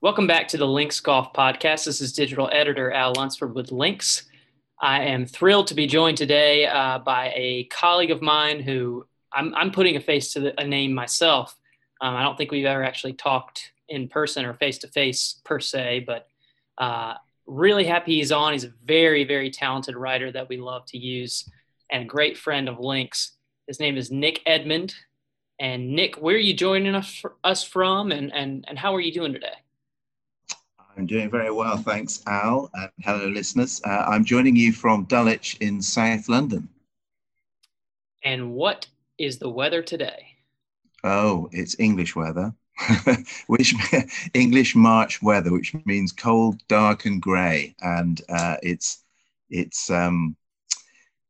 Welcome 0.00 0.28
back 0.28 0.46
to 0.48 0.56
the 0.56 0.64
Links 0.64 1.00
Golf 1.00 1.32
Podcast. 1.32 1.84
This 1.84 2.00
is 2.00 2.12
digital 2.12 2.48
editor 2.52 2.92
Al 2.92 3.14
Lunsford 3.16 3.56
with 3.56 3.72
Links. 3.72 4.26
I 4.80 5.02
am 5.02 5.26
thrilled 5.26 5.66
to 5.66 5.74
be 5.74 5.88
joined 5.88 6.16
today 6.16 6.66
uh, 6.66 7.00
by 7.00 7.32
a 7.34 7.64
colleague 7.64 8.12
of 8.12 8.22
mine 8.22 8.60
who 8.60 9.04
I'm, 9.32 9.52
I'm 9.56 9.72
putting 9.72 9.96
a 9.96 10.00
face 10.00 10.32
to 10.34 10.40
the, 10.40 10.60
a 10.60 10.64
name 10.64 10.94
myself. 10.94 11.58
Um, 12.00 12.14
I 12.14 12.22
don't 12.22 12.38
think 12.38 12.52
we've 12.52 12.64
ever 12.64 12.84
actually 12.84 13.14
talked 13.14 13.72
in 13.88 14.06
person 14.06 14.44
or 14.44 14.54
face 14.54 14.78
to 14.78 14.86
face 14.86 15.40
per 15.42 15.58
se, 15.58 16.04
but 16.06 16.28
uh, 16.78 17.14
really 17.48 17.84
happy 17.84 18.18
he's 18.18 18.30
on. 18.30 18.52
He's 18.52 18.62
a 18.62 18.72
very, 18.84 19.24
very 19.24 19.50
talented 19.50 19.96
writer 19.96 20.30
that 20.30 20.48
we 20.48 20.58
love 20.58 20.86
to 20.86 20.96
use 20.96 21.50
and 21.90 22.04
a 22.04 22.06
great 22.06 22.38
friend 22.38 22.68
of 22.68 22.78
Links. 22.78 23.32
His 23.66 23.80
name 23.80 23.96
is 23.96 24.12
Nick 24.12 24.42
Edmund. 24.46 24.94
And 25.58 25.90
Nick, 25.90 26.22
where 26.22 26.36
are 26.36 26.38
you 26.38 26.54
joining 26.54 26.94
us, 26.94 27.24
us 27.42 27.64
from 27.64 28.12
and, 28.12 28.32
and, 28.32 28.64
and 28.68 28.78
how 28.78 28.94
are 28.94 29.00
you 29.00 29.12
doing 29.12 29.32
today? 29.32 29.56
I'm 30.98 31.06
doing 31.06 31.30
very 31.30 31.52
well, 31.52 31.76
thanks, 31.76 32.24
Al. 32.26 32.68
And 32.74 32.90
hello, 33.04 33.28
listeners. 33.28 33.80
Uh, 33.84 34.04
I'm 34.08 34.24
joining 34.24 34.56
you 34.56 34.72
from 34.72 35.04
Dulwich 35.04 35.56
in 35.60 35.80
South 35.80 36.28
London. 36.28 36.68
And 38.24 38.52
what 38.52 38.88
is 39.16 39.38
the 39.38 39.48
weather 39.48 39.80
today? 39.80 40.26
Oh, 41.04 41.48
it's 41.52 41.78
English 41.78 42.16
weather, 42.16 42.52
which 43.46 43.76
English 44.34 44.74
March 44.74 45.22
weather, 45.22 45.52
which 45.52 45.72
means 45.84 46.10
cold, 46.10 46.58
dark, 46.66 47.04
and 47.04 47.22
grey. 47.22 47.76
And 47.80 48.20
uh, 48.28 48.56
it's 48.64 49.04
it's 49.50 49.90
um, 49.90 50.34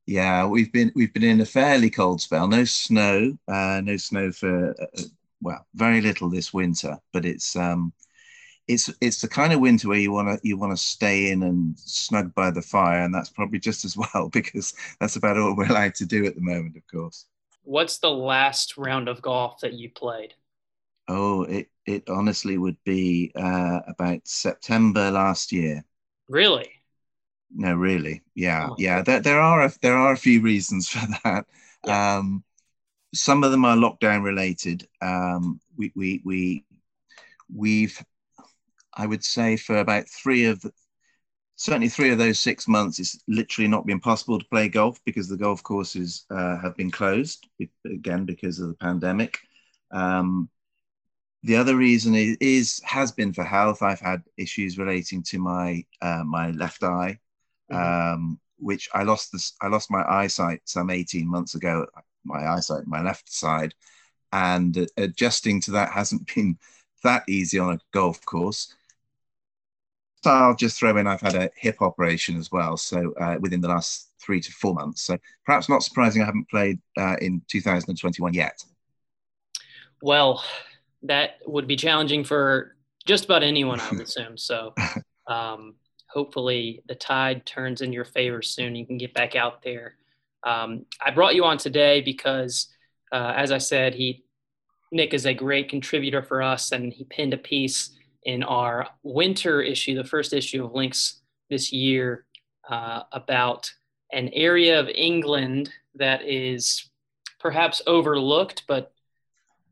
yeah, 0.07 0.47
we've 0.47 0.73
been 0.73 0.91
we've 0.95 1.13
been 1.13 1.25
in 1.25 1.43
a 1.43 1.47
fairly 1.47 1.91
cold 1.91 2.23
spell. 2.23 2.49
No 2.49 2.65
snow, 2.65 3.37
uh, 3.47 3.83
no 3.85 3.99
snow 3.99 4.33
for 4.33 4.71
uh, 4.71 5.03
well, 5.43 5.67
very 5.75 6.01
little 6.01 6.31
this 6.31 6.55
winter. 6.55 6.97
But 7.13 7.27
it's 7.27 7.55
um, 7.55 7.93
it's 8.69 8.91
it's 9.01 9.21
the 9.21 9.29
kind 9.29 9.53
of 9.53 9.61
winter 9.61 9.89
where 9.89 9.99
you 9.99 10.13
want 10.13 10.29
to 10.29 10.47
you 10.47 10.57
want 10.59 10.73
to 10.73 10.77
stay 10.77 11.31
in 11.31 11.43
and 11.43 11.77
snug 11.79 12.35
by 12.35 12.51
the 12.51 12.63
fire, 12.63 13.03
and 13.03 13.15
that's 13.15 13.31
probably 13.31 13.59
just 13.59 13.85
as 13.85 13.97
well 13.97 14.29
because 14.33 14.75
that's 15.01 15.17
about 15.17 15.39
all 15.39 15.57
we're 15.57 15.67
allowed 15.67 15.95
to 15.97 16.07
do 16.07 16.27
at 16.27 16.35
the 16.35 16.41
moment, 16.41 16.77
of 16.77 16.87
course. 16.87 17.27
What's 17.65 17.99
the 17.99 18.11
last 18.11 18.77
round 18.77 19.09
of 19.09 19.21
golf 19.23 19.61
that 19.61 19.73
you 19.73 19.91
played? 19.91 20.35
Oh, 21.09 21.43
it 21.45 21.69
it 21.87 22.09
honestly 22.09 22.59
would 22.59 22.77
be 22.85 23.33
uh, 23.35 23.81
about 23.89 24.29
September 24.29 25.11
last 25.11 25.51
year. 25.51 25.83
Really? 26.29 26.71
No, 27.55 27.75
really. 27.75 28.23
Yeah, 28.35 28.69
oh 28.71 28.77
yeah. 28.79 29.01
There, 29.03 29.21
there 29.21 29.41
are 29.41 29.65
a, 29.65 29.73
there 29.81 29.97
are 29.97 30.13
a 30.13 30.19
few 30.19 30.43
reasons 30.43 30.89
for 30.91 31.07
that. 31.25 31.47
Yeah. 31.87 32.19
Um, 32.19 32.45
some 33.15 33.43
of 33.43 33.51
them 33.51 33.65
are 33.65 33.77
lockdown 33.77 34.23
related. 34.23 34.87
Um, 35.01 35.59
we 35.79 35.91
we 35.97 36.21
we 36.25 36.65
we've 37.55 38.05
I 38.99 39.07
would 39.07 39.25
say 39.25 39.57
for 39.57 39.79
about 39.79 40.09
three 40.09 40.45
of 40.45 40.61
the, 40.61 40.73
certainly 41.57 41.89
three 41.89 42.11
of 42.11 42.19
those 42.19 42.39
six 42.39 42.69
months, 42.69 42.99
it's 42.99 43.19
literally 43.27 43.69
not 43.69 43.87
been 43.87 44.01
possible 44.01 44.39
to 44.39 44.45
play 44.47 44.69
golf 44.69 45.01
because 45.07 45.29
the 45.29 45.37
golf 45.37 45.63
courses 45.63 46.27
uh, 46.31 46.59
have 46.59 46.77
been 46.77 46.91
closed 46.91 47.49
again 47.87 48.27
because 48.27 48.59
of 48.59 48.69
the 48.69 48.75
pandemic. 48.75 49.39
Um, 49.91 50.51
the 51.45 51.57
other 51.57 51.77
reason 51.77 52.15
is, 52.15 52.37
is, 52.41 52.81
has 52.85 53.13
been 53.13 53.33
for 53.33 53.45
health. 53.45 53.81
I've 53.81 54.01
had 54.01 54.23
issues 54.37 54.77
relating 54.77 55.23
to 55.25 55.39
my 55.39 55.85
uh, 56.03 56.25
my 56.25 56.51
left 56.51 56.83
eye 56.83 57.19
mm-hmm. 57.71 58.15
um, 58.15 58.41
which 58.59 58.89
I 58.95 59.03
lost 59.03 59.33
this. 59.33 59.55
I 59.61 59.69
lost 59.69 59.91
my 59.91 60.05
eyesight 60.09 60.63
some 60.65 60.91
18 60.91 61.29
months 61.29 61.55
ago. 61.55 61.87
My 62.25 62.47
eyesight, 62.47 62.87
my 62.87 63.03
left 63.03 63.33
side, 63.33 63.75
and 64.33 64.89
adjusting 64.97 65.61
to 65.63 65.73
that 65.73 65.93
hasn't 65.93 66.27
been 66.35 66.59
that 67.05 67.25
easy 67.29 67.59
on 67.59 67.75
a 67.75 67.81
golf 67.93 68.25
course. 68.25 68.75
So 70.23 70.31
I'll 70.31 70.57
just 70.57 70.79
throw 70.79 70.97
in 70.97 71.07
I've 71.07 71.21
had 71.21 71.35
a 71.35 71.51
hip 71.57 71.81
operation 71.81 72.37
as 72.37 72.51
well. 72.51 72.77
So 72.77 73.13
uh, 73.21 73.37
within 73.41 73.61
the 73.61 73.69
last 73.69 74.11
three 74.21 74.41
to 74.41 74.53
four 74.53 74.75
months. 74.75 75.03
So 75.03 75.17
perhaps 75.45 75.69
not 75.69 75.83
surprising 75.83 76.23
I 76.23 76.27
haven't 76.27 76.49
played 76.51 76.81
uh, 76.97 77.17
in 77.21 77.43
2021 77.49 78.35
yet. 78.35 78.65
Well, 80.03 80.43
that 81.03 81.39
would 81.47 81.67
be 81.67 81.77
challenging 81.77 82.25
for 82.25 82.77
just 83.07 83.25
about 83.25 83.43
anyone, 83.43 83.81
I 83.81 83.91
would 83.91 84.01
assume. 84.03 84.37
So 84.37 84.75
um, 85.27 85.75
hopefully 86.09 86.83
the 86.89 86.95
tide 86.95 87.47
turns 87.47 87.81
in 87.81 87.93
your 87.93 88.05
favor 88.05 88.43
soon. 88.43 88.75
You 88.75 88.87
can 88.87 88.99
get 88.99 89.15
back 89.15 89.37
out 89.37 89.63
there. 89.63 89.97
Um, 90.45 90.87
I 91.05 91.11
brought 91.11 91.35
you 91.35 91.45
on 91.45 91.59
today 91.59 92.01
because, 92.01 92.69
uh, 93.13 93.35
as 93.37 93.53
I 93.53 93.59
said, 93.59 93.95
he 93.95 94.25
Nick 94.91 95.13
is 95.13 95.27
a 95.27 95.35
great 95.35 95.69
contributor 95.69 96.23
for 96.23 96.43
us, 96.43 96.73
and 96.73 96.93
he 96.93 97.05
pinned 97.05 97.35
a 97.35 97.39
piece 97.39 97.91
in 98.25 98.43
our 98.43 98.89
winter 99.03 99.63
issue, 99.63 99.95
the 99.95 100.05
first 100.05 100.33
issue 100.33 100.65
of 100.65 100.75
Links 100.75 101.21
this 101.51 101.73
year, 101.73 102.25
uh, 102.69 103.03
about 103.13 103.73
an 104.13 104.29
area 104.33 104.79
of 104.79 104.89
England 104.89 105.71
that 105.95 106.23
is 106.23 106.89
perhaps 107.39 107.83
overlooked, 107.87 108.65
but 108.67 108.93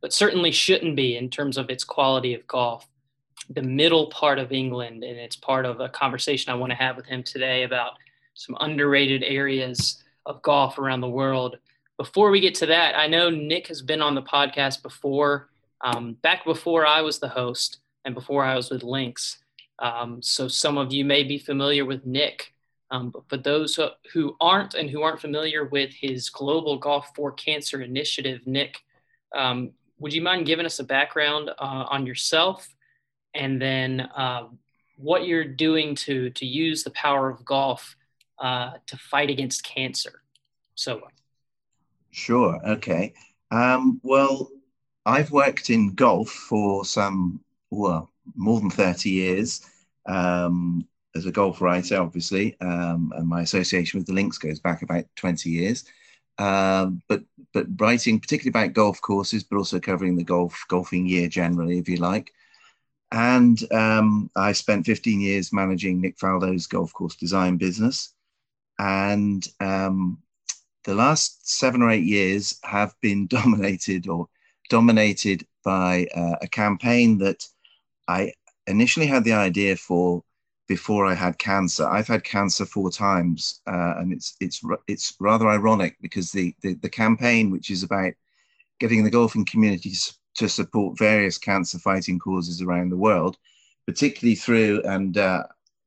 but 0.03 0.13
certainly 0.13 0.53
shouldn't 0.53 0.95
be 0.95 1.17
in 1.17 1.31
terms 1.31 1.57
of 1.57 1.71
its 1.71 1.83
quality 1.83 2.35
of 2.35 2.47
golf 2.47 2.87
the 3.51 3.63
middle 3.63 4.09
part 4.09 4.39
of 4.39 4.53
England, 4.53 5.05
and 5.05 5.19
it's 5.19 5.37
part 5.37 5.65
of 5.65 5.81
a 5.81 5.89
conversation 5.89 6.53
I 6.53 6.57
want 6.57 6.71
to 6.71 6.77
have 6.77 6.97
with 6.97 7.07
him 7.07 7.23
today 7.23 7.63
about 7.63 7.93
some 8.35 8.57
underrated 8.61 9.23
areas 9.23 10.03
of 10.27 10.43
golf 10.43 10.79
around 10.79 11.01
the 11.01 11.09
world. 11.09 11.59
Before 11.97 12.31
we 12.31 12.41
get 12.41 12.55
to 12.57 12.67
that, 12.67 12.97
I 12.97 13.07
know 13.07 13.31
Nick 13.31 13.69
has 13.69 13.83
been 13.83 14.03
on 14.03 14.15
the 14.15 14.23
podcast 14.23 14.83
before, 14.83 15.49
um, 15.81 16.15
back 16.23 16.45
before 16.45 16.87
I 16.87 17.03
was 17.03 17.19
the 17.19 17.29
host 17.29 17.79
and 18.07 18.15
before 18.15 18.45
I 18.45 18.55
was 18.55 18.71
with 18.71 18.83
Links. 18.83 19.39
Um, 19.81 20.23
so 20.23 20.49
some 20.49 20.79
of 20.79 20.93
you 20.93 21.05
may 21.05 21.25
be 21.25 21.39
familiar 21.39 21.85
with 21.85 22.07
Nick. 22.07 22.55
Um, 22.91 23.11
but 23.11 23.29
for 23.29 23.37
those 23.37 23.79
who 24.13 24.37
aren't 24.41 24.75
and 24.75 24.89
who 24.89 25.03
aren't 25.03 25.21
familiar 25.21 25.65
with 25.65 25.93
his 25.93 26.31
Global 26.31 26.79
Golf 26.79 27.11
for 27.17 27.33
Cancer 27.33 27.83
initiative, 27.83 28.47
Nick, 28.47 28.79
um, 29.35 29.73
would 29.99 30.15
you 30.15 30.23
mind 30.23 30.47
giving 30.47 30.65
us 30.65 30.79
a 30.79 30.85
background 30.85 31.51
uh, 31.51 31.85
on 31.91 32.07
yourself 32.07 32.69
and 33.35 33.61
then 33.61 34.01
uh, 34.01 34.45
what 34.99 35.27
you're 35.27 35.45
doing 35.45 35.95
to 35.95 36.31
to 36.31 36.47
use 36.47 36.85
the 36.85 36.91
power 36.91 37.29
of 37.29 37.45
golf 37.45 37.97
uh, 38.39 38.73
to 38.87 38.97
fight 38.97 39.31
against 39.31 39.65
cancer. 39.65 40.23
So, 40.75 41.03
sure, 42.13 42.61
okay. 42.67 43.15
Um, 43.51 44.01
well, 44.03 44.51
I've 45.05 45.33
worked 45.33 45.71
in 45.71 45.95
golf 45.95 46.31
for 46.31 46.85
some 46.85 47.41
well 47.71 48.11
more 48.35 48.61
than 48.61 48.71
thirty 48.71 49.11
years. 49.11 49.67
Um, 50.07 50.87
as 51.17 51.27
a 51.27 51.33
golf 51.33 51.61
writer, 51.61 51.97
obviously, 51.97 52.57
um, 52.61 53.13
and 53.17 53.27
my 53.27 53.41
association 53.41 53.99
with 53.99 54.07
the 54.07 54.13
links 54.13 54.39
goes 54.39 54.61
back 54.61 54.83
about 54.83 55.05
20 55.17 55.49
years. 55.49 55.85
Um, 56.39 57.03
but 57.09 57.23
but 57.55 57.67
writing 57.79 58.21
particularly 58.21 58.51
about 58.51 58.75
golf 58.75 59.01
courses, 59.01 59.43
but 59.43 59.57
also 59.57 59.81
covering 59.81 60.17
the 60.17 60.25
golf 60.25 60.65
golfing 60.69 61.07
year 61.07 61.29
generally, 61.29 61.79
if 61.79 61.89
you 61.89 61.97
like. 61.97 62.33
And 63.13 63.59
um, 63.73 64.31
I 64.37 64.53
spent 64.53 64.85
15 64.85 65.21
years 65.21 65.53
managing 65.53 66.01
Nick 66.01 66.19
Faldo's 66.19 66.67
golf 66.67 66.93
course 66.93 67.17
design 67.17 67.57
business. 67.57 68.13
And 68.79 69.47
um, 69.61 70.19
the 70.85 70.95
last 70.95 71.49
seven 71.49 71.83
or 71.83 71.91
eight 71.91 72.05
years 72.05 72.59
have 72.65 72.95
been 73.01 73.27
dominated 73.29 74.09
or 74.09 74.29
dominated 74.69 75.47
by 75.65 76.07
uh, 76.15 76.37
a 76.43 76.49
campaign 76.49 77.19
that 77.19 77.47
I 78.09 78.33
initially 78.67 79.07
had 79.07 79.25
the 79.25 79.33
idea 79.33 79.77
for 79.77 80.23
before 80.69 81.07
I 81.07 81.15
had 81.15 81.39
cancer. 81.39 81.87
I've 81.87 82.09
had 82.09 82.25
cancer 82.25 82.67
four 82.67 82.91
times, 82.91 83.61
uh, 83.67 83.95
and 83.99 84.13
it's 84.13 84.37
it's 84.41 84.61
it's 84.89 85.15
rather 85.21 85.49
ironic 85.49 85.97
because 86.01 86.33
the, 86.33 86.55
the, 86.63 86.75
the 86.75 86.91
campaign, 86.91 87.51
which 87.51 87.71
is 87.71 87.83
about 87.83 88.13
getting 88.81 89.05
the 89.05 89.11
golfing 89.11 89.45
community 89.45 89.95
to 90.37 90.49
support 90.49 90.99
various 90.99 91.39
cancer 91.39 91.79
fighting 91.79 92.19
causes 92.19 92.61
around 92.61 92.91
the 92.91 92.97
world, 92.97 93.37
particularly 93.87 94.35
through, 94.35 94.83
and 94.83 95.17
uh, 95.19 95.45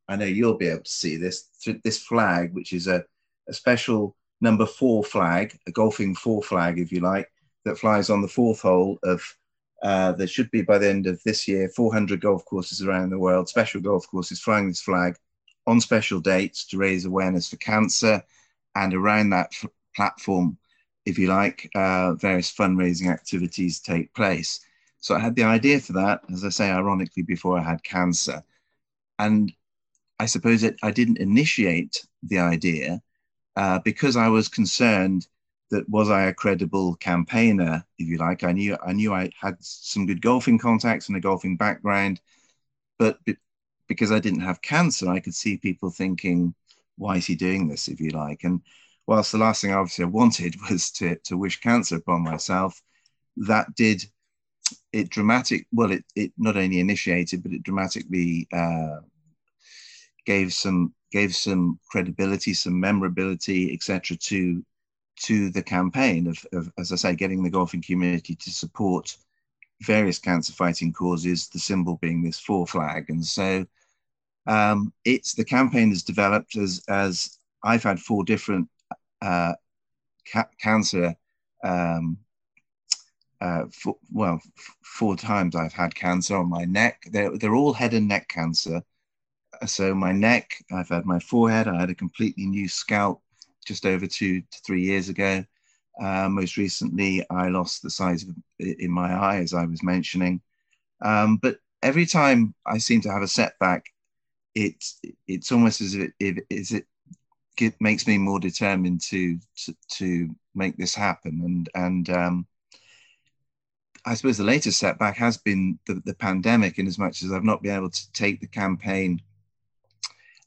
I 0.08 0.16
know 0.16 0.26
you'll 0.26 0.58
be 0.58 0.68
able 0.68 0.84
to 0.84 0.92
see 0.92 1.18
this, 1.18 1.50
this 1.84 2.02
flag, 2.02 2.54
which 2.54 2.74
is 2.74 2.88
a, 2.88 3.04
a 3.48 3.54
special 3.54 4.16
number 4.42 4.66
four 4.66 5.04
flag, 5.04 5.58
a 5.68 5.72
golfing 5.72 6.16
four 6.16 6.42
flag, 6.42 6.80
if 6.80 6.92
you 6.92 7.00
like, 7.00 7.32
that 7.66 7.78
flies 7.78 8.10
on 8.10 8.22
the 8.22 8.28
fourth 8.28 8.62
hole 8.62 8.98
of, 9.04 9.22
uh, 9.82 10.12
there 10.14 10.28
should 10.28 10.52
be 10.52 10.62
by 10.62 10.78
the 10.78 10.90
end 10.90 11.08
of 11.08 11.22
this 11.24 11.48
year, 11.48 11.70
400 11.70 12.22
golf 12.22 12.46
courses 12.46 12.82
around 12.82 13.10
the 13.10 13.20
world, 13.20 13.48
special 13.48 13.82
golf 13.82 14.08
courses 14.08 14.42
flying 14.42 14.68
this 14.68 14.82
flag 14.82 15.16
on 15.68 15.80
special 15.80 16.20
dates 16.20 16.66
to 16.66 16.78
raise 16.78 17.06
awareness 17.06 17.50
for 17.50 17.58
cancer. 17.58 18.24
And 18.76 18.94
around 18.94 19.30
that 19.32 19.50
f- 19.54 19.70
platform, 19.96 20.58
if 21.06 21.18
you 21.18 21.28
like, 21.28 21.70
uh, 21.76 22.14
various 22.16 22.54
fundraising 22.54 23.12
activities 23.12 23.80
take 23.80 24.14
place. 24.14 24.60
So 25.00 25.16
I 25.16 25.20
had 25.20 25.36
the 25.36 25.44
idea 25.44 25.80
for 25.80 25.94
that, 25.94 26.22
as 26.32 26.44
I 26.44 26.50
say, 26.50 26.70
ironically, 26.70 27.24
before 27.24 27.58
I 27.58 27.64
had 27.64 27.84
cancer. 27.84 28.44
And 29.18 29.52
I 30.20 30.26
suppose 30.26 30.64
it, 30.64 30.76
I 30.84 30.92
didn't 30.92 31.18
initiate 31.18 32.06
the 32.24 32.40
idea 32.40 33.02
uh, 33.56 33.80
because 33.80 34.18
I 34.18 34.28
was 34.28 34.50
concerned 34.50 35.28
that 35.72 35.88
was 35.90 36.10
I 36.10 36.24
a 36.24 36.34
credible 36.34 36.96
campaigner, 36.96 37.84
if 37.98 38.08
you 38.08 38.18
like. 38.18 38.44
I 38.44 38.52
knew 38.52 38.78
I 38.86 38.94
knew 38.94 39.14
I 39.14 39.32
had 39.40 39.58
some 39.60 40.06
good 40.06 40.22
golfing 40.22 40.58
contacts 40.58 41.08
and 41.08 41.18
a 41.18 41.22
golfing 41.22 41.58
background, 41.58 42.22
but 42.98 43.20
because 43.88 44.12
I 44.12 44.20
didn't 44.20 44.42
have 44.42 44.62
cancer, 44.62 45.10
I 45.10 45.20
could 45.20 45.36
see 45.36 45.58
people 45.58 45.90
thinking, 45.90 46.54
why 46.98 47.18
is 47.18 47.26
he 47.26 47.36
doing 47.36 47.68
this, 47.68 47.88
if 47.88 48.00
you 48.00 48.12
like? 48.12 48.44
And 48.44 48.62
whilst 49.08 49.32
the 49.32 49.38
last 49.40 49.62
thing 49.62 49.74
obviously 49.74 50.06
I 50.06 50.08
wanted 50.22 50.56
was 50.70 50.92
to, 50.92 51.16
to 51.26 51.38
wish 51.38 51.60
cancer 51.60 51.98
upon 51.98 52.24
myself, 52.24 52.82
that 53.38 53.74
did 53.76 54.06
it 54.94 55.10
dramatic 55.10 55.66
well 55.72 55.92
it, 55.92 56.04
it 56.16 56.32
not 56.38 56.58
only 56.58 56.80
initiated 56.80 57.42
but 57.44 57.52
it 57.52 57.64
dramatically 57.64 58.48
uh, 58.54 58.98
gave 60.26 60.54
some 60.54 60.94
gave 61.12 61.36
some 61.36 61.80
credibility 61.90 62.54
some 62.54 62.80
memorability 62.80 63.74
etc 63.74 64.16
to 64.18 64.64
to 65.20 65.50
the 65.50 65.64
campaign 65.64 66.28
of, 66.28 66.46
of, 66.54 66.72
as 66.78 66.92
i 66.92 66.96
say 66.96 67.16
getting 67.16 67.44
the 67.44 67.50
golfing 67.50 67.82
community 67.82 68.36
to 68.36 68.50
support 68.50 69.16
various 69.82 70.20
cancer 70.20 70.54
fighting 70.54 70.92
causes 70.92 71.48
the 71.50 71.60
symbol 71.60 71.98
being 72.02 72.22
this 72.24 72.40
four 72.40 72.66
flag 72.68 73.06
and 73.10 73.26
so 73.26 73.66
um, 74.48 74.92
it's 75.06 75.34
the 75.34 75.46
campaign 75.46 75.90
has 75.90 76.04
developed 76.04 76.56
as 76.56 76.84
as 76.88 77.38
i've 77.64 77.84
had 77.84 78.00
four 78.00 78.24
different 78.24 78.68
uh, 79.22 79.54
ca- 80.32 80.50
cancer 80.60 81.16
um, 81.64 82.18
uh, 83.42 83.66
for, 83.72 83.96
well, 84.12 84.42
f- 84.58 84.76
four 84.84 85.16
times 85.16 85.56
I've 85.56 85.74
had 85.74 85.96
cancer 85.96 86.36
on 86.36 86.50
my 86.50 86.66
neck. 86.66 87.04
They're, 87.10 87.38
they're 87.38 87.56
all 87.56 87.74
head 87.74 87.94
and 87.94 88.08
neck 88.08 88.28
cancer. 88.28 88.84
So 89.66 89.96
my 89.96 90.12
neck, 90.12 90.64
I've 90.72 90.90
had 90.90 91.06
my 91.06 91.20
forehead. 91.20 91.68
I 91.68 91.80
had 91.80 91.90
a 91.90 91.96
completely 91.96 92.46
new 92.46 92.68
scalp 92.68 93.22
just 93.70 93.86
over 93.86 94.08
two 94.08 94.42
to 94.42 94.58
three 94.66 94.82
years 94.82 95.08
ago. 95.08 95.46
Uh, 96.02 96.28
most 96.28 96.58
recently, 96.58 97.24
I 97.30 97.50
lost 97.50 97.84
the 97.84 97.90
size 97.90 98.24
of, 98.24 98.30
in 98.60 98.92
my 98.92 99.14
eye, 99.14 99.38
as 99.38 99.54
I 99.54 99.66
was 99.66 99.84
mentioning. 99.84 100.42
Um, 101.02 101.38
but 101.38 101.60
every 101.84 102.06
time 102.06 102.56
I 102.66 102.80
seem 102.80 103.02
to 103.02 103.12
have 103.12 103.22
a 103.22 103.28
setback, 103.28 103.86
it's 104.56 105.00
it's 105.28 105.52
almost 105.52 105.82
as 105.82 105.94
if 105.94 106.12
it, 106.20 106.46
is 106.50 106.72
it, 106.72 106.86
it 107.62 107.76
makes 107.80 108.08
me 108.08 108.18
more 108.18 108.40
determined 108.40 109.02
to, 109.02 109.38
to 109.64 109.76
to 109.98 110.36
make 110.56 110.76
this 110.78 110.96
happen. 110.96 111.42
And 111.46 111.70
and 111.76 112.10
um, 112.10 112.48
I 114.06 114.16
suppose 114.16 114.38
the 114.38 114.44
latest 114.56 114.80
setback 114.80 115.16
has 115.18 115.38
been 115.38 115.78
the, 115.86 116.02
the 116.06 116.16
pandemic, 116.16 116.80
in 116.80 116.88
as 116.88 116.98
much 116.98 117.22
as 117.24 117.32
I've 117.32 117.44
not 117.44 117.62
been 117.62 117.76
able 117.76 117.92
to 117.92 118.12
take 118.14 118.40
the 118.40 118.48
campaign 118.48 119.22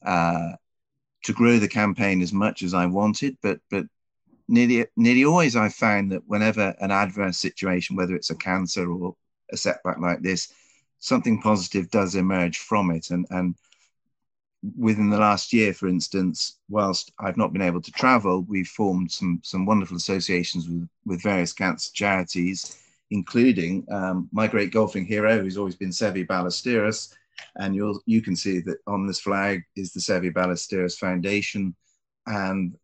uh, 0.04 0.52
to 1.22 1.32
grow 1.32 1.58
the 1.58 1.68
campaign 1.68 2.22
as 2.22 2.32
much 2.32 2.62
as 2.62 2.74
I 2.74 2.86
wanted. 2.86 3.36
But 3.42 3.60
but 3.70 3.86
nearly 4.48 4.86
nearly 4.96 5.24
always 5.24 5.56
I 5.56 5.68
found 5.68 6.12
that 6.12 6.26
whenever 6.26 6.74
an 6.80 6.90
adverse 6.90 7.38
situation, 7.38 7.96
whether 7.96 8.14
it's 8.14 8.30
a 8.30 8.36
cancer 8.36 8.90
or 8.90 9.16
a 9.52 9.56
setback 9.56 9.98
like 9.98 10.22
this, 10.22 10.52
something 10.98 11.40
positive 11.40 11.90
does 11.90 12.14
emerge 12.14 12.58
from 12.58 12.90
it. 12.90 13.10
And 13.10 13.26
and 13.30 13.54
within 14.78 15.10
the 15.10 15.18
last 15.18 15.52
year, 15.52 15.74
for 15.74 15.88
instance, 15.88 16.58
whilst 16.68 17.12
I've 17.18 17.36
not 17.36 17.52
been 17.52 17.62
able 17.62 17.82
to 17.82 17.92
travel, 17.92 18.42
we've 18.42 18.68
formed 18.68 19.10
some 19.10 19.40
some 19.44 19.66
wonderful 19.66 19.96
associations 19.96 20.68
with 20.68 20.88
with 21.04 21.22
various 21.22 21.52
cancer 21.52 21.90
charities 21.92 22.78
including 23.12 23.86
um, 23.90 24.28
my 24.32 24.46
great 24.46 24.72
golfing 24.72 25.04
hero, 25.04 25.38
who's 25.38 25.58
always 25.58 25.76
been 25.76 25.90
Seve 25.90 26.26
Ballesteros. 26.26 27.14
And 27.56 27.74
you'll, 27.74 28.00
you 28.06 28.22
can 28.22 28.36
see 28.36 28.60
that 28.60 28.78
on 28.86 29.06
this 29.06 29.20
flag 29.20 29.62
is 29.76 29.92
the 29.92 30.00
Seve 30.00 30.32
Ballesteros 30.32 30.96
Foundation. 30.96 31.74
And 32.26 32.76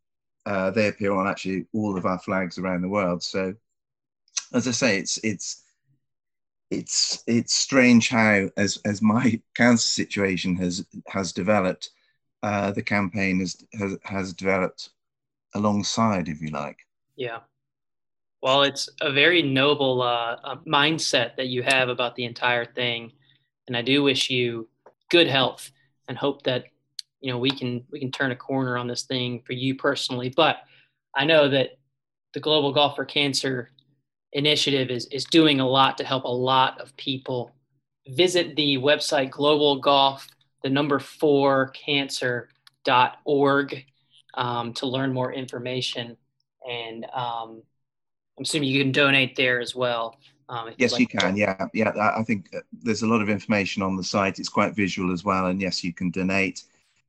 uh, 0.47 0.71
they 0.71 0.89
appear 0.89 1.13
on 1.13 1.27
actually 1.27 1.67
all 1.73 1.97
of 1.97 2.07
our 2.07 2.19
flags 2.19 2.59
around 2.59 2.83
the 2.83 2.89
world. 2.89 3.23
So, 3.23 3.55
as 4.53 4.67
I 4.67 4.71
say, 4.73 4.99
it's, 4.99 5.19
it's, 5.19 5.63
it's, 6.71 7.23
it's 7.27 7.55
strange 7.55 8.09
how, 8.09 8.49
as, 8.57 8.79
as 8.85 9.03
my 9.03 9.41
cancer 9.55 9.89
situation 9.89 10.57
has, 10.57 10.87
has 11.09 11.33
developed, 11.33 11.91
uh, 12.43 12.71
the 12.73 12.83
campaign 12.83 13.41
has, 13.41 13.63
has, 13.79 13.97
has 14.05 14.33
developed 14.33 14.91
alongside, 15.55 16.29
if 16.29 16.41
you 16.41 16.49
like. 16.49 16.79
Yeah. 17.17 17.41
Well, 18.43 18.63
it's 18.63 18.89
a 19.01 19.13
very 19.13 19.43
noble 19.43 20.03
uh, 20.03 20.37
uh, 20.45 20.57
mindset 20.67 21.37
that 21.37 21.49
you 21.49 21.63
have 21.63 21.89
about 21.89 22.15
the 22.15 22.25
entire 22.25 22.65
thing, 22.65 23.13
and 23.69 23.77
I 23.77 23.83
do 23.83 24.03
wish 24.03 24.31
you 24.31 24.69
good 25.11 25.29
health 25.29 25.71
and 26.09 26.19
hope 26.19 26.43
that 26.43 26.65
you 27.21 27.31
know 27.31 27.39
we 27.39 27.51
can 27.51 27.85
we 27.91 28.01
can 28.01 28.11
turn 28.11 28.33
a 28.33 28.37
corner 28.37 28.77
on 28.77 28.89
this 28.89 29.03
thing 29.05 29.43
for 29.47 29.53
you 29.53 29.75
personally. 29.75 30.33
But 30.35 30.57
I 31.15 31.25
know 31.25 31.49
that 31.49 31.79
the 32.35 32.41
Global 32.41 32.73
Golf 32.73 32.97
for 32.97 33.05
Cancer 33.05 33.71
initiative 34.33 34.91
is 34.91 35.07
is 35.07 35.25
doing 35.25 35.61
a 35.61 35.69
lot 35.69 35.99
to 35.99 36.05
help 36.05 36.25
a 36.25 36.29
lot 36.29 36.81
of 36.81 36.97
people. 36.97 37.53
Visit 38.09 38.57
the 38.57 38.79
website 38.79 39.31
Global 39.31 39.81
Golf, 39.81 40.27
the 40.63 40.71
number 40.71 40.99
four 40.99 41.69
cancer.org 41.69 42.47
um, 44.35 44.73
to 44.75 44.87
learn 44.87 45.13
more 45.13 45.33
information 45.33 46.17
and 46.69 47.05
um, 47.15 47.63
I'm 48.39 48.43
assuming 48.43 48.69
you 48.69 48.83
can 48.83 48.93
donate 48.93 49.37
there 49.37 49.61
as 49.61 49.75
well. 49.75 50.19
Um, 50.49 50.73
yes, 50.79 50.93
like 50.93 51.01
you 51.01 51.07
can. 51.07 51.37
Yeah, 51.37 51.67
yeah. 51.75 51.93
I 52.17 52.23
think 52.23 52.49
uh, 52.55 52.61
there's 52.73 53.03
a 53.03 53.07
lot 53.07 53.21
of 53.21 53.29
information 53.29 53.83
on 53.83 53.97
the 53.97 54.05
site. 54.05 54.39
It's 54.39 54.49
quite 54.49 54.75
visual 54.75 55.13
as 55.13 55.25
well, 55.25 55.47
and 55.47 55.61
yes, 55.61 55.85
you 55.85 55.93
can 55.93 56.11
donate. 56.11 56.65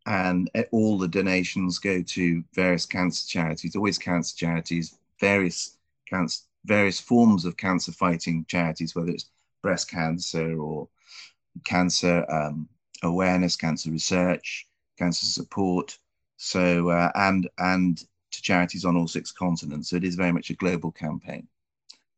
And 0.06 0.50
uh, 0.56 0.64
all 0.72 0.98
the 0.98 1.08
donations 1.08 1.78
go 1.78 2.02
to 2.02 2.44
various 2.54 2.86
cancer 2.86 3.28
charities, 3.28 3.76
always 3.76 3.98
cancer 3.98 4.36
charities, 4.36 4.98
various 5.20 5.78
cancer, 6.08 6.42
various 6.66 7.00
forms 7.00 7.46
of 7.46 7.58
cancer 7.58 7.92
fighting 7.92 8.46
charities, 8.48 8.96
whether 8.96 9.12
it's 9.12 9.30
breast 9.62 9.90
cancer 9.90 10.60
or 10.60 10.90
cancer 11.64 12.26
um, 12.30 12.68
awareness, 13.04 13.56
cancer 13.56 13.92
research, 13.92 14.68
cancer 14.98 15.26
support. 15.26 15.98
So 16.38 16.90
uh, 16.90 17.12
and 17.16 17.50
and 17.58 18.04
to 18.32 18.42
charities 18.42 18.86
on 18.86 18.98
all 18.98 19.08
six 19.08 19.32
continents. 19.32 19.90
So 19.90 19.96
it 19.96 20.04
is 20.04 20.16
very 20.16 20.32
much 20.32 20.50
a 20.50 20.56
global 20.56 20.92
campaign. 20.92 21.48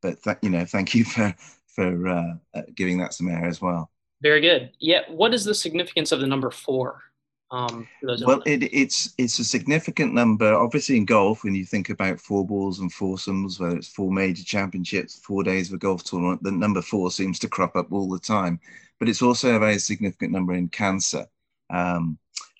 But 0.01 0.21
th- 0.23 0.37
you 0.41 0.49
know, 0.49 0.65
thank 0.65 0.93
you 0.95 1.03
for 1.03 1.33
for 1.67 2.07
uh, 2.07 2.33
uh, 2.53 2.61
giving 2.75 2.97
that 2.99 3.13
some 3.13 3.29
air 3.29 3.45
as 3.45 3.61
well. 3.61 3.91
Very 4.21 4.41
good. 4.41 4.71
Yeah. 4.79 5.01
What 5.09 5.33
is 5.33 5.45
the 5.45 5.55
significance 5.55 6.11
of 6.11 6.19
the 6.19 6.27
number 6.27 6.51
four? 6.51 7.01
Um, 7.49 7.85
well, 8.01 8.41
it, 8.45 8.63
it's 8.73 9.13
it's 9.17 9.39
a 9.39 9.43
significant 9.43 10.13
number. 10.13 10.53
Obviously, 10.53 10.95
in 10.95 11.03
golf, 11.03 11.43
when 11.43 11.53
you 11.53 11.65
think 11.65 11.89
about 11.89 12.19
four 12.19 12.45
balls 12.45 12.79
and 12.79 12.91
foursomes, 12.93 13.59
whether 13.59 13.75
it's 13.75 13.89
four 13.89 14.09
major 14.09 14.43
championships, 14.43 15.19
four 15.19 15.43
days 15.43 15.67
of 15.67 15.75
a 15.75 15.77
golf 15.77 16.03
tournament, 16.03 16.41
the 16.43 16.51
number 16.51 16.81
four 16.81 17.11
seems 17.11 17.39
to 17.39 17.49
crop 17.49 17.75
up 17.75 17.91
all 17.91 18.09
the 18.09 18.19
time. 18.19 18.59
But 18.99 19.09
it's 19.09 19.21
also 19.21 19.55
a 19.55 19.59
very 19.59 19.79
significant 19.79 20.31
number 20.31 20.53
in 20.53 20.69
cancer. 20.69 21.25
Um, 21.69 22.17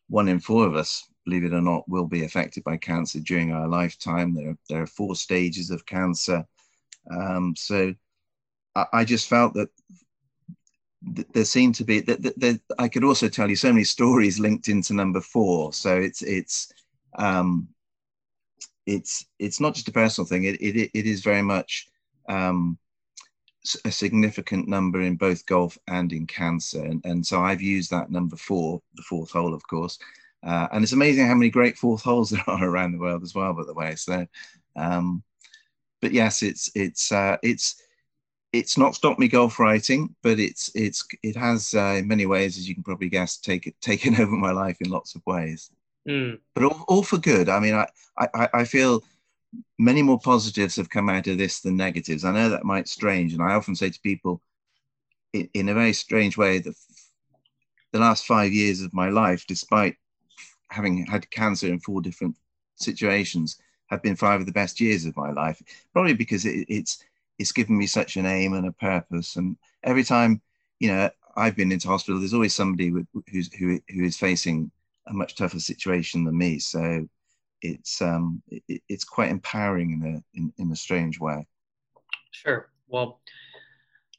one 0.10 0.28
in 0.28 0.42
four 0.42 0.68
of 0.68 0.76
us 0.76 1.08
believe 1.26 1.44
it 1.44 1.54
or 1.54 1.62
not, 1.62 1.88
will 1.88 2.08
be 2.08 2.24
affected 2.24 2.64
by 2.64 2.78
cancer 2.78 3.20
during 3.20 3.52
our 3.52 3.68
lifetime. 3.68 4.34
There, 4.34 4.58
there 4.70 4.82
are 4.82 4.88
four 4.88 5.16
stages 5.16 5.70
of 5.70 5.86
cancer. 5.86 6.46
Um, 7.10 7.56
so 7.58 7.94
I, 8.76 8.86
I, 8.94 9.06
just 9.06 9.28
felt 9.28 9.54
that 9.56 9.70
th- 11.16 11.28
there 11.34 11.46
seemed 11.46 11.76
to 11.76 11.84
be 11.84 12.00
that, 12.02 12.62
I 12.78 12.88
could 12.88 13.04
also 13.04 13.28
tell 13.28 13.50
you 13.50 13.56
so 13.56 13.72
many 13.72 13.84
stories 13.84 14.40
linked 14.40 14.68
into 14.68 14.94
number 14.94 15.22
four. 15.22 15.74
So 15.74 15.98
it's 15.98 16.22
it's 16.22 16.72
um, 17.18 17.68
it's 18.86 19.26
it's 19.40 19.60
not 19.60 19.74
just 19.74 19.88
a 19.88 19.92
personal 19.92 20.28
thing. 20.28 20.44
It 20.44 20.62
it, 20.62 20.92
it 20.94 21.06
is 21.06 21.24
very 21.24 21.42
much 21.42 21.88
um, 22.30 22.78
a 23.86 23.92
significant 23.92 24.68
number 24.68 25.02
in 25.02 25.16
both 25.16 25.46
golf 25.46 25.78
and 25.88 26.12
in 26.12 26.26
cancer. 26.26 26.84
And, 26.84 27.02
and 27.06 27.26
so 27.26 27.42
I've 27.42 27.62
used 27.62 27.92
that 27.92 28.12
number 28.12 28.36
four, 28.36 28.82
the 28.96 29.04
fourth 29.04 29.32
hole, 29.32 29.54
of 29.54 29.66
course, 29.68 30.00
uh, 30.44 30.68
and 30.72 30.84
it's 30.84 30.94
amazing 30.94 31.28
how 31.28 31.36
many 31.36 31.50
great 31.50 31.78
fourth 31.78 32.02
holes 32.02 32.30
there 32.32 32.44
are 32.48 32.64
around 32.64 32.92
the 32.92 33.00
world 33.00 33.24
as 33.24 33.36
well, 33.36 33.54
by 33.54 33.64
the 33.64 33.74
way. 33.74 33.96
So, 33.96 34.26
um, 34.76 35.24
but 36.02 36.12
yes, 36.12 36.42
it's 36.42 36.70
it's 36.76 37.12
uh, 37.12 37.38
it's 37.44 37.82
it's 38.54 38.78
not 38.78 38.96
stopped 38.96 39.20
me 39.20 39.28
golf 39.28 39.60
writing, 39.60 40.14
but 40.24 40.40
it's 40.40 40.72
it's 40.76 41.08
it 41.24 41.36
has 41.36 41.74
uh, 41.74 41.96
in 42.00 42.08
many 42.08 42.26
ways, 42.26 42.58
as 42.58 42.68
you 42.68 42.76
can 42.76 42.84
probably 42.84 43.10
guess, 43.10 43.38
taken 43.38 43.74
taken 43.82 44.16
over 44.16 44.32
my 44.32 44.52
life 44.52 44.78
in 44.82 44.90
lots 44.90 45.16
of 45.16 45.22
ways. 45.26 45.72
Mm. 46.08 46.40
But 46.56 46.64
all, 46.64 46.84
all 46.88 47.04
for 47.04 47.18
good. 47.18 47.48
I 47.48 47.60
mean, 47.60 47.76
I, 47.76 47.88
I 48.18 48.50
I 48.54 48.64
feel 48.66 49.04
many 49.78 50.02
more 50.02 50.20
positives 50.20 50.76
have 50.78 50.90
come 50.90 51.10
out 51.10 51.28
of 51.28 51.38
this 51.38 51.62
than 51.62 51.78
negatives. 51.78 52.26
I 52.26 52.32
know 52.32 52.50
that 52.50 52.66
might 52.66 52.88
strange, 52.88 53.34
and 53.34 53.42
I 53.42 53.54
often 53.54 53.76
say 53.76 53.90
to 53.90 54.02
people, 54.02 54.42
in, 55.34 55.50
in 55.54 55.70
a 55.70 55.74
very 55.74 55.94
strange 55.94 56.38
way, 56.38 56.60
that 56.60 56.76
the 57.92 58.00
last 58.00 58.26
five 58.26 58.52
years 58.52 58.82
of 58.82 58.94
my 58.94 59.10
life, 59.10 59.46
despite 59.48 59.98
having 60.70 61.06
had 61.06 61.30
cancer 61.32 61.68
in 61.68 61.80
four 61.80 62.02
different 62.02 62.38
situations, 62.76 63.58
have 63.92 64.02
been 64.02 64.16
five 64.16 64.40
of 64.40 64.46
the 64.46 64.52
best 64.54 64.80
years 64.80 65.06
of 65.06 65.16
my 65.18 65.32
life. 65.32 65.62
Probably 65.94 66.14
because 66.14 66.46
it, 66.46 66.66
it's 66.70 67.04
it's 67.38 67.52
given 67.52 67.78
me 67.78 67.86
such 67.86 68.18
an 68.18 68.26
aim 68.26 68.54
and 68.54 68.68
a 68.68 68.72
purpose. 68.72 69.36
And 69.36 69.58
every 69.84 70.04
time, 70.04 70.42
you 70.80 70.88
know, 70.90 71.10
I've 71.36 71.56
been 71.56 71.72
into 71.72 71.88
hospital, 71.88 72.20
there's 72.20 72.34
always 72.34 72.56
somebody 72.56 72.92
with, 72.92 73.08
who's 73.32 73.54
who 73.54 73.80
who 73.90 74.04
is 74.04 74.18
facing 74.18 74.72
a 75.08 75.14
much 75.14 75.36
tougher 75.36 75.60
situation 75.60 76.24
than 76.24 76.38
me. 76.38 76.60
So 76.60 77.08
it's 77.62 78.02
um 78.02 78.42
it, 78.48 78.82
it's 78.88 79.04
quite 79.04 79.30
empowering 79.30 79.92
in 79.92 80.16
a 80.16 80.38
in, 80.38 80.54
in 80.58 80.72
a 80.72 80.76
strange 80.76 81.20
way. 81.20 81.46
Sure. 82.32 82.70
Well, 82.88 83.22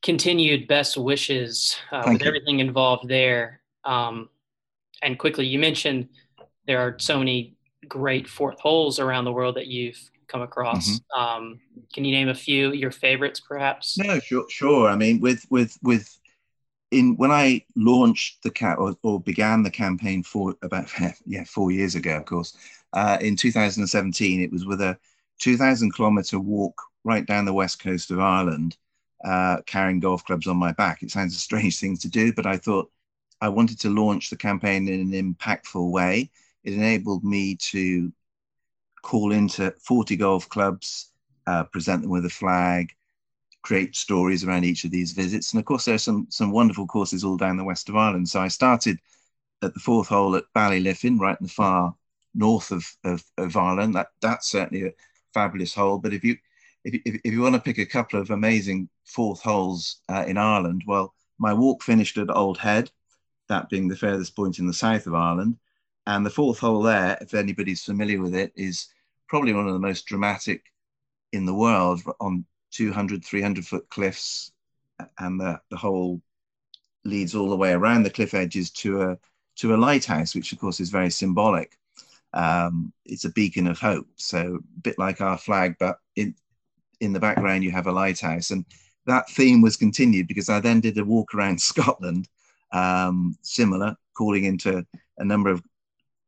continued 0.02 0.68
best 0.68 0.96
wishes 0.96 1.76
uh, 1.90 2.02
with 2.06 2.20
you. 2.20 2.26
everything 2.26 2.60
involved 2.60 3.08
there. 3.08 3.60
Um, 3.84 4.28
and 5.02 5.18
quickly, 5.18 5.46
you 5.46 5.58
mentioned 5.58 6.08
there 6.66 6.80
are 6.80 6.96
so 6.98 7.18
many 7.18 7.56
great 7.88 8.28
fourth 8.28 8.60
holes 8.60 8.98
around 8.98 9.24
the 9.24 9.32
world 9.32 9.56
that 9.56 9.66
you've 9.66 9.98
come 10.28 10.42
across. 10.42 10.88
Mm-hmm. 10.88 11.20
Um, 11.20 11.60
can 11.92 12.04
you 12.04 12.12
name 12.12 12.28
a 12.28 12.34
few 12.34 12.72
your 12.72 12.90
favorites, 12.90 13.40
perhaps? 13.40 13.98
No, 13.98 14.18
sure, 14.18 14.46
sure. 14.48 14.88
I 14.88 14.96
mean, 14.96 15.20
with 15.20 15.46
with 15.50 15.78
with 15.82 16.18
in 16.90 17.16
when 17.16 17.30
I 17.30 17.64
launched 17.76 18.42
the 18.42 18.50
cat 18.50 18.78
or, 18.78 18.96
or, 19.02 19.20
began 19.20 19.62
the 19.62 19.70
campaign 19.70 20.22
for 20.22 20.54
about 20.62 20.90
yeah 21.26 21.44
four 21.44 21.70
years 21.70 21.94
ago, 21.94 22.16
of 22.16 22.24
course, 22.24 22.56
uh, 22.92 23.18
in 23.20 23.36
2017, 23.36 24.40
it 24.40 24.52
was 24.52 24.66
with 24.66 24.80
a 24.80 24.98
2,000 25.40 25.92
kilometer 25.92 26.38
walk 26.38 26.80
right 27.04 27.26
down 27.26 27.44
the 27.44 27.52
west 27.52 27.82
coast 27.82 28.10
of 28.10 28.20
Ireland, 28.20 28.76
uh, 29.24 29.58
carrying 29.66 30.00
golf 30.00 30.24
clubs 30.24 30.46
on 30.46 30.56
my 30.56 30.72
back. 30.72 31.02
It 31.02 31.10
sounds 31.10 31.34
a 31.34 31.38
strange 31.38 31.78
thing 31.80 31.96
to 31.98 32.08
do, 32.08 32.32
but 32.32 32.46
I 32.46 32.56
thought 32.56 32.90
I 33.40 33.48
wanted 33.48 33.80
to 33.80 33.90
launch 33.90 34.30
the 34.30 34.36
campaign 34.36 34.86
in 34.86 35.12
an 35.12 35.34
impactful 35.34 35.90
way. 35.90 36.30
It 36.64 36.75
enabled 36.75 37.25
me 37.25 37.57
to 37.71 38.12
call 39.02 39.33
into 39.33 39.73
40 39.81 40.16
golf 40.16 40.49
clubs, 40.49 41.11
uh, 41.47 41.64
present 41.64 42.02
them 42.02 42.11
with 42.11 42.25
a 42.25 42.31
flag, 42.31 42.92
create 43.62 43.97
stories 43.97 44.45
around 44.45 44.64
each 44.64 44.85
of 44.85 44.90
these 44.90 45.12
visits. 45.12 45.52
And 45.52 45.61
of 45.61 45.64
course, 45.64 45.85
there 45.85 45.95
are 45.95 45.99
some, 45.99 46.26
some 46.31 46.52
wonderful 46.52 46.87
courses 46.87 47.25
all 47.25 47.37
down 47.37 47.57
the 47.57 47.64
west 47.64 47.88
of 47.88 47.97
Ireland. 47.97 48.28
So 48.28 48.40
I 48.40 48.49
started 48.49 48.99
at 49.62 49.75
the 49.75 49.81
fourth 49.81 50.09
hole 50.09 50.37
at 50.37 50.45
Ballyliffin, 50.54 51.19
right 51.19 51.38
in 51.40 51.47
the 51.47 51.52
far 51.52 51.95
north 52.35 52.71
of, 52.71 52.85
of, 53.04 53.25
of 53.38 53.57
Ireland. 53.57 53.95
That, 53.95 54.09
that's 54.21 54.50
certainly 54.50 54.87
a 54.87 54.92
fabulous 55.33 55.75
hole. 55.75 55.99
But 55.99 56.12
if 56.12 56.25
you, 56.25 56.37
if, 56.85 57.00
if, 57.04 57.21
if 57.25 57.33
you 57.33 57.40
want 57.40 57.54
to 57.54 57.61
pick 57.61 57.78
a 57.78 57.87
couple 57.87 58.21
of 58.21 58.31
amazing 58.31 58.88
fourth 59.04 59.40
holes 59.40 60.00
uh, 60.09 60.25
in 60.26 60.37
Ireland, 60.37 60.83
well, 60.87 61.14
my 61.38 61.54
walk 61.54 61.83
finished 61.83 62.19
at 62.19 62.31
Old 62.31 62.59
Head, 62.59 62.90
that 63.49 63.69
being 63.69 63.88
the 63.88 63.97
furthest 63.97 64.35
point 64.35 64.59
in 64.59 64.66
the 64.66 64.73
south 64.73 65.07
of 65.07 65.14
Ireland. 65.14 65.57
And 66.06 66.26
the 66.26 66.30
fourth 66.30 66.59
hole 66.59 66.82
there, 66.82 67.16
if 67.21 67.35
anybody's 67.35 67.85
familiar 67.85 68.21
with 68.21 68.35
it, 68.35 68.52
is 68.56 68.88
probably 69.28 69.52
one 69.52 69.66
of 69.66 69.73
the 69.73 69.78
most 69.78 70.06
dramatic 70.06 70.64
in 71.32 71.47
the 71.47 71.54
world 71.54 72.02
on 72.21 72.44
200, 72.73 73.25
300 73.25 73.66
foot 73.66 73.88
cliffs. 73.88 74.52
And 75.18 75.40
the, 75.40 75.61
the 75.71 75.76
hole 75.76 76.21
leads 77.04 77.35
all 77.35 77.50
the 77.50 77.56
way 77.56 77.73
around 77.73 78.02
the 78.02 78.11
cliff 78.11 78.35
edges 78.35 78.71
to 78.71 79.02
a, 79.02 79.18
to 79.56 79.75
a 79.75 79.76
lighthouse, 79.76 80.35
which 80.35 80.52
of 80.52 80.59
course 80.59 80.80
is 80.80 80.90
very 80.90 81.11
symbolic. 81.11 81.78
Um, 82.35 82.92
it's 83.04 83.25
a 83.25 83.32
beacon 83.32 83.66
of 83.66 83.78
hope. 83.78 84.06
So 84.16 84.56
a 84.56 84.80
bit 84.80 84.99
like 84.99 85.21
our 85.21 85.38
flag, 85.38 85.76
but 85.78 85.99
in, 86.16 86.35
in 87.00 87.12
the 87.12 87.21
background 87.21 87.62
you 87.62 87.71
have 87.71 87.87
a 87.87 87.92
lighthouse. 87.92 88.50
And 88.50 88.64
that 89.06 89.28
theme 89.30 89.61
was 89.61 89.76
continued 89.76 90.28
because 90.28 90.49
I 90.49 90.61
then 90.61 90.80
did 90.80 90.99
a 90.99 91.04
walk 91.04 91.35
around 91.35 91.61
Scotland, 91.61 92.28
um, 92.73 93.37
similar, 93.42 93.97
calling 94.14 94.44
into 94.44 94.85
a 95.18 95.25
number 95.25 95.50
of 95.50 95.62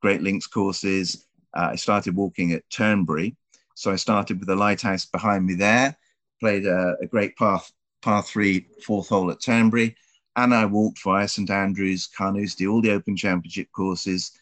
Great 0.04 0.20
Links 0.20 0.46
courses. 0.46 1.28
Uh, 1.54 1.68
I 1.72 1.76
started 1.76 2.14
walking 2.14 2.52
at 2.52 2.68
Turnberry. 2.68 3.34
So 3.74 3.90
I 3.90 3.96
started 3.96 4.38
with 4.38 4.48
the 4.48 4.54
lighthouse 4.54 5.06
behind 5.06 5.46
me 5.46 5.54
there, 5.54 5.96
played 6.40 6.66
a, 6.66 6.94
a 7.00 7.06
great 7.06 7.34
path, 7.38 7.72
par 8.02 8.22
three, 8.22 8.66
fourth 8.84 9.08
hole 9.08 9.30
at 9.30 9.40
Turnberry. 9.40 9.96
And 10.36 10.52
I 10.52 10.66
walked 10.66 11.02
via 11.02 11.26
St 11.26 11.48
Andrews, 11.48 12.06
Carnoustie, 12.06 12.66
all 12.66 12.82
the 12.82 12.90
Open 12.90 13.16
Championship 13.16 13.68
courses, 13.72 14.32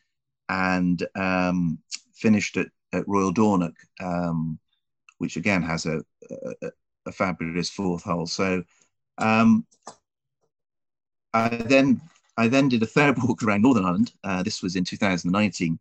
and 0.49 1.07
um, 1.15 1.79
finished 2.13 2.57
at, 2.57 2.67
at 2.93 3.07
Royal 3.07 3.31
Dornoch, 3.33 3.77
um, 4.01 4.59
which 5.19 5.37
again 5.37 5.63
has 5.63 5.87
a, 5.87 6.03
a, 6.63 6.73
a, 7.07 7.13
fabulous 7.13 7.71
fourth 7.71 8.03
hole. 8.03 8.27
So 8.27 8.65
um, 9.19 9.65
I 11.33 11.51
then 11.51 12.01
I 12.37 12.49
then 12.49 12.69
did 12.69 12.83
a 12.83 12.87
third 12.87 13.17
walk 13.23 13.43
around 13.43 13.63
Northern 13.63 13.85
Ireland. 13.85 14.13
Uh, 14.25 14.43
this 14.43 14.63
was 14.63 14.77
in 14.77 14.85
2019, 14.85 15.79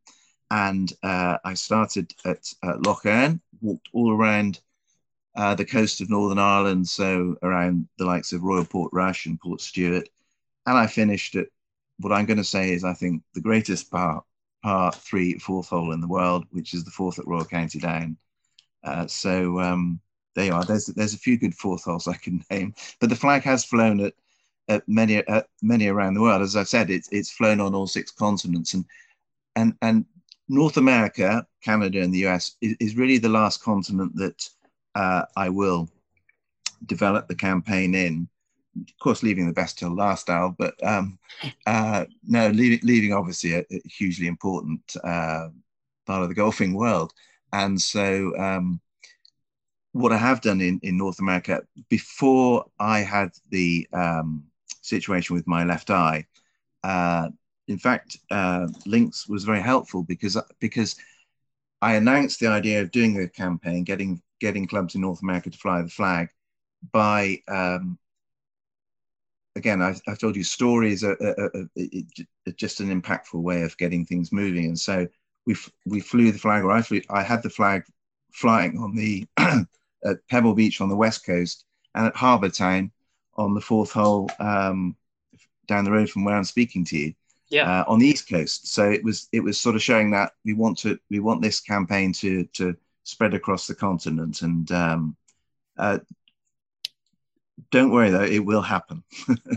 and 0.50 0.94
uh, 1.04 1.38
I 1.44 1.54
started 1.54 2.14
at 2.26 2.52
uh, 2.64 2.78
Lough 2.86 3.00
Erne, 3.06 3.42
walked 3.62 3.90
all 3.94 4.12
around 4.12 4.60
uh, 5.36 5.56
the 5.56 5.66
coast 5.66 6.02
of 6.02 6.10
Northern 6.10 6.40
Ireland, 6.40 6.88
so 6.88 7.36
around 7.42 7.88
the 7.98 8.06
likes 8.06 8.34
of 8.34 8.44
Royal 8.44 8.66
Portrush 8.66 9.26
and 9.26 9.40
Port 9.40 9.60
Portstewart, 9.60 10.08
and 10.66 10.78
I 10.78 10.88
finished 10.88 11.36
at 11.36 11.48
what 12.00 12.12
I'm 12.12 12.26
going 12.26 12.38
to 12.38 12.44
say 12.44 12.74
is 12.74 12.84
I 12.84 12.94
think 12.94 13.24
the 13.34 13.42
greatest 13.42 13.92
part 13.92 14.24
par 14.64 14.92
three 14.92 15.38
fourth 15.40 15.70
hole 15.70 15.92
in 15.92 16.02
the 16.02 16.08
world, 16.08 16.46
which 16.52 16.74
is 16.74 16.84
the 16.84 16.92
fourth 16.92 17.20
at 17.20 17.28
Royal 17.28 17.46
County 17.46 17.80
Down. 17.80 18.18
Uh, 18.84 19.08
so 19.08 19.60
um, 19.60 20.00
there 20.36 20.46
you 20.46 20.54
are. 20.54 20.66
There's 20.66 20.88
there's 20.88 21.14
a 21.14 21.20
few 21.20 21.38
good 21.38 21.56
fourth 21.56 21.84
holes 21.84 22.08
I 22.08 22.16
can 22.16 22.44
name, 22.52 22.74
but 23.00 23.10
the 23.10 23.16
flag 23.16 23.44
has 23.44 23.66
flown 23.66 24.00
at, 24.02 24.14
at 24.72 24.88
many 24.88 25.18
at 25.18 25.48
many 25.62 25.88
around 25.88 26.14
the 26.14 26.22
world. 26.22 26.42
As 26.42 26.56
I've 26.56 26.68
said, 26.68 26.90
it's 26.90 27.10
it's 27.12 27.32
flown 27.32 27.60
on 27.60 27.76
all 27.76 27.88
six 27.88 28.12
continents, 28.12 28.74
and 28.74 28.86
and 29.56 29.76
and 29.82 30.06
North 30.48 30.78
America, 30.78 31.46
Canada, 31.64 32.02
and 32.02 32.14
the 32.14 32.26
US 32.28 32.56
is, 32.62 32.76
is 32.80 32.98
really 32.98 33.18
the 33.18 33.30
last 33.30 33.64
continent 33.64 34.16
that 34.16 34.50
uh, 34.96 35.24
I 35.36 35.50
will 35.50 35.90
develop 36.86 37.28
the 37.28 37.36
campaign 37.36 37.94
in 37.96 38.28
of 38.76 39.00
course, 39.00 39.24
leaving 39.24 39.48
the 39.48 39.54
best 39.54 39.78
till 39.78 39.94
last, 39.94 40.30
Al. 40.30 40.56
But 40.58 40.76
um, 40.84 41.20
uh, 41.66 42.06
no, 42.24 42.50
leaving, 42.50 42.80
leaving 42.84 43.14
obviously 43.14 43.54
a, 43.54 43.66
a 43.70 43.82
hugely 43.86 44.28
important 44.28 44.96
uh, 45.04 45.50
part 46.06 46.24
of 46.24 46.30
the 46.30 46.36
golfing 46.36 46.74
world. 46.74 47.12
And 47.54 47.80
so, 47.80 48.34
um, 48.38 48.80
what 49.92 50.14
I 50.14 50.18
have 50.18 50.42
done 50.42 50.62
in, 50.62 50.80
in 50.84 50.98
North 50.98 51.20
America 51.20 51.64
before 51.90 52.66
I 52.80 53.00
had 53.00 53.32
the 53.50 53.88
um, 53.92 54.46
situation 54.82 55.36
with 55.36 55.48
my 55.48 55.64
left 55.64 55.90
eye, 55.90 56.26
uh, 56.84 57.30
in 57.68 57.78
fact, 57.78 58.18
uh, 58.32 58.68
Links 58.86 59.28
was 59.28 59.44
very 59.44 59.62
helpful 59.62 60.04
because 60.04 60.38
because 60.60 60.96
I 61.82 61.96
announced 61.96 62.40
the 62.40 62.48
idea 62.48 62.82
of 62.82 62.92
doing 62.92 63.14
the 63.14 63.28
campaign, 63.28 63.84
getting 63.84 64.22
getting 64.40 64.68
clubs 64.68 64.96
in 64.96 65.02
North 65.02 65.22
America 65.22 65.50
to 65.50 65.58
fly 65.58 65.82
the 65.82 65.90
flag 65.90 66.30
by 66.92 67.42
um, 67.48 67.98
again, 69.56 69.82
I've, 69.82 70.02
I've, 70.08 70.18
told 70.18 70.36
you 70.36 70.44
stories 70.44 71.04
are, 71.04 71.18
are, 71.22 71.52
are, 71.56 71.70
are, 71.78 72.52
just 72.54 72.80
an 72.80 73.02
impactful 73.02 73.42
way 73.42 73.62
of 73.64 73.78
getting 73.78 74.06
things 74.06 74.32
moving. 74.32 74.66
And 74.66 74.80
so 74.80 75.08
we 75.46 75.56
we 75.86 76.00
flew 76.00 76.32
the 76.32 76.40
flag, 76.40 76.64
or 76.64 76.72
I 76.72 76.82
flew, 76.82 77.02
I 77.10 77.24
had 77.24 77.44
the 77.44 77.50
flag 77.50 77.84
flying 78.32 78.78
on 78.78 78.96
the 78.96 79.26
at 79.38 80.28
Pebble 80.30 80.56
Beach 80.56 80.82
on 80.82 80.90
the 80.90 80.96
west 80.96 81.26
coast 81.26 81.66
and 81.96 82.08
at 82.08 82.16
Harbour 82.16 82.50
Town 82.50 82.92
on 83.42 83.54
the 83.54 83.62
fourth 83.62 83.92
hole 83.92 84.30
um, 84.40 84.96
down 85.68 85.86
the 85.86 85.92
road 85.92 86.10
from 86.10 86.24
where 86.24 86.36
I'm 86.36 86.44
speaking 86.44 86.86
to 86.86 86.98
you. 86.98 87.14
Yeah. 87.50 87.82
Uh, 87.82 87.84
on 87.88 88.00
the 88.00 88.08
east 88.08 88.30
coast. 88.30 88.74
So 88.74 88.90
it 88.90 89.04
was 89.04 89.28
it 89.34 89.42
was 89.42 89.60
sort 89.60 89.76
of 89.76 89.82
showing 89.82 90.12
that 90.12 90.32
we 90.46 90.54
want 90.54 90.78
to 90.80 90.98
we 91.10 91.20
want 91.20 91.42
this 91.42 91.60
campaign 91.60 92.14
to 92.14 92.46
to 92.54 92.78
spread 93.04 93.34
across 93.34 93.68
the 93.68 93.76
continent 93.76 94.42
and 94.42 94.72
um, 94.72 95.18
uh, 95.78 96.00
don't 97.70 97.92
worry 97.92 98.10
though, 98.10 98.24
it 98.24 98.40
will 98.44 98.62
happen. 98.62 99.04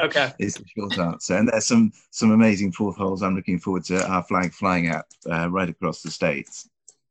Okay, 0.01 0.33
is 0.39 0.55
the 0.55 0.65
short 0.77 0.99
answer. 0.99 1.37
And 1.37 1.49
there's 1.49 1.67
some 1.67 1.93
some 2.11 2.33
amazing 2.33 2.73
fourth 2.73 2.97
holes. 2.97 3.23
I'm 3.23 3.37
looking 3.37 3.59
forward 3.59 3.85
to 3.85 4.07
our 4.07 4.23
flag 4.23 4.53
flying 4.53 4.89
out 4.89 5.07
uh, 5.31 5.49
right 5.49 5.69
across 5.69 6.03
the 6.03 6.11
states. 6.11 6.69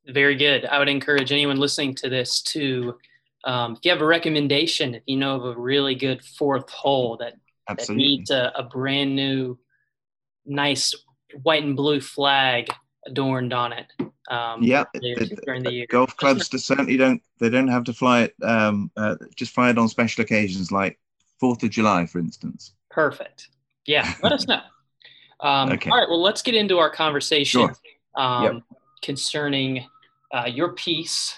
Very 0.08 0.36
good. 0.36 0.66
I 0.66 0.80
would 0.80 0.90
encourage 0.90 1.32
anyone 1.32 1.58
listening 1.58 1.96
to 1.96 2.10
this 2.10 2.42
to, 2.44 2.98
um, 3.46 3.74
if 3.74 3.80
you 3.84 3.92
have 3.92 4.02
a 4.02 4.06
recommendation, 4.06 4.96
if 4.96 5.04
you 5.06 5.18
know 5.18 5.36
of 5.36 5.58
a 5.58 5.60
really 5.60 5.96
good 5.96 6.24
fourth 6.24 6.70
hole 6.70 7.18
that, 7.18 7.34
that 7.68 7.90
needs 7.90 8.32
a, 8.32 8.52
a 8.56 8.64
brand 8.64 9.16
new, 9.16 9.58
nice 10.46 10.94
white 11.42 11.64
and 11.64 11.76
blue 11.76 12.00
flag 12.00 12.70
adorned 13.06 13.54
on 13.54 13.74
it, 13.74 13.88
um, 14.30 14.64
yeah, 14.64 14.86
the, 14.94 15.40
during 15.46 15.64
the 15.64 15.72
year. 15.72 15.86
Golf 15.90 16.16
clubs 16.16 16.50
certainly 16.64 16.96
don't 16.96 17.22
they 17.40 17.50
don't 17.50 17.68
have 17.68 17.84
to 17.86 17.94
fly 17.94 18.24
it 18.24 18.36
um, 18.44 18.90
uh, 18.96 19.16
just 19.36 19.54
fly 19.54 19.70
it 19.70 19.78
on 19.78 19.90
special 19.90 20.24
occasions 20.24 20.72
like 20.72 21.00
Fourth 21.40 21.64
of 21.64 21.72
July, 21.72 22.06
for 22.06 22.20
instance. 22.20 22.74
Perfect. 22.90 23.50
Yeah, 23.86 24.14
let 24.24 24.32
us 24.32 24.48
know. 24.48 24.62
Um, 25.40 25.74
okay. 25.74 25.90
All 25.90 25.98
right. 25.98 26.08
Well, 26.08 26.22
let's 26.22 26.42
get 26.42 26.56
into 26.56 26.78
our 26.78 26.90
conversation 26.90 27.60
sure. 27.60 27.76
um, 28.16 28.44
yep. 28.44 28.64
concerning 29.02 29.86
uh, 30.34 30.46
your 30.46 30.72
piece 30.72 31.38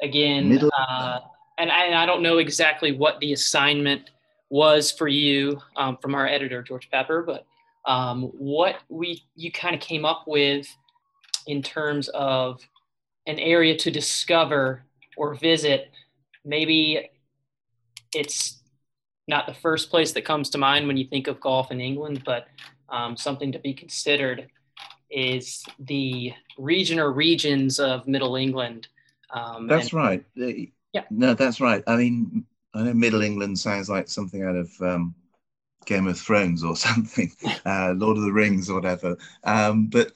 again. 0.00 0.58
Uh, 0.78 1.18
and, 1.58 1.70
I, 1.70 1.84
and 1.84 1.94
I 1.94 2.06
don't 2.06 2.22
know 2.22 2.38
exactly 2.38 2.92
what 2.92 3.20
the 3.20 3.32
assignment 3.32 4.10
was 4.50 4.92
for 4.92 5.08
you 5.08 5.60
um, 5.76 5.96
from 6.00 6.14
our 6.14 6.26
editor 6.26 6.62
George 6.62 6.90
Pepper, 6.90 7.22
but 7.22 7.46
um, 7.90 8.24
what 8.38 8.76
we 8.88 9.22
you 9.34 9.52
kind 9.52 9.74
of 9.74 9.80
came 9.80 10.04
up 10.04 10.24
with 10.26 10.66
in 11.46 11.62
terms 11.62 12.08
of 12.08 12.60
an 13.26 13.38
area 13.38 13.76
to 13.76 13.90
discover 13.90 14.82
or 15.16 15.34
visit. 15.34 15.90
Maybe 16.44 17.10
it's 18.14 18.60
not 19.26 19.46
the 19.46 19.54
first 19.54 19.90
place 19.90 20.12
that 20.12 20.24
comes 20.24 20.50
to 20.50 20.58
mind 20.58 20.86
when 20.86 20.96
you 20.96 21.06
think 21.06 21.26
of 21.26 21.40
golf 21.40 21.70
in 21.70 21.80
England, 21.80 22.22
but 22.24 22.46
um, 22.88 23.16
something 23.16 23.52
to 23.52 23.58
be 23.58 23.72
considered 23.72 24.48
is 25.10 25.64
the 25.78 26.32
region 26.58 26.98
or 26.98 27.12
regions 27.12 27.78
of 27.78 28.06
Middle 28.06 28.36
England. 28.36 28.88
Um, 29.30 29.66
that's 29.66 29.92
and, 29.92 29.94
right. 29.94 30.24
Yeah. 30.94 31.02
No, 31.10 31.34
that's 31.34 31.60
right. 31.60 31.82
I 31.86 31.96
mean, 31.96 32.46
I 32.72 32.84
know 32.84 32.94
Middle 32.94 33.22
England 33.22 33.58
sounds 33.58 33.90
like 33.90 34.08
something 34.08 34.42
out 34.44 34.54
of 34.54 34.70
um, 34.80 35.14
Game 35.84 36.06
of 36.06 36.18
Thrones 36.18 36.62
or 36.62 36.76
something, 36.88 37.30
uh, 37.66 37.92
Lord 37.96 38.16
of 38.16 38.22
the 38.22 38.32
Rings 38.32 38.70
or 38.70 38.76
whatever. 38.76 39.18
Um, 39.42 39.88
but 39.88 40.12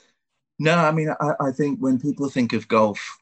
no, 0.58 0.76
I 0.76 0.92
mean, 0.92 1.10
I, 1.20 1.32
I, 1.40 1.50
think 1.50 1.78
when 1.80 2.00
people 2.00 2.28
think 2.28 2.52
of 2.52 2.68
golf 2.68 3.18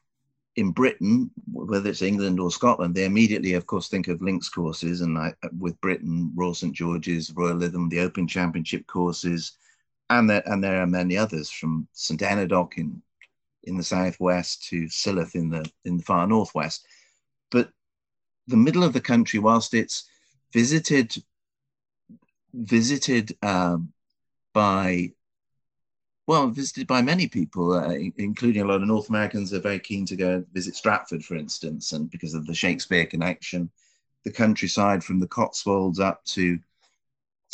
in 0.55 0.71
Britain, 0.71 1.31
whether 1.51 1.89
it's 1.89 2.01
England 2.01 2.39
or 2.39 2.51
Scotland, 2.51 2.95
they 2.95 3.05
immediately, 3.05 3.53
of 3.53 3.65
course, 3.65 3.89
think 3.89 4.07
of 4.07 4.21
links 4.21 4.49
courses. 4.49 5.01
And 5.01 5.17
I, 5.17 5.33
with 5.59 5.79
Britain, 5.81 6.31
Royal 6.35 6.53
St 6.53 6.73
George's, 6.73 7.31
Royal 7.35 7.57
Lytham, 7.57 7.89
the 7.89 7.99
Open 7.99 8.27
Championship 8.27 8.85
courses, 8.87 9.57
and 10.09 10.29
there, 10.29 10.43
and 10.45 10.63
there 10.63 10.81
are 10.81 10.87
many 10.87 11.17
others 11.17 11.49
from 11.49 11.87
St 11.93 12.21
Enodoc 12.21 12.77
in 12.77 13.01
in 13.63 13.77
the 13.77 13.83
southwest 13.83 14.63
to 14.69 14.85
Silloth 14.85 15.35
in 15.35 15.49
the 15.49 15.69
in 15.85 15.97
the 15.97 16.03
far 16.03 16.25
northwest. 16.25 16.87
But 17.51 17.71
the 18.47 18.57
middle 18.57 18.83
of 18.83 18.93
the 18.93 19.01
country, 19.01 19.39
whilst 19.39 19.73
it's 19.73 20.09
visited 20.53 21.15
visited 22.53 23.37
um, 23.43 23.93
by 24.53 25.11
well, 26.27 26.49
visited 26.49 26.87
by 26.87 27.01
many 27.01 27.27
people, 27.27 27.73
uh, 27.73 27.93
including 28.17 28.61
a 28.61 28.65
lot 28.65 28.81
of 28.81 28.87
North 28.87 29.07
Americans 29.07 29.53
are 29.53 29.61
very 29.61 29.79
keen 29.79 30.05
to 30.07 30.15
go 30.17 30.43
visit 30.51 30.75
Stratford, 30.75 31.23
for 31.23 31.35
instance, 31.35 31.93
and 31.93 32.11
because 32.11 32.33
of 32.33 32.45
the 32.45 32.53
Shakespeare 32.53 33.05
connection, 33.05 33.71
the 34.25 34.31
countryside 34.31 35.01
from 35.01 35.21
the 35.21 35.27
Cotswolds 35.27 36.01
up 36.01 36.25
to, 36.25 36.59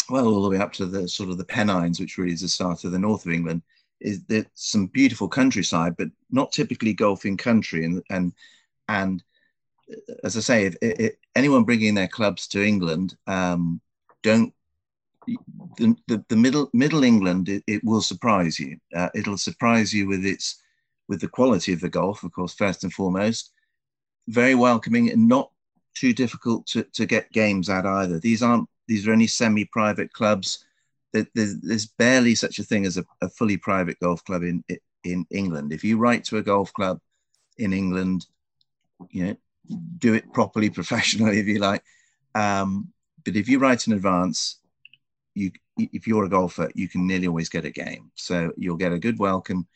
well, 0.10 0.26
all 0.26 0.42
the 0.42 0.50
way 0.50 0.58
up 0.58 0.74
to 0.74 0.88
the 0.88 1.08
sort 1.08 1.30
of 1.30 1.38
the 1.38 1.46
Pennines, 1.46 2.00
which 2.00 2.18
really 2.18 2.34
is 2.34 2.42
the 2.42 2.48
start 2.48 2.84
of 2.84 2.92
the 2.92 2.98
north 2.98 3.28
of 3.28 3.32
England, 3.32 3.62
is 4.00 4.24
that 4.24 4.48
some 4.56 4.88
beautiful 4.88 5.28
countryside, 5.28 5.96
but 5.96 6.10
not 6.32 6.52
typically 6.52 6.94
golfing 6.94 7.38
country. 7.38 7.86
And 7.86 8.02
and 8.10 8.34
and 8.90 9.24
as 10.24 10.38
I 10.38 10.40
say, 10.40 11.14
anyone 11.36 11.64
bringing 11.64 11.96
their 11.96 12.08
clubs 12.08 12.48
to 12.50 12.64
England, 12.64 13.16
um, 13.28 13.82
don't 14.22 14.54
the, 15.78 15.96
the, 16.08 16.24
the, 16.28 16.36
middle 16.36 16.70
middle 16.74 17.04
England 17.04 17.50
it, 17.50 17.64
it 17.68 17.84
will 17.84 18.02
surprise 18.02 18.60
you. 18.60 18.78
Uh, 18.96 19.10
it'll 19.16 19.38
surprise 19.38 19.94
you 19.94 20.08
with 20.08 20.26
its 20.26 20.62
with 21.08 21.22
the 21.22 21.28
quality 21.28 21.74
of 21.74 21.82
the 21.82 21.90
golf, 21.90 22.24
of 22.24 22.32
course, 22.32 22.54
first 22.54 22.84
and 22.84 22.94
foremost. 22.94 23.52
Very 24.28 24.56
welcoming 24.56 25.12
and 25.12 25.28
not 25.28 25.52
too 25.96 26.14
difficult 26.14 26.66
to, 26.68 26.84
to 26.84 27.06
get 27.06 27.32
games 27.32 27.70
at 27.70 27.86
either. 27.86 28.20
These 28.20 28.42
aren't 28.42 28.70
these 28.88 29.08
are 29.08 29.12
only 29.12 29.28
semi-private 29.28 30.12
clubs. 30.14 30.66
There's, 31.14 31.60
there's 31.62 31.86
barely 31.86 32.34
such 32.36 32.58
a 32.58 32.64
thing 32.64 32.86
as 32.86 32.98
a, 32.98 33.06
a 33.22 33.30
fully 33.30 33.58
private 33.58 34.00
golf 34.00 34.24
club 34.26 34.44
in 34.44 34.64
in 35.04 35.26
England. 35.30 35.72
If 35.72 35.84
you 35.84 35.98
write 35.98 36.24
to 36.26 36.38
a 36.38 36.44
golf 36.44 36.74
club 36.74 37.00
in 37.58 37.74
England, 37.74 38.26
you 39.12 39.26
know, 39.26 39.36
do 39.98 40.14
it 40.14 40.32
properly, 40.34 40.70
professionally, 40.80 41.40
if 41.40 41.48
you 41.48 41.60
like. 41.60 41.84
Um, 42.36 42.90
but 43.24 43.36
if 43.36 43.48
you 43.48 43.60
write 43.60 43.88
in 43.88 43.94
advance, 43.94 44.60
you 45.34 45.52
if 45.78 46.06
you're 46.06 46.26
a 46.26 46.30
golfer, 46.30 46.70
you 46.76 46.88
can 46.88 47.08
nearly 47.08 47.28
always 47.28 47.50
get 47.50 47.66
a 47.66 47.72
game. 47.72 48.12
So 48.16 48.52
you'll 48.58 48.78
get 48.78 48.92
a 48.92 49.00
good 49.00 49.18
welcome. 49.18 49.68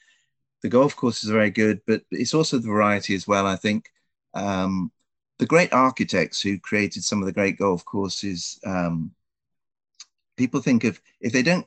The 0.61 0.69
golf 0.69 0.95
courses 0.95 1.29
are 1.29 1.33
very 1.33 1.49
good, 1.49 1.81
but 1.87 2.03
it's 2.11 2.33
also 2.33 2.57
the 2.57 2.67
variety 2.67 3.15
as 3.15 3.27
well. 3.27 3.47
I 3.47 3.55
think 3.55 3.89
um, 4.35 4.91
the 5.39 5.45
great 5.45 5.73
architects 5.73 6.41
who 6.41 6.59
created 6.59 7.03
some 7.03 7.19
of 7.19 7.25
the 7.25 7.31
great 7.31 7.57
golf 7.57 7.83
courses. 7.85 8.59
Um, 8.65 9.11
people 10.35 10.61
think 10.61 10.83
of 10.83 11.01
if 11.19 11.33
they 11.33 11.41
don't 11.41 11.65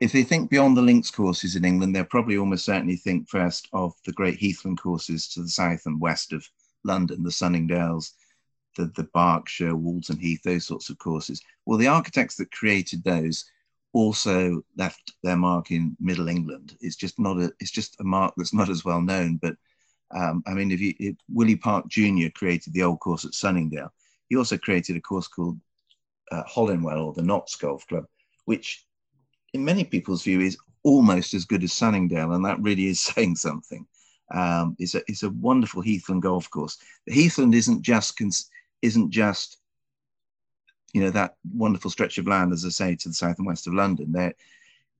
if 0.00 0.12
they 0.12 0.22
think 0.22 0.50
beyond 0.50 0.76
the 0.76 0.82
links 0.82 1.10
courses 1.10 1.56
in 1.56 1.64
England, 1.64 1.94
they'll 1.94 2.04
probably 2.04 2.36
almost 2.36 2.64
certainly 2.64 2.96
think 2.96 3.28
first 3.28 3.68
of 3.72 3.94
the 4.04 4.12
great 4.12 4.38
Heathland 4.38 4.78
courses 4.78 5.28
to 5.28 5.42
the 5.42 5.48
south 5.48 5.86
and 5.86 6.00
west 6.00 6.32
of 6.32 6.46
London, 6.84 7.22
the 7.22 7.30
Sunningdales, 7.30 8.12
the, 8.76 8.86
the 8.96 9.08
Berkshire, 9.14 9.76
Walton 9.76 10.18
Heath, 10.18 10.42
those 10.44 10.66
sorts 10.66 10.90
of 10.90 10.98
courses. 10.98 11.40
Well, 11.66 11.78
the 11.78 11.88
architects 11.88 12.36
that 12.36 12.50
created 12.52 13.04
those 13.04 13.44
also 13.92 14.62
left 14.76 15.12
their 15.22 15.36
mark 15.36 15.70
in 15.70 15.96
Middle 16.00 16.28
England. 16.28 16.76
It's 16.80 16.96
just 16.96 17.18
not 17.18 17.38
a, 17.38 17.52
it's 17.60 17.70
just 17.70 18.00
a 18.00 18.04
mark 18.04 18.34
that's 18.36 18.52
not 18.54 18.68
as 18.68 18.84
well 18.84 19.00
known. 19.00 19.36
But 19.36 19.56
um, 20.14 20.42
I 20.46 20.52
mean, 20.54 20.70
if 20.70 20.80
you, 20.80 20.94
if 20.98 21.16
Willie 21.32 21.56
Park 21.56 21.88
Jr. 21.88 22.28
created 22.34 22.72
the 22.72 22.82
old 22.82 23.00
course 23.00 23.24
at 23.24 23.34
Sunningdale, 23.34 23.92
he 24.28 24.36
also 24.36 24.58
created 24.58 24.96
a 24.96 25.00
course 25.00 25.28
called 25.28 25.58
uh, 26.32 26.42
Hollinwell 26.44 27.04
or 27.04 27.12
the 27.12 27.22
Notts 27.22 27.56
Golf 27.56 27.86
Club, 27.86 28.06
which 28.44 28.84
in 29.52 29.64
many 29.64 29.84
people's 29.84 30.24
view 30.24 30.40
is 30.40 30.58
almost 30.82 31.32
as 31.34 31.44
good 31.44 31.62
as 31.62 31.72
Sunningdale. 31.72 32.32
And 32.32 32.44
that 32.44 32.60
really 32.60 32.86
is 32.86 33.00
saying 33.14 33.36
something. 33.36 33.86
Um, 34.32 34.76
it's, 34.78 34.94
a, 34.94 35.02
it's 35.06 35.22
a 35.22 35.30
wonderful 35.30 35.82
Heathland 35.82 36.22
golf 36.22 36.48
course. 36.50 36.78
The 37.06 37.12
Heathland 37.12 37.54
isn't 37.54 37.82
just 37.82 38.20
isn't 38.82 39.10
just 39.10 39.58
you 40.94 41.02
know 41.02 41.10
that 41.10 41.34
wonderful 41.52 41.90
stretch 41.90 42.18
of 42.18 42.28
land, 42.28 42.52
as 42.52 42.64
I 42.64 42.68
say, 42.68 42.96
to 42.96 43.08
the 43.08 43.14
south 43.14 43.38
and 43.38 43.46
west 43.46 43.66
of 43.66 43.74
London. 43.74 44.12
There, 44.12 44.32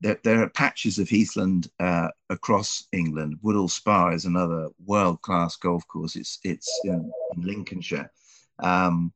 there, 0.00 0.18
there 0.24 0.42
are 0.42 0.50
patches 0.50 0.98
of 0.98 1.08
heathland 1.08 1.70
uh, 1.78 2.08
across 2.28 2.88
England. 2.92 3.38
Woodhall 3.42 3.68
Spa 3.68 4.10
is 4.10 4.24
another 4.24 4.68
world-class 4.84 5.56
golf 5.56 5.86
course. 5.86 6.16
It's 6.16 6.40
it's 6.42 6.68
in, 6.84 7.10
in 7.36 7.42
Lincolnshire, 7.42 8.10
um, 8.58 9.12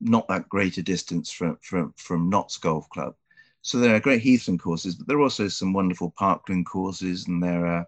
not 0.00 0.26
that 0.28 0.48
great 0.48 0.76
a 0.76 0.82
distance 0.82 1.30
from 1.30 1.56
from 1.62 1.94
from 1.96 2.28
Notts 2.28 2.58
Golf 2.58 2.88
Club. 2.90 3.14
So 3.62 3.78
there 3.78 3.94
are 3.94 4.00
great 4.00 4.22
heathland 4.22 4.60
courses, 4.60 4.96
but 4.96 5.06
there 5.06 5.18
are 5.18 5.22
also 5.22 5.46
some 5.46 5.72
wonderful 5.72 6.12
parkland 6.18 6.66
courses, 6.66 7.28
and 7.28 7.40
there 7.40 7.64
are 7.64 7.86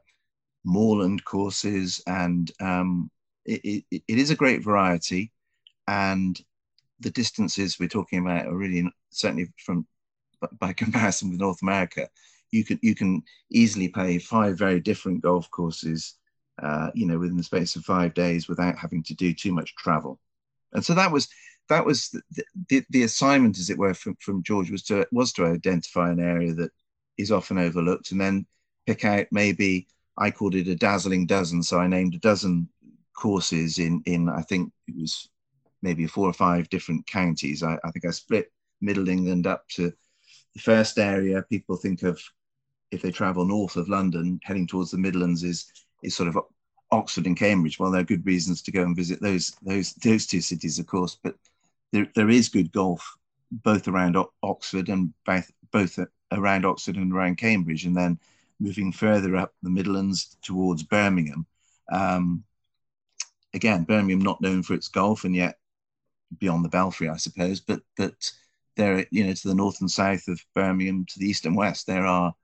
moorland 0.64 1.24
courses, 1.24 2.02
and 2.06 2.50
um, 2.60 3.10
it, 3.44 3.84
it, 3.90 4.02
it 4.08 4.18
is 4.18 4.30
a 4.30 4.36
great 4.36 4.62
variety 4.62 5.32
and 5.86 6.40
the 7.00 7.10
distances 7.10 7.78
we're 7.78 7.88
talking 7.88 8.20
about 8.20 8.46
are 8.46 8.56
really 8.56 8.88
certainly 9.10 9.48
from 9.58 9.86
by 10.58 10.72
comparison 10.84 11.30
with 11.30 11.40
North 11.40 11.62
America, 11.62 12.08
you 12.50 12.64
can 12.64 12.78
you 12.82 12.94
can 12.94 13.22
easily 13.50 13.88
play 13.88 14.18
five 14.18 14.58
very 14.58 14.80
different 14.80 15.22
golf 15.22 15.50
courses, 15.50 16.16
uh, 16.62 16.90
you 16.94 17.06
know, 17.06 17.18
within 17.18 17.36
the 17.36 17.42
space 17.42 17.76
of 17.76 17.84
five 17.84 18.14
days 18.14 18.48
without 18.48 18.78
having 18.78 19.02
to 19.04 19.14
do 19.14 19.34
too 19.34 19.52
much 19.52 19.74
travel. 19.76 20.20
And 20.72 20.84
so 20.84 20.94
that 20.94 21.10
was 21.10 21.28
that 21.68 21.84
was 21.84 22.10
the, 22.10 22.44
the, 22.68 22.84
the 22.90 23.02
assignment, 23.04 23.58
as 23.58 23.70
it 23.70 23.78
were, 23.78 23.94
from, 23.94 24.16
from 24.20 24.42
George 24.42 24.70
was 24.70 24.82
to 24.84 25.06
was 25.10 25.32
to 25.34 25.46
identify 25.46 26.10
an 26.10 26.20
area 26.20 26.52
that 26.54 26.70
is 27.16 27.32
often 27.32 27.58
overlooked 27.58 28.12
and 28.12 28.20
then 28.20 28.46
pick 28.86 29.04
out 29.04 29.26
maybe 29.30 29.86
I 30.16 30.30
called 30.30 30.54
it 30.54 30.68
a 30.68 30.76
dazzling 30.76 31.26
dozen, 31.26 31.62
so 31.62 31.78
I 31.78 31.86
named 31.86 32.14
a 32.14 32.18
dozen 32.18 32.68
courses 33.14 33.78
in 33.78 34.02
in 34.06 34.28
I 34.28 34.42
think 34.42 34.72
it 34.88 34.96
was 34.96 35.28
maybe 35.82 36.06
four 36.06 36.28
or 36.28 36.32
five 36.32 36.68
different 36.70 37.06
counties. 37.06 37.62
I, 37.62 37.78
I 37.84 37.90
think 37.90 38.04
I 38.06 38.10
split 38.10 38.52
Middle 38.80 39.08
England 39.08 39.46
up 39.46 39.68
to 39.70 39.92
the 40.54 40.60
first 40.60 40.98
area. 40.98 41.42
People 41.50 41.76
think 41.76 42.02
of 42.02 42.20
if 42.90 43.02
they 43.02 43.10
travel 43.10 43.44
north 43.44 43.76
of 43.76 43.88
London, 43.88 44.40
heading 44.44 44.66
towards 44.66 44.90
the 44.90 44.98
Midlands 44.98 45.42
is 45.42 45.66
is 46.02 46.14
sort 46.14 46.28
of 46.28 46.38
Oxford 46.90 47.26
and 47.26 47.36
Cambridge. 47.36 47.78
Well, 47.78 47.90
there 47.90 48.00
are 48.00 48.04
good 48.04 48.24
reasons 48.24 48.62
to 48.62 48.72
go 48.72 48.82
and 48.82 48.96
visit 48.96 49.20
those 49.20 49.56
those 49.62 49.94
those 49.94 50.26
two 50.26 50.40
cities, 50.40 50.78
of 50.78 50.86
course, 50.86 51.18
but 51.22 51.34
there, 51.92 52.08
there 52.14 52.30
is 52.30 52.48
good 52.48 52.72
golf 52.72 53.16
both 53.50 53.88
around 53.88 54.16
Oxford 54.42 54.88
and 54.88 55.12
both 55.26 55.50
both 55.70 55.98
around 56.32 56.64
Oxford 56.64 56.96
and 56.96 57.12
around 57.12 57.36
Cambridge, 57.36 57.84
and 57.84 57.96
then 57.96 58.18
moving 58.64 58.92
further 58.92 59.36
up 59.36 59.52
the 59.62 59.70
Midlands 59.70 60.36
towards 60.42 60.82
Birmingham. 60.82 61.46
Um, 61.92 62.44
again, 63.52 63.84
Birmingham 63.84 64.20
not 64.20 64.40
known 64.40 64.62
for 64.62 64.74
its 64.74 64.88
golf, 64.88 65.24
and 65.24 65.36
yet 65.36 65.58
beyond 66.38 66.64
the 66.64 66.70
Belfry, 66.70 67.08
I 67.08 67.16
suppose. 67.18 67.60
But 67.60 67.82
but 67.96 68.32
there, 68.76 69.06
you 69.10 69.24
know, 69.24 69.34
to 69.34 69.48
the 69.48 69.54
north 69.54 69.80
and 69.80 69.90
south 69.90 70.26
of 70.28 70.40
Birmingham, 70.54 71.04
to 71.06 71.18
the 71.18 71.26
east 71.26 71.44
and 71.44 71.56
west, 71.56 71.86
there 71.86 72.06
are 72.06 72.34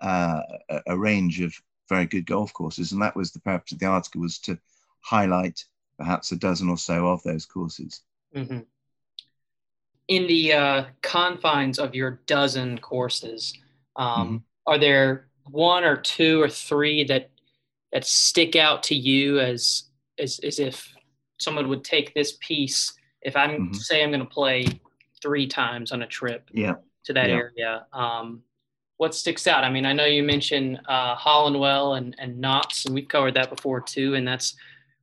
uh, 0.00 0.42
a, 0.68 0.80
a, 0.88 0.98
range 0.98 1.40
of 1.40 1.54
very 1.88 2.06
good 2.06 2.26
golf 2.26 2.52
courses, 2.52 2.92
and 2.92 3.02
that 3.02 3.16
was 3.16 3.32
the 3.32 3.40
purpose 3.40 3.72
of 3.72 3.78
the 3.78 3.86
article 3.86 4.20
was 4.20 4.38
to 4.38 4.58
highlight 5.00 5.64
perhaps 5.98 6.32
a 6.32 6.36
dozen 6.36 6.68
or 6.68 6.78
so 6.78 7.08
of 7.08 7.22
those 7.22 7.46
courses. 7.46 8.02
Mm-hmm. 8.34 8.60
In 10.08 10.26
the 10.26 10.52
uh, 10.52 10.84
confines 11.02 11.78
of 11.78 11.94
your 11.94 12.20
dozen 12.26 12.78
courses, 12.78 13.58
um, 13.96 14.26
mm-hmm. 14.26 14.36
are 14.66 14.78
there 14.78 15.29
one 15.44 15.84
or 15.84 15.96
two 15.96 16.40
or 16.42 16.48
three 16.48 17.04
that 17.04 17.30
that 17.92 18.04
stick 18.04 18.56
out 18.56 18.82
to 18.84 18.94
you 18.94 19.40
as 19.40 19.84
as, 20.18 20.38
as 20.40 20.58
if 20.58 20.92
someone 21.38 21.68
would 21.68 21.84
take 21.84 22.14
this 22.14 22.36
piece 22.40 22.92
if 23.22 23.36
I'm 23.36 23.50
mm-hmm. 23.50 23.72
say 23.74 24.02
I'm 24.02 24.10
going 24.10 24.20
to 24.20 24.26
play 24.26 24.66
three 25.22 25.46
times 25.46 25.92
on 25.92 26.02
a 26.02 26.06
trip 26.06 26.48
yeah. 26.52 26.74
to 27.04 27.12
that 27.12 27.28
yeah. 27.28 27.34
area, 27.34 27.86
um, 27.92 28.42
what 28.96 29.14
sticks 29.14 29.46
out? 29.46 29.64
I 29.64 29.70
mean, 29.70 29.86
I 29.86 29.92
know 29.92 30.04
you 30.04 30.22
mentioned 30.22 30.80
uh, 30.88 31.16
Hollinwell 31.16 31.96
and, 31.96 32.14
and 32.18 32.38
Notts, 32.38 32.84
and 32.84 32.94
we've 32.94 33.08
covered 33.08 33.34
that 33.34 33.54
before 33.54 33.80
too, 33.80 34.14
and 34.14 34.26
that's 34.26 34.54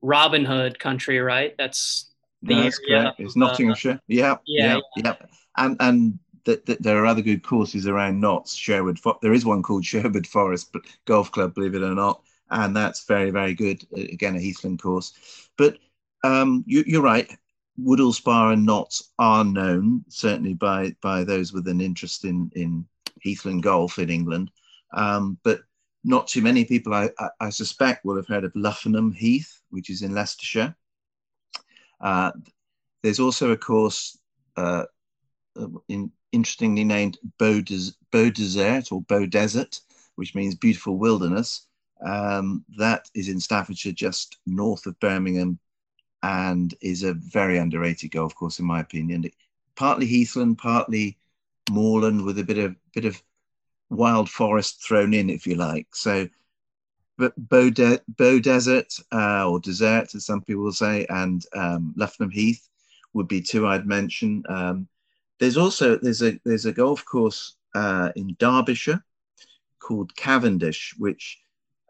Robin 0.02 0.46
Hood 0.46 0.78
country, 0.78 1.20
right? 1.20 1.56
That's 1.58 2.12
the 2.44 2.56
no, 2.56 2.64
that's 2.64 2.80
area 2.88 3.04
correct. 3.04 3.20
It's 3.20 3.36
Nottinghamshire. 3.36 4.00
Yeah, 4.08 4.38
yeah, 4.46 4.80
yeah, 4.96 5.04
yeah, 5.04 5.16
And 5.58 5.78
and 5.80 6.20
th- 6.48 6.66
th- 6.66 6.80
there 6.80 6.98
are 6.98 7.06
other 7.06 7.22
good 7.22 7.44
courses 7.44 7.88
around 7.88 8.22
Notts. 8.22 8.56
Sherwood. 8.56 9.00
There 9.22 9.34
is 9.34 9.46
one 9.46 9.62
called 9.62 9.86
Sherwood 9.92 10.26
Forest 10.26 10.76
Golf 11.06 11.32
Club, 11.32 11.54
believe 11.54 11.76
it 11.76 11.84
or 11.84 11.94
not, 11.94 12.24
and 12.50 12.76
that's 12.76 13.06
very 13.06 13.30
very 13.30 13.54
good. 13.54 13.86
Again, 13.94 14.36
a 14.36 14.40
Heathland 14.40 14.82
course. 14.82 15.14
But 15.58 15.78
um, 16.24 16.64
you, 16.66 17.00
are 17.00 17.04
right 17.04 17.30
Woodhall 17.78 18.14
Spa 18.14 18.52
and 18.52 18.66
Notts 18.66 19.12
are 19.20 19.44
known 19.44 20.04
certainly 20.08 20.54
by 20.54 20.96
by 21.02 21.24
those 21.24 21.54
with 21.54 21.68
an 21.68 21.82
interest 21.82 22.24
in 22.24 22.50
in 22.56 22.86
Heathland 23.22 23.64
golf 23.64 24.00
in 24.00 24.10
England, 24.10 24.50
um, 24.94 25.38
but 25.44 25.60
not 26.04 26.28
too 26.28 26.42
many 26.42 26.64
people 26.64 26.94
I, 26.94 27.10
I, 27.20 27.30
I, 27.42 27.50
suspect 27.50 28.06
will 28.06 28.16
have 28.16 28.28
heard 28.28 28.46
of 28.46 28.54
Luffenham 28.54 29.14
Heath, 29.14 29.62
which 29.72 29.90
is 29.90 30.04
in 30.04 30.14
Leicestershire. 30.14 30.74
Uh, 32.00 32.32
there's 33.04 33.20
also 33.20 33.52
a 33.52 33.58
course 33.58 34.18
uh, 34.56 34.86
in, 35.88 36.12
interestingly 36.32 36.84
named 36.84 37.18
Beau, 37.38 37.62
Des- 37.62 37.94
Beau 38.12 38.30
Desert 38.30 38.92
or 38.92 39.02
Beau 39.02 39.26
Desert, 39.26 39.80
which 40.16 40.36
means 40.36 40.56
beautiful 40.56 40.98
wilderness. 40.98 41.68
Um, 42.06 42.64
that 42.78 43.10
is 43.16 43.30
in 43.30 43.40
Staffordshire, 43.40 43.94
just 43.94 44.38
north 44.46 44.86
of 44.86 45.00
Birmingham, 45.00 45.60
and 46.24 46.74
is 46.82 47.04
a 47.04 47.14
very 47.14 47.58
underrated 47.58 48.12
golf 48.12 48.36
course 48.36 48.60
in 48.60 48.66
my 48.66 48.80
opinion. 48.80 49.30
Partly 49.76 50.06
heathland, 50.06 50.58
partly 50.58 51.18
moorland, 51.70 52.24
with 52.24 52.40
a 52.40 52.44
bit 52.44 52.58
of 52.58 52.76
bit 52.94 53.06
of 53.06 53.22
wild 53.90 54.30
forest 54.30 54.84
thrown 54.84 55.14
in, 55.14 55.30
if 55.30 55.48
you 55.48 55.56
like. 55.56 55.96
So, 55.96 56.28
but 57.18 57.34
Beau, 57.50 57.70
De- 57.70 58.02
Beau 58.08 58.40
Desert 58.40 58.94
uh, 59.12 59.50
or 59.50 59.60
Desert, 59.60 60.14
as 60.16 60.26
some 60.26 60.42
people 60.42 60.64
will 60.64 60.72
say, 60.72 61.06
and 61.10 61.44
um, 61.56 61.96
Heath 62.32 62.68
would 63.14 63.28
be 63.28 63.42
two 63.42 63.68
I'd 63.68 63.88
mention. 63.88 64.44
Um, 64.50 64.88
there's 65.40 65.58
also 65.58 65.98
there's 65.98 66.22
a 66.22 66.40
there's 66.46 66.66
a 66.66 66.72
golf 66.72 67.06
course 67.06 67.56
uh, 67.76 68.12
in 68.16 68.36
Derbyshire 68.40 69.04
called 69.80 70.16
Cavendish, 70.16 70.96
which 70.98 71.40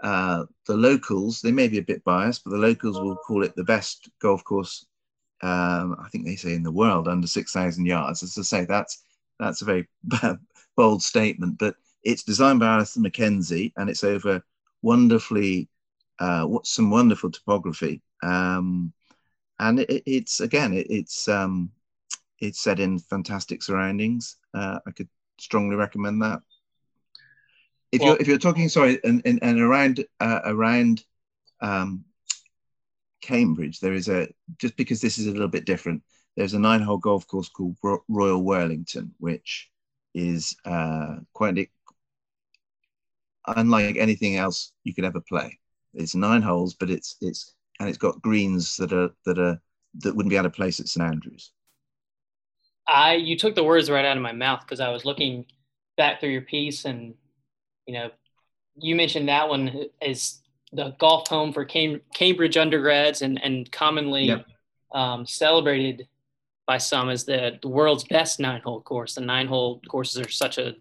uh, 0.03 0.45
the 0.67 0.75
locals 0.75 1.41
they 1.41 1.51
may 1.51 1.67
be 1.67 1.79
a 1.79 1.83
bit 1.83 2.03
biased, 2.03 2.43
but 2.43 2.51
the 2.51 2.57
locals 2.57 2.99
will 2.99 3.15
call 3.15 3.43
it 3.43 3.55
the 3.55 3.63
best 3.63 4.09
golf 4.21 4.43
course. 4.43 4.85
Um, 5.41 5.95
I 6.03 6.09
think 6.11 6.25
they 6.25 6.35
say 6.35 6.55
in 6.55 6.63
the 6.63 6.71
world 6.71 7.07
under 7.07 7.27
six 7.27 7.51
thousand 7.53 7.85
yards. 7.85 8.23
As 8.23 8.37
I 8.37 8.41
say, 8.41 8.65
that's 8.65 9.03
that's 9.39 9.61
a 9.61 9.65
very 9.65 9.87
bold 10.75 11.01
statement, 11.03 11.57
but 11.57 11.75
it's 12.03 12.23
designed 12.23 12.59
by 12.59 12.67
Arthur 12.67 13.01
Mackenzie 13.01 13.73
and 13.77 13.89
it's 13.89 14.03
over 14.03 14.41
wonderfully 14.81 15.69
uh, 16.19 16.47
some 16.63 16.89
wonderful 16.89 17.31
topography. 17.31 18.01
Um, 18.23 18.93
and 19.59 19.79
it, 19.79 20.03
it's 20.05 20.39
again, 20.39 20.73
it, 20.73 20.87
it's 20.89 21.27
um, 21.27 21.71
it's 22.39 22.61
set 22.61 22.79
in 22.79 22.99
fantastic 22.99 23.63
surroundings. 23.63 24.37
Uh, 24.53 24.79
I 24.85 24.91
could 24.91 25.09
strongly 25.39 25.75
recommend 25.75 26.21
that. 26.21 26.41
If 27.91 28.01
well, 28.01 28.09
you're 28.09 28.21
if 28.21 28.27
you're 28.27 28.37
talking, 28.37 28.69
sorry, 28.69 28.99
and 29.03 29.21
and, 29.25 29.39
and 29.41 29.59
around 29.59 30.05
uh, 30.19 30.41
around 30.45 31.03
um, 31.61 32.03
Cambridge, 33.21 33.79
there 33.79 33.93
is 33.93 34.09
a 34.09 34.27
just 34.57 34.75
because 34.75 35.01
this 35.01 35.17
is 35.17 35.27
a 35.27 35.31
little 35.31 35.47
bit 35.47 35.65
different. 35.65 36.03
There's 36.35 36.53
a 36.53 36.59
nine-hole 36.59 36.99
golf 36.99 37.25
course 37.25 37.49
called 37.49 37.77
Royal 37.81 38.43
Worlington, 38.43 39.09
which 39.17 39.71
is 40.13 40.55
uh, 40.65 41.15
quite 41.33 41.69
unlike 43.47 43.95
anything 43.97 44.35
else 44.35 44.73
you 44.83 44.93
could 44.93 45.05
ever 45.05 45.21
play. 45.21 45.57
It's 45.93 46.13
nine 46.13 46.41
holes, 46.41 46.75
but 46.75 46.89
it's 46.89 47.15
it's 47.21 47.55
and 47.79 47.89
it's 47.89 47.97
got 47.97 48.21
greens 48.21 48.75
that 48.77 48.93
are 48.93 49.09
that 49.25 49.39
are 49.39 49.59
that 49.99 50.15
wouldn't 50.15 50.29
be 50.29 50.37
out 50.37 50.45
of 50.45 50.53
place 50.53 50.79
at 50.79 50.87
St 50.87 51.07
Andrews. 51.07 51.51
I 52.87 53.15
you 53.15 53.37
took 53.37 53.55
the 53.55 53.63
words 53.63 53.89
right 53.89 54.05
out 54.05 54.17
of 54.17 54.23
my 54.23 54.31
mouth 54.31 54.61
because 54.61 54.79
I 54.79 54.89
was 54.89 55.05
looking 55.05 55.45
back 55.97 56.19
through 56.19 56.29
your 56.29 56.41
piece 56.41 56.85
and 56.85 57.15
you 57.85 57.93
know 57.93 58.11
you 58.77 58.95
mentioned 58.95 59.29
that 59.29 59.49
one 59.49 59.85
is 60.01 60.41
the 60.71 60.95
golf 60.99 61.27
home 61.27 61.53
for 61.53 61.65
Cam- 61.65 62.01
Cambridge 62.13 62.57
undergrads 62.57 63.21
and 63.21 63.43
and 63.43 63.71
commonly 63.71 64.25
yep. 64.25 64.45
um, 64.93 65.25
celebrated 65.25 66.07
by 66.65 66.77
some 66.77 67.09
as 67.09 67.23
the, 67.23 67.57
the 67.61 67.67
world's 67.69 68.03
best 68.03 68.39
nine 68.39 68.61
hole 68.61 68.81
course. 68.81 69.15
The 69.15 69.21
nine 69.21 69.47
hole 69.47 69.81
courses 69.89 70.19
are 70.19 70.29
such 70.29 70.57
a 70.57 70.75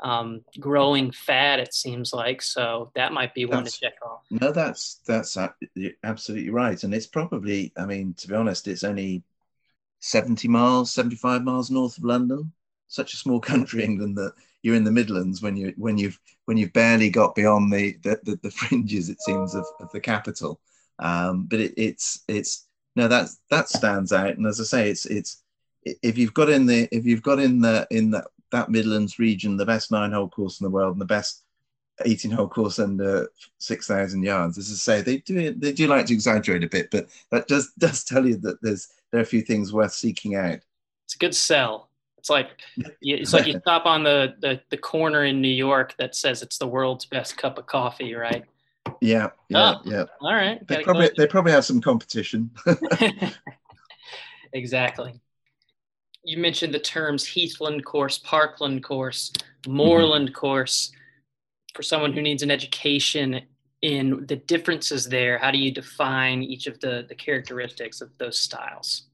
um, 0.00 0.42
growing 0.58 1.12
fad, 1.12 1.60
it 1.60 1.72
seems 1.72 2.12
like. 2.12 2.42
So 2.42 2.90
that 2.94 3.12
might 3.12 3.32
be 3.32 3.44
one 3.44 3.64
to 3.64 3.70
check 3.70 3.94
off. 4.04 4.22
No, 4.30 4.50
that's 4.50 5.00
that's 5.06 5.38
absolutely 6.02 6.50
right, 6.50 6.82
and 6.82 6.92
it's 6.92 7.06
probably. 7.06 7.72
I 7.76 7.86
mean, 7.86 8.14
to 8.14 8.28
be 8.28 8.34
honest, 8.34 8.66
it's 8.66 8.84
only 8.84 9.22
70 10.00 10.48
miles, 10.48 10.92
75 10.92 11.44
miles 11.44 11.70
north 11.70 11.98
of 11.98 12.04
London. 12.04 12.52
Such 12.88 13.14
a 13.14 13.16
small 13.16 13.40
country, 13.40 13.84
England, 13.84 14.16
that 14.18 14.32
you're 14.62 14.74
in 14.74 14.84
the 14.84 14.90
Midlands 14.90 15.40
when 15.40 15.56
you 15.56 15.72
when 15.76 15.96
you've 15.96 16.18
when 16.46 16.56
you've 16.56 16.72
barely 16.72 17.08
got 17.08 17.34
beyond 17.34 17.72
the 17.72 17.96
the, 18.02 18.18
the, 18.24 18.38
the 18.42 18.50
fringes, 18.50 19.08
it 19.08 19.22
seems, 19.22 19.54
of, 19.54 19.64
of 19.78 19.90
the 19.92 20.00
capital. 20.00 20.60
Um, 20.98 21.44
but 21.44 21.60
it, 21.60 21.74
it's 21.76 22.24
it's 22.26 22.66
no 22.96 23.06
that 23.08 23.28
that 23.50 23.68
stands 23.68 24.12
out, 24.12 24.36
and 24.36 24.46
as 24.46 24.60
I 24.60 24.64
say, 24.64 24.90
it's 24.90 25.06
it's 25.06 25.42
if 25.84 26.18
you've 26.18 26.34
got 26.34 26.50
in 26.50 26.66
the 26.66 26.88
if 26.94 27.06
you've 27.06 27.22
got 27.22 27.38
in 27.38 27.60
the 27.60 27.86
in 27.90 28.10
that 28.10 28.26
that 28.50 28.70
Midlands 28.70 29.18
region 29.18 29.56
the 29.56 29.66
best 29.66 29.92
nine 29.92 30.12
hole 30.12 30.28
course 30.28 30.60
in 30.60 30.64
the 30.64 30.70
world 30.70 30.92
and 30.92 31.00
the 31.00 31.06
best 31.06 31.44
18 32.04 32.30
hole 32.30 32.48
course 32.48 32.78
under 32.78 33.28
6,000 33.58 34.22
yards. 34.22 34.58
As 34.58 34.70
I 34.70 34.74
say, 34.74 35.02
they 35.02 35.18
do 35.18 35.52
they 35.54 35.72
do 35.72 35.86
like 35.86 36.06
to 36.06 36.14
exaggerate 36.14 36.64
a 36.64 36.68
bit, 36.68 36.90
but 36.90 37.08
that 37.30 37.46
does 37.46 37.72
does 37.78 38.04
tell 38.04 38.26
you 38.26 38.36
that 38.38 38.60
there's 38.62 38.88
there 39.10 39.20
are 39.20 39.22
a 39.22 39.26
few 39.26 39.42
things 39.42 39.72
worth 39.72 39.92
seeking 39.92 40.34
out. 40.34 40.60
It's 41.04 41.14
a 41.14 41.18
good 41.18 41.34
sell. 41.34 41.90
It's 42.18 42.30
like 42.30 42.50
it's 43.00 43.32
like 43.32 43.46
you 43.46 43.58
stop 43.62 43.86
on 43.86 44.02
the, 44.02 44.34
the 44.40 44.60
the 44.70 44.76
corner 44.76 45.24
in 45.24 45.40
New 45.40 45.48
York 45.48 45.94
that 45.98 46.14
says 46.14 46.42
it's 46.42 46.58
the 46.58 46.66
world's 46.66 47.06
best 47.06 47.36
cup 47.36 47.58
of 47.58 47.66
coffee, 47.66 48.14
right? 48.14 48.44
Yeah, 49.00 49.30
yeah, 49.48 49.74
oh, 49.76 49.80
yeah. 49.84 50.04
All 50.20 50.34
right. 50.34 50.66
They 50.66 50.82
probably 50.82 51.10
they 51.16 51.26
probably 51.26 51.52
have 51.52 51.64
some 51.64 51.80
competition. 51.80 52.50
exactly. 54.52 55.18
You 56.22 56.36
mentioned 56.36 56.74
the 56.74 56.78
terms 56.78 57.24
Heathland 57.24 57.84
course, 57.84 58.18
Parkland 58.18 58.84
course, 58.84 59.32
Moorland 59.66 60.28
mm-hmm. 60.28 60.34
course 60.34 60.92
for 61.74 61.82
someone 61.82 62.12
who 62.12 62.20
needs 62.20 62.42
an 62.42 62.50
education 62.50 63.40
in 63.82 64.26
the 64.26 64.36
differences 64.36 65.08
there 65.08 65.38
how 65.38 65.50
do 65.50 65.58
you 65.58 65.72
define 65.72 66.42
each 66.42 66.66
of 66.66 66.78
the 66.80 67.06
the 67.08 67.14
characteristics 67.14 68.00
of 68.00 68.16
those 68.18 68.38
styles 68.38 69.08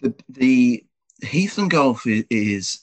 the, 0.00 0.14
the 0.28 0.84
heathland 1.22 1.70
golf 1.70 2.06
is, 2.06 2.24
is 2.30 2.80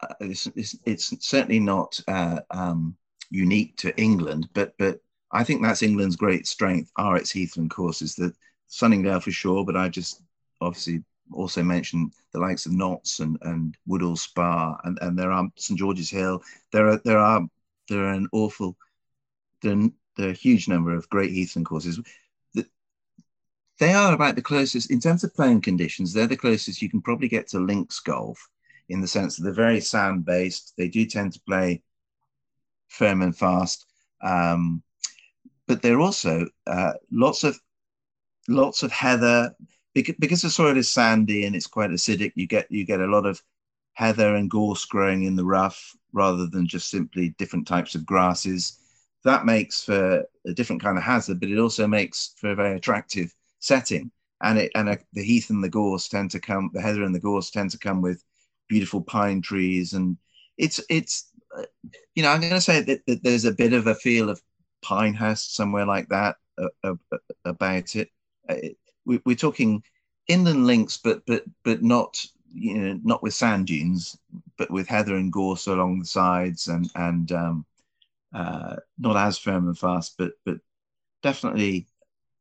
uh, 0.00 0.14
it's, 0.20 0.46
it's, 0.54 0.76
it's, 0.84 1.26
certainly 1.26 1.58
not 1.58 2.00
uh, 2.08 2.40
um, 2.50 2.96
unique 3.30 3.76
to 3.76 3.96
england 3.96 4.48
but 4.54 4.72
but 4.78 5.00
i 5.32 5.44
think 5.44 5.62
that's 5.62 5.82
england's 5.82 6.16
great 6.16 6.46
strength 6.46 6.90
are 6.96 7.16
its 7.16 7.30
heathland 7.30 7.70
courses 7.70 8.14
that 8.14 8.34
sunningdale 8.66 9.20
for 9.20 9.30
sure 9.30 9.64
but 9.64 9.76
i 9.76 9.88
just 9.88 10.22
obviously 10.60 11.02
also 11.32 11.62
mentioned 11.62 12.12
the 12.32 12.40
likes 12.40 12.66
of 12.66 12.72
Notts 12.72 13.20
and, 13.20 13.38
and 13.42 13.76
Woodhall 13.86 14.16
Spa 14.16 14.76
and, 14.84 14.98
and 15.00 15.18
there 15.18 15.30
are 15.30 15.48
St 15.56 15.78
George's 15.78 16.10
Hill. 16.10 16.42
There 16.72 16.88
are 16.88 17.00
there 17.04 17.18
are 17.18 17.42
there 17.88 18.04
are 18.04 18.12
an 18.12 18.28
awful, 18.32 18.76
are 19.64 19.90
a 20.18 20.32
huge 20.32 20.68
number 20.68 20.94
of 20.94 21.08
great 21.08 21.30
Heathland 21.30 21.66
courses. 21.66 22.00
They 23.78 23.92
are 23.92 24.12
about 24.12 24.34
the 24.34 24.42
closest, 24.42 24.90
in 24.90 24.98
terms 24.98 25.22
of 25.22 25.34
playing 25.34 25.60
conditions, 25.60 26.12
they're 26.12 26.26
the 26.26 26.36
closest 26.36 26.82
you 26.82 26.90
can 26.90 27.00
probably 27.00 27.28
get 27.28 27.46
to 27.48 27.60
links 27.60 28.00
golf 28.00 28.48
in 28.88 29.00
the 29.00 29.06
sense 29.06 29.36
that 29.36 29.44
they're 29.44 29.52
very 29.52 29.80
sand 29.80 30.24
based. 30.24 30.74
They 30.76 30.88
do 30.88 31.06
tend 31.06 31.34
to 31.34 31.40
play 31.40 31.82
firm 32.88 33.22
and 33.22 33.36
fast. 33.36 33.86
Um, 34.20 34.82
but 35.68 35.82
they're 35.82 36.00
also 36.00 36.46
uh, 36.66 36.94
lots 37.12 37.44
of 37.44 37.60
lots 38.48 38.82
of 38.82 38.90
heather 38.90 39.54
because, 39.94 40.14
because 40.18 40.42
the 40.42 40.50
soil 40.50 40.76
is 40.76 40.90
sandy 40.90 41.44
and 41.44 41.54
it's 41.54 41.66
quite 41.66 41.90
acidic. 41.90 42.32
You 42.34 42.46
get 42.46 42.70
you 42.70 42.84
get 42.84 43.00
a 43.00 43.06
lot 43.06 43.26
of 43.26 43.40
heather 43.92 44.34
and 44.34 44.50
gorse 44.50 44.84
growing 44.86 45.24
in 45.24 45.36
the 45.36 45.44
rough 45.44 45.94
rather 46.12 46.46
than 46.46 46.66
just 46.66 46.90
simply 46.90 47.30
different 47.38 47.66
types 47.66 47.94
of 47.94 48.06
grasses. 48.06 48.78
That 49.24 49.46
makes 49.46 49.84
for 49.84 50.24
a 50.46 50.52
different 50.54 50.82
kind 50.82 50.96
of 50.96 51.04
hazard, 51.04 51.40
but 51.40 51.50
it 51.50 51.58
also 51.58 51.86
makes 51.86 52.34
for 52.36 52.50
a 52.50 52.54
very 52.54 52.76
attractive 52.76 53.34
setting. 53.58 54.10
And 54.40 54.58
it 54.58 54.70
and 54.74 54.88
a, 54.88 54.98
the 55.12 55.24
heath 55.24 55.50
and 55.50 55.62
the 55.62 55.68
gorse 55.68 56.08
tend 56.08 56.30
to 56.32 56.40
come, 56.40 56.70
the 56.72 56.80
heather 56.80 57.02
and 57.02 57.14
the 57.14 57.20
gorse 57.20 57.50
tend 57.50 57.70
to 57.72 57.78
come 57.78 58.00
with 58.00 58.22
beautiful 58.68 59.02
pine 59.02 59.42
trees, 59.42 59.94
and 59.94 60.16
it's 60.56 60.80
it's 60.88 61.30
uh, 61.56 61.64
you 62.14 62.22
know 62.22 62.30
I'm 62.30 62.40
going 62.40 62.52
to 62.52 62.60
say 62.60 62.80
that, 62.82 63.04
that, 63.06 63.22
there's 63.24 63.44
a 63.44 63.52
bit 63.52 63.72
of 63.72 63.86
a 63.88 63.94
feel 63.94 64.30
of 64.30 64.40
Pinehurst 64.82 65.56
somewhere 65.56 65.86
like 65.86 66.08
that 66.10 66.36
uh, 66.56 66.68
uh, 66.84 66.94
uh 67.12 67.18
about 67.44 67.96
it. 67.96 68.10
it 68.48 68.76
we, 69.04 69.20
we're 69.24 69.34
talking 69.34 69.82
inland 70.28 70.66
links, 70.66 70.98
but 70.98 71.26
but 71.26 71.42
but 71.64 71.82
not 71.82 72.24
you 72.54 72.74
know, 72.74 73.00
not 73.02 73.22
with 73.22 73.34
sand 73.34 73.66
dunes, 73.66 74.16
but 74.56 74.70
with 74.70 74.88
heather 74.88 75.16
and 75.16 75.32
gorse 75.32 75.66
along 75.66 75.98
the 75.98 76.06
sides, 76.06 76.68
and 76.68 76.88
and 76.94 77.32
um, 77.32 77.66
uh, 78.32 78.76
not 78.98 79.16
as 79.16 79.38
firm 79.38 79.66
and 79.66 79.78
fast, 79.78 80.16
but 80.18 80.32
but 80.44 80.58
definitely 81.22 81.86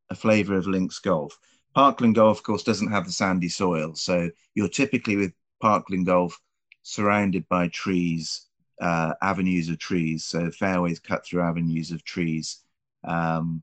a 0.10 0.15
flavour 0.15 0.56
of 0.58 0.67
links 0.67 1.00
golf. 1.00 1.38
Parkland 1.73 2.15
golf, 2.15 2.39
of 2.39 2.43
course, 2.43 2.63
doesn't 2.63 2.91
have 2.91 3.06
the 3.06 3.12
sandy 3.12 3.50
soil, 3.50 3.93
so 3.95 4.30
you're 4.56 4.67
typically 4.67 5.15
with 5.15 5.34
Parkland 5.62 6.06
golf 6.06 6.39
surrounded 6.84 7.47
by 7.50 7.67
trees, 7.67 8.47
uh, 8.82 9.13
avenues 9.21 9.69
of 9.69 9.78
trees, 9.78 10.23
so 10.23 10.50
fairways 10.52 11.00
cut 11.00 11.26
through 11.26 11.41
avenues 11.41 11.91
of 11.91 12.04
trees. 12.04 12.62
Um, 13.04 13.62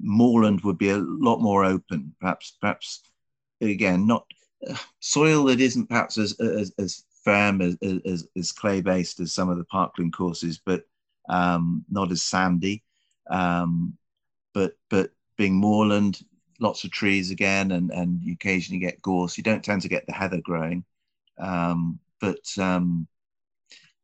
Moorland 0.00 0.62
would 0.62 0.78
be 0.78 0.90
a 0.90 0.98
lot 0.98 1.40
more 1.40 1.64
open, 1.64 2.14
perhaps 2.20 2.56
perhaps 2.60 3.02
again, 3.60 4.06
not 4.06 4.24
uh, 4.68 4.76
soil 5.00 5.44
that 5.44 5.60
isn't 5.60 5.88
perhaps 5.88 6.18
as 6.18 6.38
as, 6.40 6.72
as 6.78 7.04
firm 7.24 7.60
as, 7.60 7.76
as, 8.06 8.26
as 8.36 8.52
clay 8.52 8.80
based 8.80 9.20
as 9.20 9.32
some 9.32 9.50
of 9.50 9.58
the 9.58 9.64
parkland 9.64 10.12
courses, 10.12 10.58
but 10.64 10.84
um, 11.28 11.84
not 11.90 12.10
as 12.10 12.22
sandy. 12.22 12.82
Um, 13.28 13.96
but 14.52 14.72
but 14.88 15.10
being 15.36 15.54
moorland, 15.54 16.20
lots 16.58 16.84
of 16.84 16.90
trees 16.90 17.30
again, 17.30 17.72
and 17.72 17.90
and 17.90 18.22
you 18.22 18.32
occasionally 18.34 18.80
get 18.80 19.02
gorse. 19.02 19.36
You 19.36 19.44
don't 19.44 19.64
tend 19.64 19.82
to 19.82 19.88
get 19.88 20.06
the 20.06 20.12
heather 20.12 20.40
growing, 20.40 20.84
um, 21.38 21.98
but 22.20 22.46
um, 22.58 23.06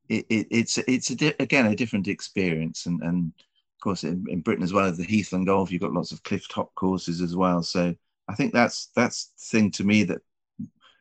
it, 0.09 0.26
it, 0.29 0.46
it's 0.50 0.79
it's 0.79 1.11
a 1.11 1.42
again 1.42 1.66
a 1.66 1.76
different 1.76 2.09
experience, 2.09 2.87
and 2.87 3.02
and 3.02 3.33
of 3.38 3.81
course 3.81 4.05
in, 4.05 4.24
in 4.29 4.40
Britain 4.40 4.64
as 4.64 4.72
well 4.72 4.87
as 4.87 4.96
the 4.96 5.05
Heathland 5.05 5.46
Golf, 5.46 5.70
you've 5.70 5.83
got 5.83 5.92
lots 5.92 6.12
of 6.12 6.22
cliff 6.22 6.48
top 6.48 6.74
courses 6.74 7.20
as 7.20 7.37
well. 7.37 7.62
So 7.62 7.94
I 8.29 8.35
think 8.35 8.52
that's 8.52 8.90
that's 8.94 9.26
the 9.26 9.59
thing 9.59 9.70
to 9.72 9.85
me 9.85 10.05
that 10.05 10.22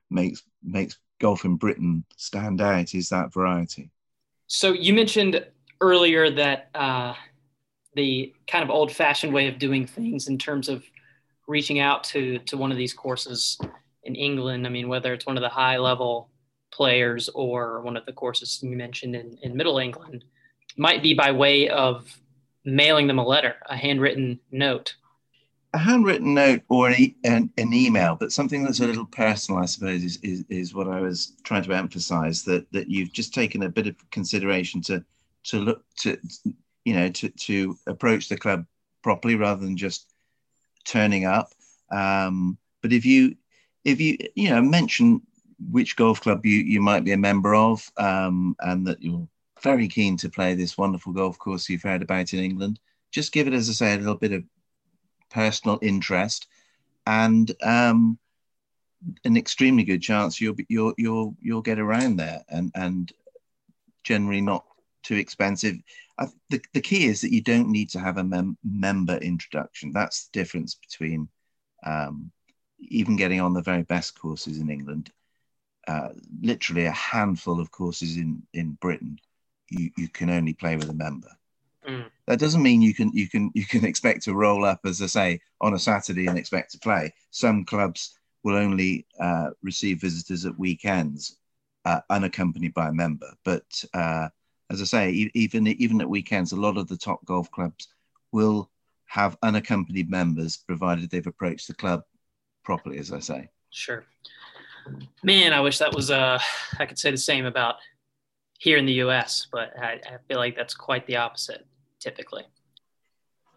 makes 0.10 0.43
makes 0.63 0.97
golf 1.19 1.45
in 1.45 1.56
Britain 1.56 2.04
stand 2.17 2.62
out 2.62 2.93
is 2.93 3.10
that 3.10 3.34
variety. 3.34 3.89
So 4.47 4.73
you 4.73 4.93
mentioned 4.93 5.45
earlier 5.86 6.32
that 6.32 6.69
uh, 6.74 7.13
the 7.95 8.34
kind 8.48 8.63
of 8.63 8.69
old-fashioned 8.69 9.32
way 9.32 9.48
of 9.48 9.60
doing 9.60 9.86
things 9.86 10.28
in 10.28 10.38
terms 10.38 10.67
of 10.67 10.84
reaching 11.48 11.80
out 11.80 12.04
to 12.04 12.39
to 12.39 12.58
one 12.58 12.71
of 12.71 12.78
these 12.78 12.93
courses 12.93 13.60
in 14.04 14.15
England. 14.15 14.65
I 14.65 14.69
mean, 14.69 14.88
whether 14.88 15.13
it's 15.13 15.28
one 15.28 15.38
of 15.38 15.43
the 15.43 15.50
high-level 15.50 16.30
players 16.74 17.30
or 17.30 17.82
one 17.82 17.95
of 17.95 18.06
the 18.06 18.13
courses 18.13 18.60
you 18.62 18.76
mentioned 18.76 19.15
in, 19.15 19.38
in 19.43 19.56
Middle 19.56 19.78
England, 19.78 20.26
might 20.76 21.02
be 21.04 21.13
by 21.13 21.32
way 21.32 21.69
of 21.69 22.19
mailing 22.65 23.08
them 23.08 23.19
a 23.19 23.26
letter, 23.26 23.56
a 23.69 23.78
handwritten 23.78 24.39
note 24.52 24.95
a 25.76 25.78
handwritten 25.78 26.34
note 26.34 26.62
or 26.69 26.88
an, 26.88 26.95
e- 26.98 27.15
an, 27.26 27.50
an, 27.58 27.74
email, 27.74 28.15
but 28.15 28.32
something 28.32 28.63
that's 28.63 28.80
a 28.80 28.88
little 28.88 29.06
personal, 29.06 29.62
I 29.62 29.65
suppose, 29.65 30.06
is, 30.06 30.17
is, 30.24 30.45
is 30.48 30.74
what 30.74 30.88
I 30.88 31.02
was 31.02 31.34
trying 31.43 31.63
to 31.63 31.74
emphasize 31.74 32.43
that, 32.43 32.71
that 32.71 32.89
you've 32.89 33.12
just 33.12 33.34
taken 33.34 33.63
a 33.63 33.69
bit 33.69 33.86
of 33.86 34.10
consideration 34.10 34.82
to, 34.84 35.04
to 35.45 35.60
look 35.60 35.84
to, 35.99 36.17
you 36.84 36.93
know, 36.93 37.10
to, 37.10 37.29
to 37.29 37.77
approach 37.88 38.29
the 38.29 38.38
club 38.38 38.65
properly 39.03 39.36
rather 39.36 39.63
than 39.63 39.77
just 39.77 40.12
turning 40.86 41.25
up. 41.25 41.51
Um, 41.91 42.58
but 42.81 42.93
if 42.93 43.05
you, 43.05 43.36
if 43.84 43.99
you, 43.99 44.17
you 44.36 44.49
know, 44.49 44.62
mention 44.62 45.21
which 45.71 45.95
golf 45.95 46.21
club 46.21 46.45
you, 46.45 46.58
you 46.58 46.81
might 46.81 47.03
be 47.03 47.12
a 47.12 47.17
member 47.17 47.55
of 47.55 47.89
um, 47.97 48.55
and 48.60 48.88
that 48.88 49.01
you're 49.01 49.27
very 49.62 49.88
keen 49.88 50.17
to 50.17 50.29
play 50.29 50.53
this 50.53 50.77
wonderful 50.77 51.13
golf 51.13 51.38
course 51.39 51.69
you've 51.69 51.81
heard 51.81 52.01
about 52.01 52.34
in 52.34 52.39
England, 52.39 52.79
just 53.12 53.31
give 53.31 53.47
it, 53.47 53.53
as 53.53 53.69
I 53.69 53.73
say, 53.73 53.93
a 53.93 53.97
little 53.97 54.15
bit 54.15 54.34
of 54.34 54.43
personal 55.31 55.79
interest, 55.81 56.47
and 57.08 57.51
um, 57.63 58.17
an 59.23 59.38
extremely 59.38 59.84
good 59.84 60.01
chance 60.01 60.39
you'll 60.41 60.55
be, 60.55 60.65
you'll 60.69 60.93
you'll 60.97 61.36
you'll 61.41 61.62
get 61.62 61.79
around 61.79 62.17
there, 62.17 62.43
and 62.49 62.71
and 62.75 63.12
generally 64.03 64.41
not 64.41 64.65
too 65.06 65.15
expensive. 65.15 65.78
I, 66.18 66.28
the, 66.50 66.62
the 66.74 66.82
key 66.82 67.06
is 67.06 67.22
that 67.22 67.32
you 67.32 67.41
don't 67.41 67.70
need 67.70 67.89
to 67.91 68.00
have 68.00 68.18
a 68.18 68.24
mem- 68.24 68.58
member 68.63 69.18
introduction. 69.18 69.91
That's 69.91 70.28
the 70.28 70.39
difference 70.39 70.76
between 70.76 71.30
um, 71.86 72.32
even 72.80 73.15
getting 73.15 73.39
on 73.39 73.54
the 73.54 73.62
very 73.62 73.84
best 73.84 74.20
courses 74.20 74.60
in 74.60 74.70
England. 74.70 75.12
Uh, 75.88 76.10
literally 76.41 76.86
a 76.86 76.91
handful 76.91 77.60
of 77.60 77.70
courses 77.70 78.18
in 78.18 78.41
in 78.54 78.72
Britain, 78.82 79.20
you, 79.70 79.91
you 79.98 80.10
can 80.10 80.32
only 80.32 80.54
play 80.54 80.76
with 80.76 80.89
a 80.89 80.94
member. 80.94 81.30
Mm. 81.88 82.10
That 82.26 82.39
doesn't 82.39 82.63
mean 82.63 82.82
you 82.82 82.96
can 82.96 83.12
you 83.13 83.30
can 83.30 83.52
you 83.54 83.65
can 83.65 83.86
expect 83.86 84.24
to 84.24 84.34
roll 84.34 84.65
up, 84.65 84.80
as 84.86 85.02
I 85.02 85.06
say, 85.06 85.41
on 85.62 85.76
a 85.76 85.80
Saturday 85.80 86.26
and 86.26 86.39
expect 86.39 86.72
to 86.72 86.80
play. 86.80 87.13
Some 87.30 87.65
clubs 87.65 88.18
will 88.44 88.56
only 88.56 89.06
uh, 89.20 89.52
receive 89.62 90.02
visitors 90.02 90.46
at 90.46 90.58
weekends, 90.58 91.38
uh, 91.86 92.02
unaccompanied 92.10 92.74
by 92.74 92.88
a 92.89 92.94
member. 92.94 93.32
But 93.44 93.84
uh, 93.94 94.30
as 94.69 94.82
I 94.82 94.86
say, 94.86 95.12
even 95.34 95.67
even 95.67 96.01
at 96.01 96.10
weekends, 96.10 96.51
a 96.51 96.56
lot 96.56 96.78
of 96.78 96.88
the 96.88 96.97
top 96.97 97.23
golf 97.25 97.49
clubs 97.51 97.88
will 98.32 98.71
have 99.08 99.38
unaccompanied 99.43 100.10
members, 100.10 100.58
provided 100.58 101.10
they've 101.10 101.25
approached 101.28 101.67
the 101.67 101.73
club 101.73 102.01
properly. 102.63 102.97
As 102.97 103.12
I 103.12 103.19
say. 103.19 103.49
Sure. 103.69 104.06
Man, 105.23 105.54
I 105.54 105.62
wish 105.62 105.80
that 105.80 105.93
was. 105.93 106.12
Uh, 106.12 106.39
I 106.80 106.86
could 106.86 106.99
say 106.99 107.12
the 107.12 107.17
same 107.17 107.45
about 107.45 107.75
here 108.60 108.78
in 108.78 108.86
the 108.86 108.93
U.S., 108.93 109.47
but 109.51 109.71
I, 109.78 109.99
I 110.06 110.17
feel 110.28 110.38
like 110.38 110.56
that's 110.56 110.73
quite 110.73 111.06
the 111.08 111.17
opposite 111.17 111.65
typically. 111.99 112.43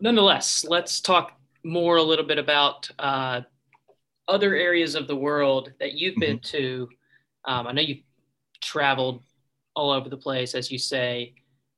Nonetheless, 0.01 0.65
let's 0.67 1.01
talk 1.01 1.33
more 1.65 1.97
a 1.97 2.03
little 2.03 2.25
bit 2.25 2.39
about 2.39 2.91
uh, 2.99 3.43
other 4.27 4.55
areas 4.55 4.95
of 4.95 5.07
the 5.07 5.17
world 5.17 5.73
that 5.81 5.93
you've 5.93 6.13
mm-hmm. 6.13 6.21
been 6.21 6.39
to. 6.41 6.89
Um, 7.45 7.67
I 7.67 7.73
know 7.73 7.83
you've 7.83 8.05
traveled 8.61 9.23
all 9.79 9.93
over 9.93 10.09
the 10.09 10.17
place, 10.17 10.55
as 10.55 10.71
you 10.71 10.79
say. 10.79 11.35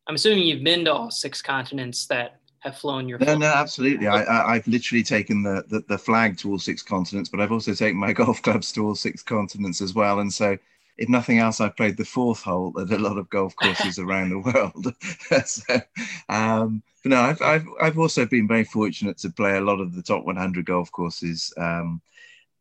I'm 0.07 0.15
assuming 0.15 0.45
you've 0.45 0.65
been 0.65 0.87
to 0.87 0.95
all 0.95 1.11
six 1.11 1.43
continents 1.43 2.07
that 2.07 2.41
have 2.61 2.79
flown 2.79 3.09
your. 3.09 3.19
No, 3.19 3.37
no, 3.37 3.47
absolutely. 3.47 4.09
I, 4.09 4.55
have 4.55 4.67
literally 4.67 5.03
taken 5.03 5.43
the, 5.43 5.65
the, 5.69 5.85
the 5.87 5.99
flag 5.99 6.39
to 6.39 6.51
all 6.51 6.59
six 6.59 6.83
continents, 6.83 7.29
but 7.29 7.41
I've 7.41 7.53
also 7.53 7.75
taken 7.75 7.99
my 7.99 8.13
golf 8.23 8.43
clubs 8.43 8.73
to 8.73 8.87
all 8.87 8.95
six 8.95 9.23
continents 9.23 9.81
as 9.81 9.95
well. 9.95 10.21
And 10.21 10.33
so 10.33 10.57
if 10.97 11.09
nothing 11.09 11.39
else, 11.39 11.61
I've 11.61 11.77
played 11.77 11.97
the 11.97 12.05
fourth 12.05 12.43
hole 12.43 12.75
at 12.81 12.91
a 12.91 12.99
lot 12.99 13.19
of 13.19 13.29
golf 13.31 13.55
courses 13.57 13.99
around 14.01 14.31
the 14.31 14.39
world. 14.39 14.95
so, 15.47 15.81
um, 16.29 16.83
but 17.03 17.11
no, 17.11 17.21
I've, 17.21 17.43
I've, 17.43 17.67
I've 17.81 17.99
also 17.99 18.27
been 18.27 18.49
very 18.49 18.65
fortunate 18.65 19.19
to 19.19 19.31
play 19.31 19.57
a 19.57 19.63
lot 19.63 19.81
of 19.81 19.95
the 19.95 20.03
top 20.03 20.25
100 20.25 20.65
golf 20.65 20.91
courses. 20.93 21.53
Um, 21.57 22.01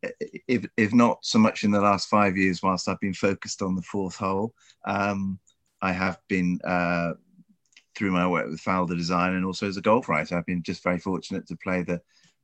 if, 0.02 0.66
if 0.78 0.94
not 0.94 1.20
so 1.22 1.40
much 1.40 1.64
in 1.64 1.72
the 1.72 1.82
last 1.82 2.10
five 2.10 2.38
years, 2.38 2.62
whilst 2.64 2.88
I've 2.88 3.00
been 3.00 3.14
focused 3.14 3.62
on 3.62 3.76
the 3.76 3.82
fourth 3.82 4.16
hole, 4.16 4.54
um, 4.86 5.40
I 5.82 5.92
have 5.92 6.20
been 6.28 6.60
uh, 6.64 7.14
through 7.96 8.12
my 8.12 8.28
work 8.28 8.48
with 8.48 8.62
Faldo 8.62 8.96
Design 8.96 9.34
and 9.34 9.46
also 9.46 9.68
as 9.68 9.78
a 9.78 9.82
golf 9.82 10.08
writer, 10.08 10.38
I've 10.38 10.46
been 10.46 10.64
just 10.64 10.84
very 10.84 11.00
fortunate 11.00 11.48
to 11.48 11.58
play 11.58 11.84
the 11.84 12.02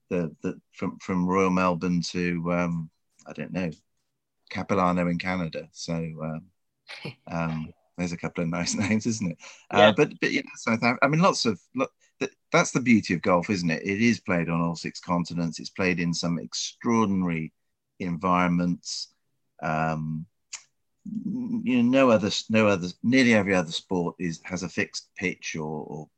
the, 0.09 0.35
the 0.43 0.59
from 0.73 0.99
from 0.99 1.25
Royal 1.25 1.49
Melbourne 1.49 2.01
to 2.11 2.53
um, 2.53 2.89
I 3.25 3.33
don't 3.33 3.53
know 3.53 3.71
Capilano 4.49 5.07
in 5.07 5.17
Canada. 5.17 5.67
So 5.71 5.93
um, 5.93 6.41
um, 7.31 7.73
there's 7.97 8.11
a 8.11 8.17
couple 8.17 8.43
of 8.43 8.49
nice 8.49 8.75
names, 8.75 9.05
isn't 9.05 9.31
it? 9.31 9.37
Uh, 9.71 9.77
yeah. 9.77 9.93
But 9.95 10.19
but 10.19 10.31
yeah, 10.31 10.41
South 10.55 10.83
Africa. 10.83 10.99
I 11.01 11.07
mean, 11.07 11.21
lots 11.21 11.45
of 11.45 11.59
look, 11.75 11.91
that's 12.51 12.71
the 12.71 12.81
beauty 12.81 13.13
of 13.13 13.21
golf, 13.21 13.49
isn't 13.49 13.69
it? 13.69 13.83
It 13.83 14.01
is 14.01 14.19
played 14.19 14.49
on 14.49 14.61
all 14.61 14.75
six 14.75 14.99
continents. 14.99 15.59
It's 15.59 15.69
played 15.69 15.99
in 15.99 16.13
some 16.13 16.39
extraordinary 16.39 17.51
environments. 17.99 19.13
Um, 19.61 20.25
you 21.03 21.83
know, 21.83 22.07
no 22.07 22.09
other, 22.09 22.31
no 22.49 22.67
other, 22.67 22.87
nearly 23.03 23.33
every 23.33 23.53
other 23.53 23.71
sport 23.71 24.15
is 24.19 24.41
has 24.43 24.63
a 24.63 24.69
fixed 24.69 25.09
pitch 25.17 25.55
or, 25.55 25.85
or 25.85 26.09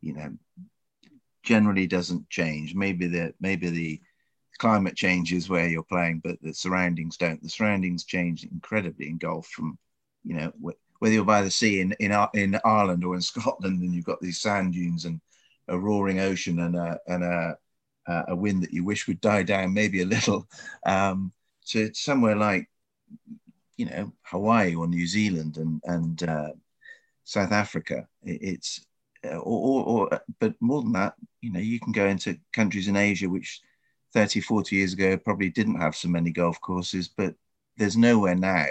you 0.00 0.14
know, 0.14 0.32
generally 1.42 1.86
doesn't 1.86 2.30
change. 2.30 2.74
Maybe 2.74 3.08
the 3.08 3.34
maybe 3.40 3.68
the 3.68 4.00
climate 4.58 4.94
changes 4.94 5.48
where 5.48 5.66
you're 5.66 5.82
playing, 5.82 6.20
but 6.22 6.40
the 6.40 6.54
surroundings 6.54 7.16
don't. 7.16 7.42
The 7.42 7.48
surroundings 7.48 8.04
change 8.04 8.44
incredibly 8.44 9.08
in 9.08 9.18
golf 9.18 9.48
from, 9.48 9.76
you 10.24 10.34
know, 10.34 10.52
whether 11.00 11.14
you're 11.14 11.24
by 11.24 11.42
the 11.42 11.50
sea 11.50 11.80
in, 11.80 11.92
in, 11.98 12.12
in 12.34 12.60
Ireland 12.64 13.04
or 13.04 13.16
in 13.16 13.20
Scotland 13.22 13.82
and 13.82 13.92
you've 13.92 14.04
got 14.04 14.20
these 14.20 14.40
sand 14.40 14.74
dunes 14.74 15.04
and 15.04 15.20
a 15.68 15.78
roaring 15.78 16.20
ocean 16.20 16.60
and 16.60 16.76
a, 16.76 16.98
and 17.06 17.24
a, 17.24 17.56
a 18.28 18.36
wind 18.36 18.62
that 18.62 18.72
you 18.72 18.84
wish 18.84 19.06
would 19.06 19.20
die 19.20 19.42
down 19.42 19.72
maybe 19.72 20.02
a 20.02 20.06
little 20.06 20.46
um, 20.86 21.32
to 21.66 21.92
somewhere 21.94 22.36
like, 22.36 22.68
you 23.76 23.86
know, 23.86 24.12
Hawaii 24.22 24.74
or 24.74 24.86
New 24.86 25.06
Zealand 25.06 25.56
and, 25.56 25.80
and 25.84 26.22
uh, 26.28 26.50
South 27.24 27.52
Africa. 27.52 28.06
it's, 28.22 28.84
uh, 29.24 29.36
or, 29.36 29.84
or, 29.84 30.10
or, 30.12 30.20
but 30.40 30.54
more 30.60 30.82
than 30.82 30.92
that, 30.92 31.14
you 31.40 31.52
know, 31.52 31.60
you 31.60 31.78
can 31.78 31.92
go 31.92 32.06
into 32.06 32.38
countries 32.52 32.88
in 32.88 32.96
Asia 32.96 33.28
which 33.28 33.60
30, 34.12 34.40
40 34.40 34.76
years 34.76 34.92
ago 34.92 35.16
probably 35.16 35.48
didn't 35.48 35.80
have 35.80 35.96
so 35.96 36.08
many 36.08 36.30
golf 36.30 36.60
courses, 36.60 37.08
but 37.08 37.34
there's 37.76 37.96
nowhere 37.96 38.34
now 38.34 38.66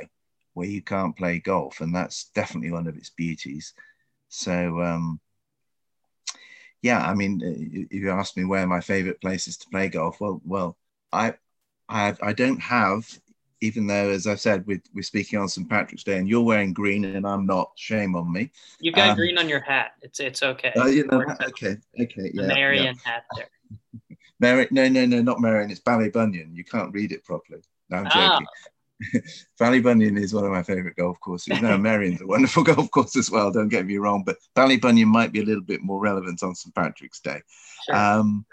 where 0.53 0.67
you 0.67 0.81
can't 0.81 1.15
play 1.17 1.39
golf, 1.39 1.81
and 1.81 1.95
that's 1.95 2.25
definitely 2.35 2.71
one 2.71 2.87
of 2.87 2.97
its 2.97 3.09
beauties. 3.09 3.73
So, 4.29 4.81
um, 4.81 5.19
yeah, 6.81 7.05
I 7.05 7.13
mean, 7.13 7.41
if 7.91 8.01
you 8.01 8.09
ask 8.09 8.35
me 8.35 8.45
where 8.45 8.65
my 8.65 8.81
favorite 8.81 9.21
places 9.21 9.57
to 9.57 9.69
play 9.69 9.87
golf, 9.89 10.19
well, 10.19 10.41
well, 10.45 10.77
I, 11.11 11.35
I, 11.87 12.15
I 12.21 12.33
don't 12.33 12.59
have, 12.59 13.07
even 13.61 13.85
though, 13.85 14.09
as 14.09 14.25
I've 14.25 14.39
said, 14.39 14.65
we're, 14.65 14.81
we're 14.93 15.03
speaking 15.03 15.37
on 15.37 15.47
St. 15.47 15.69
Patrick's 15.69 16.03
Day, 16.03 16.17
and 16.17 16.27
you're 16.27 16.41
wearing 16.41 16.73
green, 16.73 17.05
and 17.05 17.27
I'm 17.27 17.45
not. 17.45 17.71
Shame 17.75 18.15
on 18.15 18.31
me. 18.31 18.51
You've 18.79 18.95
got 18.95 19.09
um, 19.09 19.15
green 19.15 19.37
on 19.37 19.47
your 19.47 19.59
hat. 19.59 19.91
It's 20.01 20.19
it's 20.19 20.41
okay. 20.41 20.73
Uh, 20.75 20.85
you 20.87 21.05
know, 21.05 21.23
okay, 21.41 21.77
okay, 21.99 22.31
yeah. 22.33 22.41
The 22.41 22.47
Merion 22.47 22.83
yeah. 22.83 22.93
hat 23.03 23.23
there. 23.35 23.49
Mary, 24.39 24.67
no, 24.71 24.89
no, 24.89 25.05
no, 25.05 25.21
not 25.21 25.39
Marion. 25.39 25.69
It's 25.69 25.79
Ballybunion. 25.79 26.55
You 26.55 26.63
can't 26.63 26.91
read 26.91 27.11
it 27.11 27.23
properly. 27.23 27.61
No, 27.89 27.97
I'm 27.97 28.07
ah. 28.07 28.39
joking. 28.39 28.47
Ballybunion 29.59 30.19
is 30.19 30.33
one 30.33 30.45
of 30.45 30.51
my 30.51 30.63
favourite 30.63 30.95
golf 30.95 31.19
courses. 31.19 31.61
No, 31.61 31.77
Merion's 31.77 32.21
a 32.21 32.27
wonderful 32.27 32.63
golf 32.71 32.89
course 32.91 33.15
as 33.15 33.31
well. 33.31 33.51
Don't 33.51 33.69
get 33.69 33.85
me 33.85 33.97
wrong, 33.97 34.23
but 34.25 34.37
Ballybunion 34.55 35.05
might 35.05 35.31
be 35.31 35.41
a 35.41 35.45
little 35.45 35.63
bit 35.63 35.81
more 35.81 35.99
relevant 35.99 36.43
on 36.43 36.55
St 36.55 36.73
Patrick's 36.73 37.19
Day. 37.19 37.41
Sure. 37.85 37.95
Um, 37.95 38.45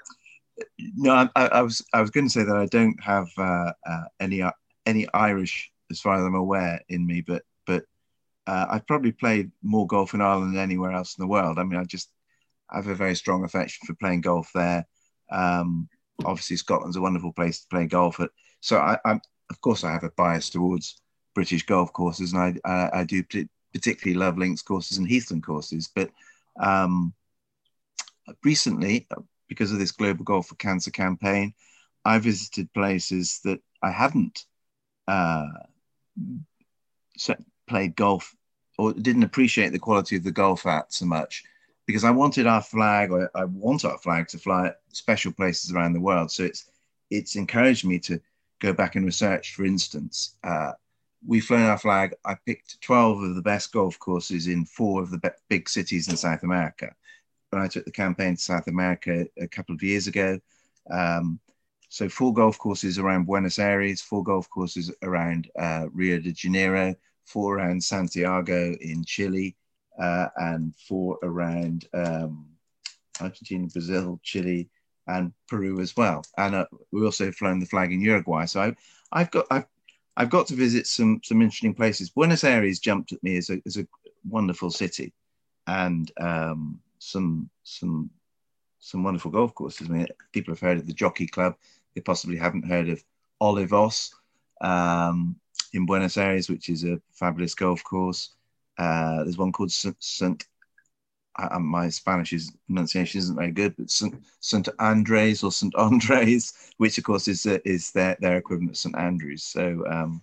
no, 0.96 1.28
I, 1.37 1.46
I, 1.46 1.62
was 1.62 1.84
I 1.92 2.00
was 2.00 2.11
going 2.11 2.26
to 2.26 2.32
say 2.32 2.44
that 2.44 2.56
I 2.56 2.66
don't 2.66 3.00
have 3.02 3.28
uh, 3.37 3.72
uh, 3.87 4.04
any 4.20 4.42
uh, 4.42 4.50
any 4.87 5.06
Irish, 5.14 5.70
as 5.90 6.00
far 6.00 6.14
as 6.14 6.22
I'm 6.22 6.34
aware, 6.34 6.80
in 6.88 7.06
me, 7.06 7.20
but 7.20 7.42
but 7.66 7.84
uh, 8.46 8.66
I've 8.68 8.87
probably 8.87 9.12
played 9.12 9.50
more 9.62 9.87
golf 9.87 10.14
in 10.14 10.20
Ireland 10.20 10.54
than 10.54 10.62
anywhere 10.62 10.92
else 10.92 11.16
in 11.16 11.22
the 11.22 11.28
world. 11.28 11.58
I 11.58 11.64
mean, 11.64 11.78
I 11.78 11.84
just 11.84 12.11
have 12.70 12.87
a 12.87 12.94
very 12.94 13.14
strong 13.14 13.44
affection 13.44 13.87
for 13.87 13.94
playing 13.94 14.22
golf 14.22 14.50
there. 14.54 14.87
Um, 15.30 15.88
obviously, 16.24 16.56
Scotland's 16.56 16.96
a 16.96 17.00
wonderful 17.00 17.32
place 17.32 17.61
to 17.61 17.68
play 17.68 17.87
golf 17.87 18.20
at. 18.20 18.30
So 18.61 18.78
I, 18.78 18.98
am 19.04 19.20
of 19.50 19.61
course, 19.61 19.84
I 19.84 19.92
have 19.92 20.04
a 20.04 20.11
bias 20.11 20.50
towards 20.50 21.00
British 21.34 21.64
golf 21.64 21.92
courses, 21.92 22.32
and 22.32 22.42
I 22.64 22.68
I, 22.68 23.00
I 23.00 23.04
do 23.04 23.22
particularly 23.72 24.18
love 24.18 24.38
links 24.38 24.62
courses 24.62 24.98
and 24.98 25.08
heathland 25.08 25.44
courses. 25.44 25.90
But 25.94 26.11
um, 26.58 27.14
recently, 28.44 29.06
because 29.48 29.72
of 29.72 29.78
this 29.78 29.92
Global 29.92 30.24
Golf 30.24 30.48
for 30.48 30.54
Cancer 30.56 30.90
campaign, 30.90 31.54
I 32.04 32.18
visited 32.18 32.72
places 32.72 33.40
that 33.44 33.61
I 33.82 33.90
hadn't 33.90 34.44
uh, 35.06 35.46
played 37.68 37.96
golf 37.96 38.34
or 38.78 38.92
didn't 38.92 39.24
appreciate 39.24 39.72
the 39.72 39.78
quality 39.78 40.16
of 40.16 40.24
the 40.24 40.30
golf 40.30 40.66
at 40.66 40.92
so 40.92 41.04
much 41.04 41.44
because 41.87 42.04
I 42.04 42.11
wanted 42.11 42.46
our 42.46 42.62
flag, 42.62 43.11
or 43.11 43.30
I 43.34 43.44
want 43.44 43.84
our 43.84 43.98
flag 43.98 44.28
to 44.28 44.38
fly 44.38 44.68
at 44.68 44.80
special 44.92 45.32
places 45.32 45.72
around 45.72 45.94
the 45.94 46.00
world. 46.00 46.30
So 46.30 46.44
it's 46.44 46.70
it's 47.11 47.37
encouraged 47.37 47.87
me 47.87 47.98
to 48.00 48.20
go 48.60 48.72
back 48.72 48.96
and 48.96 49.04
research. 49.04 49.54
For 49.54 49.64
instance, 49.64 50.36
uh, 50.44 50.72
we've 51.26 51.44
flown 51.44 51.62
our 51.62 51.78
flag. 51.78 52.14
I 52.24 52.36
picked 52.46 52.80
12 52.80 53.22
of 53.22 53.34
the 53.34 53.42
best 53.42 53.72
golf 53.72 53.98
courses 53.98 54.46
in 54.46 54.64
four 54.64 55.02
of 55.02 55.10
the 55.10 55.32
big 55.48 55.68
cities 55.68 56.08
in 56.08 56.16
South 56.16 56.42
America. 56.42 56.94
When 57.50 57.62
I 57.62 57.68
took 57.68 57.84
the 57.84 57.92
campaign 57.92 58.36
to 58.36 58.42
South 58.42 58.66
America 58.66 59.26
a 59.38 59.48
couple 59.48 59.74
of 59.74 59.82
years 59.82 60.06
ago, 60.06 60.38
um, 60.90 61.40
so 61.88 62.08
four 62.08 62.34
golf 62.34 62.58
courses 62.58 62.98
around 62.98 63.24
Buenos 63.24 63.58
Aires, 63.58 64.02
four 64.02 64.22
golf 64.22 64.48
courses 64.50 64.92
around 65.02 65.50
uh, 65.58 65.86
Rio 65.92 66.18
de 66.18 66.32
Janeiro, 66.32 66.94
four 67.24 67.56
around 67.56 67.82
Santiago 67.82 68.76
in 68.80 69.04
Chile, 69.04 69.56
uh, 69.98 70.28
and 70.36 70.74
four 70.86 71.18
around 71.22 71.88
um, 71.94 72.46
Argentina, 73.20 73.66
Brazil, 73.66 74.20
Chile, 74.22 74.68
and 75.08 75.32
Peru 75.48 75.80
as 75.80 75.96
well. 75.96 76.22
And 76.36 76.54
uh, 76.54 76.66
we 76.92 77.04
also 77.04 77.32
flown 77.32 77.58
the 77.58 77.66
flag 77.66 77.92
in 77.92 78.00
Uruguay. 78.00 78.44
So 78.44 78.60
I, 78.60 78.74
I've 79.12 79.30
got 79.30 79.46
I've 79.50 79.66
I've 80.16 80.30
got 80.30 80.46
to 80.48 80.54
visit 80.54 80.86
some 80.86 81.20
some 81.24 81.42
interesting 81.42 81.74
places. 81.74 82.10
Buenos 82.10 82.44
Aires 82.44 82.78
jumped 82.78 83.12
at 83.12 83.22
me 83.22 83.36
as 83.36 83.50
a 83.50 83.60
as 83.66 83.76
a 83.76 83.86
wonderful 84.28 84.70
city, 84.70 85.12
and 85.66 86.10
um, 86.20 86.80
some 86.98 87.48
some 87.64 88.10
some 88.80 89.02
wonderful 89.02 89.30
golf 89.30 89.54
courses. 89.54 89.88
I 89.88 89.92
mean, 89.92 90.06
people 90.32 90.52
have 90.52 90.60
heard 90.60 90.78
of 90.78 90.86
the 90.86 90.92
Jockey 90.92 91.26
Club. 91.26 91.56
They 91.94 92.00
possibly 92.00 92.36
haven't 92.36 92.68
heard 92.68 92.88
of 92.88 93.02
Olivos 93.40 94.10
um, 94.60 95.36
in 95.72 95.86
Buenos 95.86 96.16
Aires, 96.16 96.48
which 96.48 96.68
is 96.68 96.84
a 96.84 97.00
fabulous 97.12 97.54
golf 97.54 97.82
course. 97.82 98.34
Uh, 98.76 99.24
there's 99.24 99.38
one 99.38 99.52
called 99.52 99.72
St 99.72 100.46
uh, 101.38 101.59
my 101.59 101.88
Spanish 101.88 102.33
is, 102.33 102.53
pronunciation 102.66 103.18
isn't 103.18 103.37
very 103.37 103.53
good, 103.53 103.74
but 103.77 103.90
St. 103.90 104.14
St. 104.40 104.68
Andres 104.79 105.42
or 105.42 105.53
St. 105.53 105.74
Andres, 105.77 106.53
which 106.79 106.98
of 106.98 107.05
course 107.05 107.29
is 107.29 107.46
uh, 107.46 107.59
is 107.64 107.90
their 107.92 108.16
their 108.20 108.37
equivalent 108.37 108.72
of 108.72 108.77
St. 108.77 108.96
Andrews. 108.96 109.44
So, 109.44 109.85
um, 109.88 110.22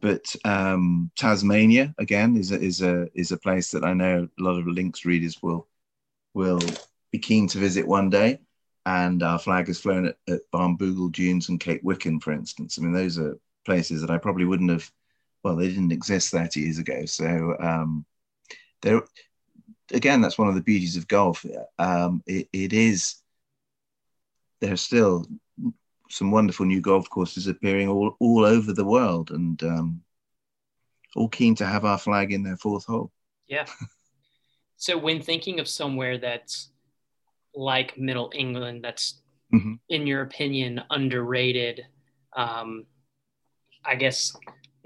but 0.00 0.24
um, 0.44 1.10
Tasmania 1.16 1.94
again 1.98 2.36
is 2.36 2.52
a, 2.52 2.60
is 2.60 2.82
a 2.82 3.08
is 3.14 3.32
a 3.32 3.36
place 3.36 3.70
that 3.70 3.84
I 3.84 3.92
know 3.92 4.28
a 4.38 4.42
lot 4.42 4.58
of 4.58 4.66
links 4.66 5.04
readers 5.04 5.42
will 5.42 5.68
will 6.34 6.60
be 7.12 7.18
keen 7.18 7.48
to 7.48 7.58
visit 7.58 7.86
one 7.86 8.10
day. 8.10 8.38
And 8.84 9.22
our 9.24 9.38
flag 9.38 9.66
has 9.66 9.80
flown 9.80 10.06
at, 10.06 10.16
at 10.28 10.42
Barnbougle 10.52 11.10
Dunes 11.10 11.48
and 11.48 11.58
Cape 11.58 11.82
Wickham, 11.82 12.20
for 12.20 12.32
instance. 12.32 12.78
I 12.78 12.82
mean, 12.82 12.92
those 12.92 13.18
are 13.18 13.36
places 13.64 14.00
that 14.00 14.10
I 14.10 14.18
probably 14.18 14.44
wouldn't 14.44 14.70
have. 14.70 14.88
Well, 15.42 15.56
they 15.56 15.68
didn't 15.68 15.92
exist 15.92 16.30
30 16.30 16.60
years 16.60 16.78
ago, 16.78 17.04
so 17.04 17.56
um, 17.60 18.04
there 18.82 19.02
again 19.92 20.20
that's 20.20 20.38
one 20.38 20.48
of 20.48 20.54
the 20.54 20.62
beauties 20.62 20.96
of 20.96 21.08
golf. 21.08 21.44
Um, 21.78 22.22
it, 22.26 22.48
it 22.52 22.72
is 22.72 23.16
there's 24.60 24.80
still 24.80 25.26
some 26.08 26.30
wonderful 26.30 26.66
new 26.66 26.80
golf 26.80 27.10
courses 27.10 27.46
appearing 27.46 27.88
all, 27.88 28.16
all 28.20 28.44
over 28.44 28.72
the 28.72 28.84
world 28.84 29.30
and 29.30 29.62
um, 29.64 30.00
all 31.14 31.28
keen 31.28 31.54
to 31.56 31.66
have 31.66 31.84
our 31.84 31.98
flag 31.98 32.32
in 32.32 32.42
their 32.42 32.56
fourth 32.56 32.84
hole. 32.84 33.10
Yeah. 33.46 33.66
So 34.78 34.98
when 34.98 35.22
thinking 35.22 35.58
of 35.58 35.68
somewhere 35.68 36.18
that's 36.18 36.70
like 37.54 37.96
middle 37.96 38.30
england 38.34 38.84
that's 38.84 39.22
mm-hmm. 39.52 39.74
in 39.88 40.06
your 40.06 40.22
opinion 40.22 40.82
underrated 40.90 41.86
um, 42.36 42.84
i 43.84 43.94
guess 43.94 44.36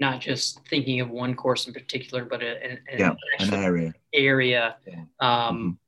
not 0.01 0.19
just 0.19 0.59
thinking 0.67 0.99
of 0.99 1.11
one 1.11 1.35
course 1.35 1.67
in 1.67 1.73
particular, 1.73 2.25
but 2.25 2.41
a, 2.41 2.61
an, 2.63 2.79
yeah, 2.97 3.13
an 3.39 3.53
area. 3.53 3.93
Area. 4.13 4.75
Yeah. 4.85 5.03
Um, 5.19 5.79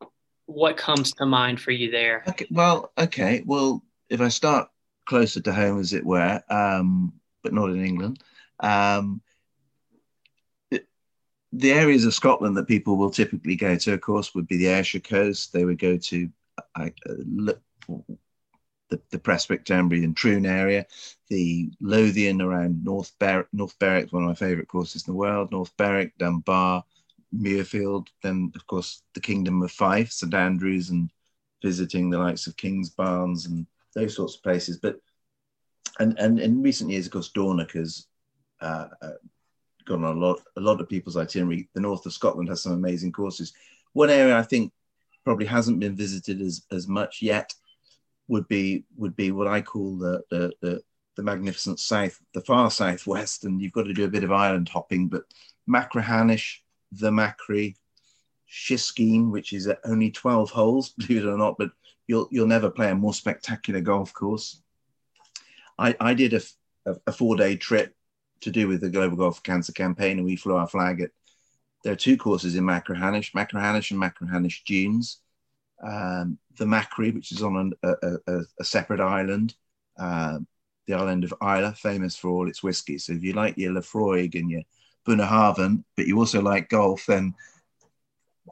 mm-hmm. 0.00 0.06
What 0.46 0.78
comes 0.78 1.12
to 1.12 1.26
mind 1.26 1.60
for 1.60 1.70
you 1.70 1.90
there? 1.92 2.24
Okay, 2.26 2.46
well, 2.50 2.90
okay. 2.98 3.44
Well, 3.46 3.84
if 4.08 4.20
I 4.20 4.28
start 4.28 4.68
closer 5.04 5.40
to 5.42 5.52
home, 5.52 5.78
as 5.78 5.92
it 5.92 6.04
were, 6.04 6.42
um, 6.48 7.12
but 7.44 7.52
not 7.52 7.70
in 7.70 7.84
England, 7.84 8.24
um, 8.58 9.20
it, 10.70 10.88
the 11.52 11.72
areas 11.72 12.06
of 12.06 12.14
Scotland 12.14 12.56
that 12.56 12.66
people 12.66 12.96
will 12.96 13.10
typically 13.10 13.56
go 13.56 13.76
to, 13.76 13.92
of 13.92 14.00
course, 14.00 14.34
would 14.34 14.48
be 14.48 14.56
the 14.56 14.68
Ayrshire 14.68 15.00
coast. 15.00 15.52
They 15.52 15.64
would 15.64 15.78
go 15.78 15.98
to 15.98 16.28
uh, 16.74 16.88
the, 18.90 19.00
the 19.10 19.18
Prestwick, 19.18 19.68
and 19.70 20.16
Troon 20.16 20.44
area, 20.44 20.84
the 21.28 21.70
Lothian 21.80 22.42
around 22.42 22.84
North, 22.84 23.12
Ber- 23.18 23.48
North 23.52 23.78
Berwick, 23.78 24.12
one 24.12 24.24
of 24.24 24.28
my 24.28 24.34
favourite 24.34 24.68
courses 24.68 25.06
in 25.06 25.12
the 25.12 25.18
world, 25.18 25.52
North 25.52 25.74
Berwick, 25.76 26.18
Dunbar, 26.18 26.84
Muirfield, 27.34 28.08
then 28.22 28.52
of 28.54 28.66
course 28.66 29.02
the 29.14 29.20
Kingdom 29.20 29.62
of 29.62 29.70
Fife, 29.70 30.10
St 30.12 30.34
Andrews, 30.34 30.90
and 30.90 31.10
visiting 31.62 32.10
the 32.10 32.18
likes 32.18 32.46
of 32.46 32.56
King's 32.56 32.90
Kingsbarns 32.90 33.46
and 33.46 33.66
those 33.94 34.16
sorts 34.16 34.36
of 34.36 34.42
places. 34.42 34.78
But 34.78 35.00
and 35.98 36.18
and 36.18 36.40
in 36.40 36.62
recent 36.62 36.90
years, 36.90 37.06
of 37.06 37.12
course, 37.12 37.28
Dornoch 37.28 37.72
has 37.72 38.06
uh, 38.60 38.88
uh, 39.00 39.10
gone 39.86 40.04
on 40.04 40.16
a 40.16 40.20
lot 40.20 40.40
a 40.56 40.60
lot 40.60 40.80
of 40.80 40.88
people's 40.88 41.16
itinerary. 41.16 41.68
The 41.74 41.80
north 41.80 42.04
of 42.06 42.12
Scotland 42.12 42.48
has 42.48 42.62
some 42.62 42.72
amazing 42.72 43.12
courses. 43.12 43.52
One 43.92 44.10
area 44.10 44.36
I 44.36 44.42
think 44.42 44.72
probably 45.24 45.46
hasn't 45.46 45.78
been 45.78 45.94
visited 45.94 46.40
as 46.40 46.64
as 46.72 46.88
much 46.88 47.22
yet 47.22 47.54
would 48.30 48.46
be 48.46 48.84
would 48.96 49.16
be 49.16 49.32
what 49.32 49.48
I 49.48 49.60
call 49.60 49.96
the 49.96 50.22
the, 50.30 50.52
the, 50.62 50.82
the 51.16 51.22
magnificent 51.22 51.80
south, 51.80 52.18
the 52.32 52.40
far 52.40 52.70
southwest, 52.70 53.44
and 53.44 53.60
you've 53.60 53.72
got 53.72 53.82
to 53.82 53.92
do 53.92 54.04
a 54.04 54.10
bit 54.10 54.24
of 54.24 54.30
island 54.30 54.68
hopping. 54.68 55.08
But 55.08 55.24
Machrihanish, 55.68 56.58
the 56.92 57.10
Machrie, 57.10 57.74
Shiskine, 58.48 59.30
which 59.30 59.52
is 59.52 59.66
at 59.66 59.80
only 59.84 60.12
12 60.12 60.50
holes, 60.50 60.90
believe 60.98 61.24
it 61.24 61.28
or 61.28 61.36
not, 61.36 61.58
but 61.58 61.70
you'll 62.06 62.28
you'll 62.30 62.46
never 62.46 62.70
play 62.70 62.90
a 62.90 62.94
more 62.94 63.12
spectacular 63.12 63.80
golf 63.80 64.14
course. 64.14 64.62
I, 65.76 65.96
I 65.98 66.14
did 66.14 66.34
a, 66.34 66.40
a, 66.86 66.96
a 67.08 67.12
four 67.12 67.34
day 67.36 67.56
trip 67.56 67.94
to 68.42 68.50
do 68.50 68.68
with 68.68 68.80
the 68.80 68.90
Global 68.90 69.16
Golf 69.16 69.42
Cancer 69.42 69.72
campaign, 69.72 70.18
and 70.18 70.24
we 70.24 70.36
flew 70.36 70.54
our 70.54 70.68
flag 70.68 71.00
at. 71.00 71.10
There 71.82 71.94
are 71.94 71.96
two 71.96 72.18
courses 72.18 72.56
in 72.56 72.64
Machrihanish, 72.64 73.32
Machrihanish 73.32 73.90
and 73.90 74.00
Machrihanish 74.00 74.64
Dunes 74.66 75.20
um, 75.82 76.38
the 76.58 76.66
Machrie, 76.66 77.14
which 77.14 77.32
is 77.32 77.42
on 77.42 77.56
an, 77.56 77.72
a, 77.82 78.16
a, 78.26 78.40
a, 78.58 78.64
separate 78.64 79.00
island, 79.00 79.54
uh, 79.98 80.38
the 80.86 80.94
island 80.94 81.24
of 81.24 81.34
Islay, 81.42 81.72
famous 81.74 82.16
for 82.16 82.28
all 82.28 82.48
its 82.48 82.62
whiskey. 82.62 82.98
So 82.98 83.12
if 83.12 83.22
you 83.22 83.32
like 83.32 83.56
your 83.56 83.72
Laphroaig 83.72 84.34
and 84.38 84.50
your 84.50 84.62
Bunnahabhain, 85.06 85.84
but 85.96 86.06
you 86.06 86.18
also 86.18 86.42
like 86.42 86.68
golf, 86.68 87.06
then 87.06 87.34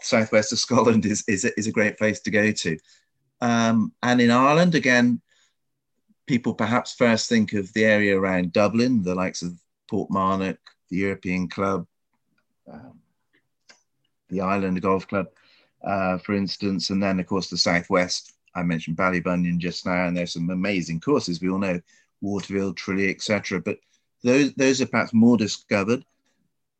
southwest 0.00 0.52
of 0.52 0.58
Scotland 0.58 1.04
is, 1.04 1.24
is, 1.28 1.44
is 1.44 1.66
a 1.66 1.72
great 1.72 1.98
place 1.98 2.20
to 2.20 2.30
go 2.30 2.50
to. 2.50 2.78
Um, 3.40 3.92
and 4.02 4.20
in 4.20 4.30
Ireland, 4.30 4.74
again, 4.74 5.20
people 6.26 6.54
perhaps 6.54 6.94
first 6.94 7.28
think 7.28 7.52
of 7.52 7.72
the 7.72 7.84
area 7.84 8.18
around 8.18 8.52
Dublin, 8.52 9.02
the 9.02 9.14
likes 9.14 9.42
of 9.42 9.58
Portmarnock, 9.90 10.58
the 10.90 10.96
European 10.96 11.48
Club, 11.48 11.86
um, 12.70 13.00
the 14.28 14.40
Island 14.40 14.80
Golf 14.82 15.08
Club 15.08 15.28
uh, 15.84 16.18
for 16.18 16.34
instance, 16.34 16.90
and 16.90 17.02
then 17.02 17.20
of 17.20 17.26
course 17.26 17.48
the 17.50 17.56
southwest. 17.56 18.34
I 18.54 18.62
mentioned 18.62 18.96
Ballybunion 18.96 19.58
just 19.58 19.86
now, 19.86 20.06
and 20.06 20.16
there's 20.16 20.32
some 20.32 20.50
amazing 20.50 21.00
courses. 21.00 21.40
We 21.40 21.50
all 21.50 21.58
know 21.58 21.80
Waterville, 22.20 22.74
Tralee, 22.74 23.10
etc. 23.10 23.60
But 23.60 23.78
those 24.22 24.52
those 24.54 24.80
are 24.80 24.86
perhaps 24.86 25.12
more 25.12 25.36
discovered, 25.36 26.04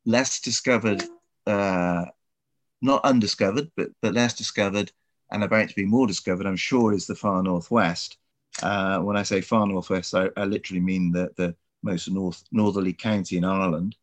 less 0.05 0.39
discovered, 0.41 1.03
uh, 1.47 2.05
not 2.81 3.05
undiscovered, 3.05 3.71
but 3.75 3.89
but 4.01 4.13
less 4.13 4.33
discovered, 4.33 4.91
and 5.31 5.43
about 5.43 5.69
to 5.69 5.75
be 5.75 5.85
more 5.85 6.07
discovered. 6.07 6.45
I'm 6.45 6.55
sure 6.55 6.93
is 6.93 7.07
the 7.07 7.15
far 7.15 7.41
northwest. 7.43 8.17
Uh, 8.61 8.99
when 8.99 9.15
I 9.15 9.23
say 9.23 9.41
far 9.41 9.65
northwest, 9.67 10.13
I, 10.13 10.29
I 10.35 10.45
literally 10.45 10.81
mean 10.81 11.11
the 11.11 11.31
the 11.37 11.55
most 11.83 12.09
north 12.09 12.43
northerly 12.51 12.93
county 12.93 13.37
in 13.37 13.45
Ireland. 13.45 13.95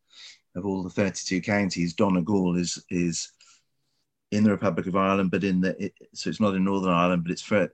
Of 0.55 0.65
all 0.65 0.81
the 0.81 0.89
32 0.89 1.41
counties, 1.41 1.93
Donegal 1.93 2.57
is 2.57 2.83
is 2.89 3.31
in 4.31 4.43
the 4.43 4.51
Republic 4.51 4.87
of 4.87 4.95
Ireland, 4.95 5.31
but 5.31 5.43
in 5.43 5.61
the 5.61 5.85
it, 5.85 5.93
so 6.13 6.29
it's 6.29 6.39
not 6.39 6.55
in 6.55 6.63
Northern 6.63 6.91
Ireland, 6.91 7.23
but 7.23 7.31
it's 7.31 7.41
for 7.41 7.71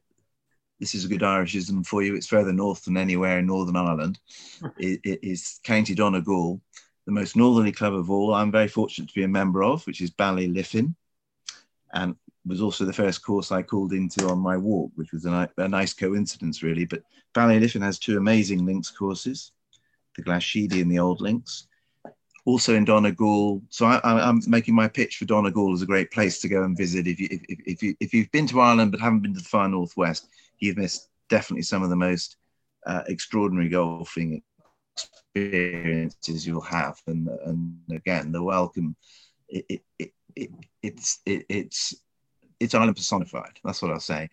this 0.80 0.95
is 0.95 1.06
a 1.06 1.08
good 1.08 1.22
Irishism 1.22 1.86
for 1.86 2.01
you. 2.01 2.16
It's 2.16 2.28
further 2.28 2.51
north 2.51 2.86
than 2.86 2.97
anywhere 2.97 3.39
in 3.39 3.45
Northern 3.45 3.78
Ireland. 3.78 4.20
it, 4.78 4.99
it 5.04 5.20
is 5.24 5.60
County 5.64 5.95
Donegal, 5.95 6.62
the 7.06 7.12
most 7.12 7.36
northerly 7.36 7.72
club 7.72 7.93
of 7.93 8.10
all. 8.12 8.34
I'm 8.34 8.51
very 8.51 8.68
fortunate 8.68 9.08
to 9.10 9.16
be 9.16 9.24
a 9.24 9.28
member 9.28 9.64
of, 9.64 9.86
which 9.88 10.01
is 10.01 10.12
Ballyliffin, 10.12 10.93
and 11.93 12.16
was 12.45 12.62
also 12.62 12.84
the 12.86 12.93
first 12.93 13.24
course 13.24 13.51
I 13.51 13.62
called 13.62 13.93
into 13.93 14.28
on 14.28 14.39
my 14.39 14.58
walk, 14.58 14.91
which 14.95 15.14
was 15.14 15.26
a, 15.26 15.49
a 15.58 15.68
nice 15.70 15.93
coincidence, 15.93 16.62
really. 16.62 16.86
But 16.86 17.04
Ballyliffin 17.34 17.82
has 17.82 17.97
two 17.97 18.18
amazing 18.18 18.66
links 18.66 18.91
courses, 18.91 19.54
the 20.18 20.24
Glashedy 20.24 20.82
and 20.82 20.91
the 20.91 20.99
Old 20.99 21.22
Links 21.22 21.68
also 22.46 22.76
in 22.76 22.86
Donegal. 22.86 23.62
So 23.70 23.86
I, 23.86 24.28
am 24.28 24.41
making 24.48 24.76
my 24.76 24.88
pitch 24.88 25.18
for 25.18 25.26
Donegal 25.26 25.74
as 25.74 25.82
a 25.82 25.88
great 25.88 26.12
place 26.12 26.39
to 26.41 26.50
go 26.50 26.64
and 26.64 26.78
visit. 26.78 27.08
If 27.08 27.20
you 27.20 27.28
if, 27.32 27.60
if 27.66 27.84
you 27.84 27.96
if 28.00 28.14
you've 28.14 28.32
been 28.32 28.48
to 28.48 28.60
Ireland 28.60 28.91
but 28.91 29.00
haven't 29.00 29.22
been 29.22 29.34
to 29.34 29.39
the 29.39 29.46
far 29.46 29.68
northwest, 29.68 30.28
you've 30.60 30.78
missed 30.78 31.10
definitely 31.30 31.64
some 31.64 31.84
of 31.84 31.89
the 31.89 31.96
most 31.96 32.38
uh, 32.86 33.04
extraordinary 33.08 33.70
golfing 33.70 34.41
experiences 35.36 36.46
you'll 36.46 36.62
have. 36.62 37.00
And 37.08 37.30
and 37.46 37.78
again, 37.91 38.32
the 38.32 38.44
welcome. 38.44 38.96
It, 39.48 39.66
it, 39.70 39.82
it, 40.00 40.12
it 40.36 40.50
it's 40.82 41.20
it, 41.26 41.46
it's 41.48 41.96
it's 42.60 42.74
Ireland 42.74 42.98
personified. 42.98 43.60
That's 43.64 43.82
what 43.82 43.91
I'll 43.91 44.00
say. 44.00 44.30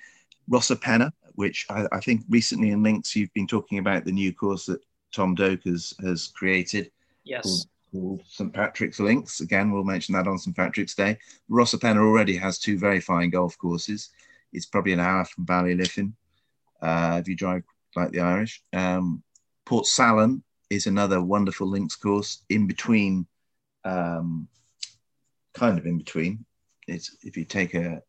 Rosapenna, 0.50 1.12
which 1.34 1.66
I, 1.70 1.86
I, 1.92 2.00
think 2.00 2.22
recently 2.28 2.70
in 2.70 2.82
links 2.82 3.14
you've 3.14 3.32
been 3.34 3.46
talking 3.46 3.78
about 3.78 4.04
the 4.04 4.10
new 4.10 4.32
course 4.32 4.66
that 4.66 4.80
Tom 5.14 5.36
Doak 5.36 5.62
has, 5.64 5.94
has 6.02 6.28
created. 6.28 6.90
Yes 7.22 7.66
called 7.90 8.22
St 8.26 8.52
Patrick's 8.52 9.00
Links. 9.00 9.40
Again, 9.40 9.70
we'll 9.70 9.84
mention 9.84 10.14
that 10.14 10.26
on 10.26 10.38
St 10.38 10.56
Patrick's 10.56 10.94
Day. 10.94 11.18
Rosapenna 11.50 11.98
already 11.98 12.36
has 12.36 12.58
two 12.58 12.78
very 12.78 13.00
fine 13.00 13.30
golf 13.30 13.56
courses. 13.58 14.10
It's 14.52 14.66
probably 14.66 14.92
an 14.92 15.00
hour 15.00 15.24
from 15.24 15.46
Ballyliffin 15.46 16.12
uh, 16.82 17.18
if 17.20 17.28
you 17.28 17.36
drive 17.36 17.62
like 17.96 18.12
the 18.12 18.20
Irish. 18.20 18.62
Um, 18.72 19.22
Portsalon 19.66 20.42
is 20.68 20.86
another 20.86 21.20
wonderful 21.22 21.68
links 21.68 21.96
course 21.96 22.42
in 22.48 22.66
between, 22.66 23.26
um, 23.84 24.48
kind 25.54 25.78
of 25.78 25.86
in 25.86 25.98
between. 25.98 26.44
It's 26.86 27.16
if 27.22 27.36
you 27.36 27.44
take 27.44 27.74
a 27.74 28.02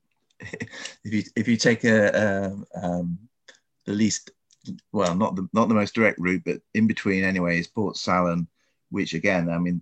if 0.40 1.12
you 1.12 1.22
if 1.36 1.48
you 1.48 1.56
take 1.56 1.84
a 1.84 2.46
um, 2.46 2.64
um 2.80 3.18
the 3.86 3.92
least 3.92 4.30
well 4.92 5.14
not 5.14 5.36
the 5.36 5.48
not 5.52 5.68
the 5.68 5.74
most 5.74 5.94
direct 5.94 6.18
route, 6.18 6.42
but 6.44 6.60
in 6.74 6.86
between 6.86 7.24
anyway 7.24 7.58
is 7.58 7.68
Portsalon 7.68 8.46
which 8.90 9.14
again, 9.14 9.48
I 9.48 9.58
mean, 9.58 9.80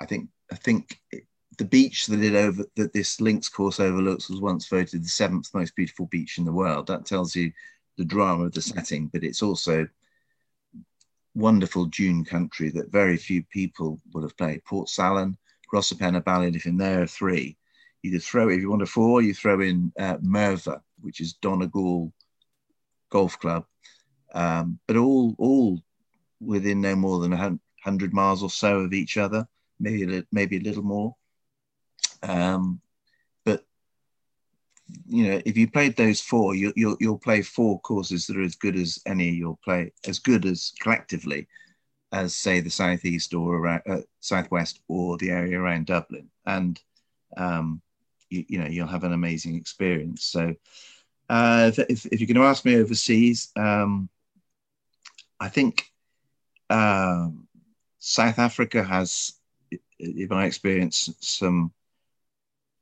I 0.00 0.06
think 0.06 0.28
I 0.50 0.56
think 0.56 0.98
it, 1.12 1.24
the 1.58 1.64
beach 1.64 2.06
that 2.06 2.22
it 2.22 2.34
over 2.34 2.64
that 2.76 2.92
this 2.92 3.20
links 3.20 3.48
course 3.48 3.80
overlooks 3.80 4.30
was 4.30 4.40
once 4.40 4.66
voted 4.66 5.04
the 5.04 5.08
seventh 5.08 5.52
most 5.54 5.76
beautiful 5.76 6.06
beach 6.06 6.38
in 6.38 6.44
the 6.44 6.52
world. 6.52 6.86
That 6.86 7.06
tells 7.06 7.36
you 7.36 7.52
the 7.98 8.04
drama 8.04 8.44
of 8.44 8.52
the 8.52 8.62
setting, 8.62 9.08
but 9.08 9.24
it's 9.24 9.42
also 9.42 9.86
wonderful 11.34 11.84
dune 11.86 12.24
country 12.24 12.70
that 12.70 12.90
very 12.90 13.16
few 13.16 13.42
people 13.44 14.00
would 14.12 14.22
have 14.22 14.36
played. 14.36 14.64
Port 14.64 14.88
Portsalon, 14.88 15.36
Rosapenna, 15.72 16.22
Ballyliffin, 16.22 16.78
there 16.78 17.02
are 17.02 17.06
three. 17.06 17.56
You 18.02 18.12
could 18.12 18.22
throw, 18.22 18.48
if 18.48 18.60
you 18.60 18.70
want 18.70 18.82
a 18.82 18.86
four, 18.86 19.22
you 19.22 19.34
throw 19.34 19.60
in 19.60 19.92
uh, 19.98 20.16
Murvagh, 20.16 20.80
which 21.00 21.20
is 21.20 21.34
Donegal 21.34 22.12
Golf 23.10 23.38
Club, 23.38 23.66
um, 24.32 24.78
but 24.86 24.96
all 24.96 25.34
all 25.38 25.82
within 26.40 26.80
no 26.80 26.96
more 26.96 27.20
than 27.20 27.32
a 27.32 27.58
100 27.84 28.12
miles 28.12 28.42
or 28.42 28.50
so 28.50 28.80
of 28.80 28.92
each 28.92 29.16
other, 29.16 29.46
maybe 29.78 30.18
a, 30.18 30.24
maybe 30.32 30.56
a 30.58 30.62
little 30.62 30.82
more. 30.82 31.16
Um, 32.22 32.80
but 33.44 33.64
you 35.06 35.28
know, 35.28 35.40
if 35.44 35.56
you 35.56 35.70
played 35.70 35.96
those 35.96 36.20
four, 36.20 36.54
you, 36.54 36.72
you'll 36.76 36.96
you'll 37.00 37.18
play 37.18 37.42
four 37.42 37.80
courses 37.80 38.26
that 38.26 38.36
are 38.36 38.42
as 38.42 38.56
good 38.56 38.76
as 38.76 38.98
any 39.06 39.30
you'll 39.30 39.60
play 39.64 39.92
as 40.06 40.18
good 40.18 40.44
as 40.44 40.72
collectively 40.80 41.46
as 42.12 42.34
say 42.34 42.60
the 42.60 42.70
southeast 42.70 43.34
or 43.34 43.56
around, 43.56 43.82
uh, 43.88 44.00
southwest 44.20 44.80
or 44.88 45.16
the 45.18 45.30
area 45.30 45.58
around 45.58 45.86
Dublin, 45.86 46.28
and 46.46 46.80
um, 47.36 47.80
you, 48.28 48.44
you, 48.48 48.58
know 48.58 48.66
you'll 48.66 48.88
have 48.88 49.04
an 49.04 49.12
amazing 49.12 49.56
experience. 49.56 50.24
So, 50.24 50.54
uh, 51.28 51.70
if, 51.88 52.06
if, 52.06 52.20
you're 52.20 52.26
going 52.26 52.34
to 52.34 52.50
ask 52.50 52.64
me 52.64 52.76
overseas, 52.76 53.52
um, 53.56 54.08
I 55.38 55.48
think 55.48 55.84
um, 56.68 57.46
South 58.00 58.38
Africa 58.38 58.82
has, 58.82 59.34
in 59.98 60.26
my 60.28 60.46
experience, 60.46 61.08
some. 61.20 61.72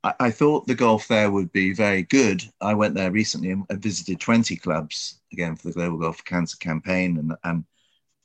I, 0.03 0.13
I, 0.19 0.31
thought 0.31 0.65
the 0.65 0.75
golf 0.75 1.09
there 1.09 1.29
would 1.29 1.51
be 1.51 1.73
very 1.73 2.03
good. 2.03 2.41
I 2.61 2.73
went 2.73 2.95
there 2.95 3.11
recently 3.11 3.51
and, 3.51 3.65
visited 3.69 4.21
20 4.21 4.55
clubs 4.55 5.19
again 5.33 5.57
for 5.57 5.67
the 5.67 5.73
Global 5.73 5.97
Golf 5.97 6.23
Cancer 6.23 6.55
campaign 6.57 7.17
and, 7.17 7.33
and 7.43 7.65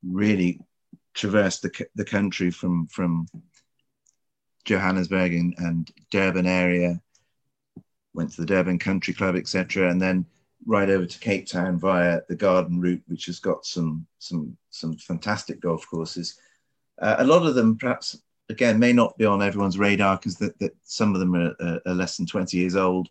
really 0.04 0.60
traversed 1.14 1.62
the, 1.62 1.86
the 1.96 2.04
country 2.04 2.52
from, 2.52 2.86
from 2.86 3.26
Johannesburg 4.64 5.34
and, 5.34 5.54
and 5.58 5.90
Durban 6.12 6.46
area, 6.46 7.02
went 8.12 8.30
to 8.32 8.40
the 8.40 8.46
Durban 8.46 8.78
Country 8.78 9.14
Club, 9.14 9.34
etc., 9.34 9.90
and 9.90 10.00
then 10.00 10.26
right 10.66 10.88
over 10.88 11.06
to 11.06 11.18
Cape 11.18 11.46
Town 11.48 11.76
via 11.76 12.20
the 12.28 12.36
Garden 12.36 12.80
Route, 12.80 13.02
which 13.08 13.26
has 13.26 13.40
got 13.40 13.66
some 13.66 14.06
some 14.18 14.56
some 14.70 14.96
fantastic 14.96 15.60
golf 15.60 15.86
courses. 15.88 16.38
Uh, 17.00 17.16
a 17.18 17.24
lot 17.24 17.46
of 17.46 17.54
them, 17.54 17.76
perhaps, 17.76 18.20
again, 18.48 18.78
may 18.78 18.92
not 18.92 19.16
be 19.18 19.24
on 19.24 19.42
everyone's 19.42 19.78
radar 19.78 20.16
because 20.16 20.36
that, 20.36 20.76
some 20.84 21.14
of 21.14 21.20
them 21.20 21.34
are, 21.34 21.80
are, 21.86 21.94
less 21.94 22.16
than 22.16 22.26
20 22.26 22.56
years 22.56 22.76
old. 22.76 23.08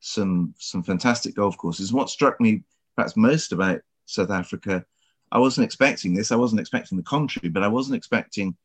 Some 0.00 0.54
some 0.58 0.82
fantastic 0.82 1.34
golf 1.34 1.56
courses. 1.56 1.92
What 1.92 2.10
struck 2.10 2.38
me 2.38 2.62
perhaps 2.94 3.16
most 3.16 3.52
about 3.52 3.80
South 4.06 4.30
Africa, 4.30 4.84
I 5.32 5.38
wasn't 5.38 5.64
expecting 5.64 6.14
this. 6.14 6.30
I 6.30 6.36
wasn't 6.36 6.60
expecting 6.60 6.98
the 6.98 7.04
contrary, 7.04 7.48
but 7.48 7.62
I 7.62 7.68
wasn't 7.68 7.96
expecting 7.96 8.56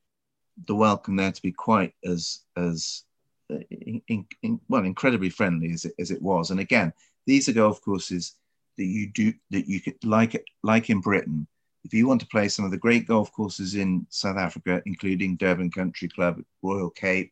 the 0.68 0.76
welcome 0.76 1.16
there 1.16 1.32
to 1.32 1.42
be 1.42 1.52
quite 1.52 1.94
as 2.04 2.42
as 2.58 3.04
uh, 3.52 3.60
in, 3.72 4.26
in, 4.44 4.60
well 4.68 4.84
incredibly 4.84 5.30
friendly 5.30 5.72
as 5.72 5.86
it, 5.86 5.94
as 5.98 6.12
it 6.12 6.22
was. 6.22 6.52
And 6.52 6.60
again, 6.60 6.94
these 7.26 7.48
are 7.50 7.54
golf 7.54 7.82
courses 7.82 8.36
that 8.78 8.86
you 8.86 9.08
do 9.08 9.34
that 9.52 9.68
you 9.68 9.80
could 9.80 10.04
like 10.04 10.46
like 10.64 10.90
in 10.90 11.02
Britain 11.02 11.48
if 11.84 11.94
you 11.94 12.08
want 12.08 12.22
to 12.22 12.28
play 12.28 12.48
some 12.48 12.66
of 12.66 12.72
the 12.72 12.78
great 12.78 13.08
golf 13.08 13.32
courses 13.32 13.76
in 13.76 14.06
South 14.10 14.38
Africa, 14.38 14.82
including 14.86 15.38
Durban 15.38 15.72
Country 15.72 16.10
Club, 16.10 16.42
Royal 16.62 16.90
Cape, 16.90 17.32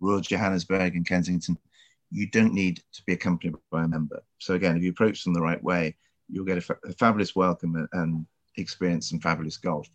Royal 0.00 0.20
Johannesburg, 0.20 0.94
and 0.94 1.06
Kensington, 1.06 1.58
you 2.10 2.28
don't 2.28 2.52
need 2.52 2.82
to 2.92 3.02
be 3.04 3.14
accompanied 3.14 3.54
by 3.70 3.84
a 3.84 3.88
member. 3.88 4.22
So 4.38 4.54
again, 4.54 4.76
if 4.76 4.82
you 4.82 4.90
approach 4.90 5.24
them 5.24 5.34
the 5.34 5.40
right 5.40 5.62
way, 5.62 5.96
you'll 6.28 6.44
get 6.44 6.58
a, 6.58 6.60
fa- 6.60 6.78
a 6.84 6.92
fabulous 6.92 7.34
welcome 7.34 7.88
and 7.92 8.26
experience 8.56 9.10
some 9.10 9.20
fabulous 9.20 9.56
golf. 9.56 9.88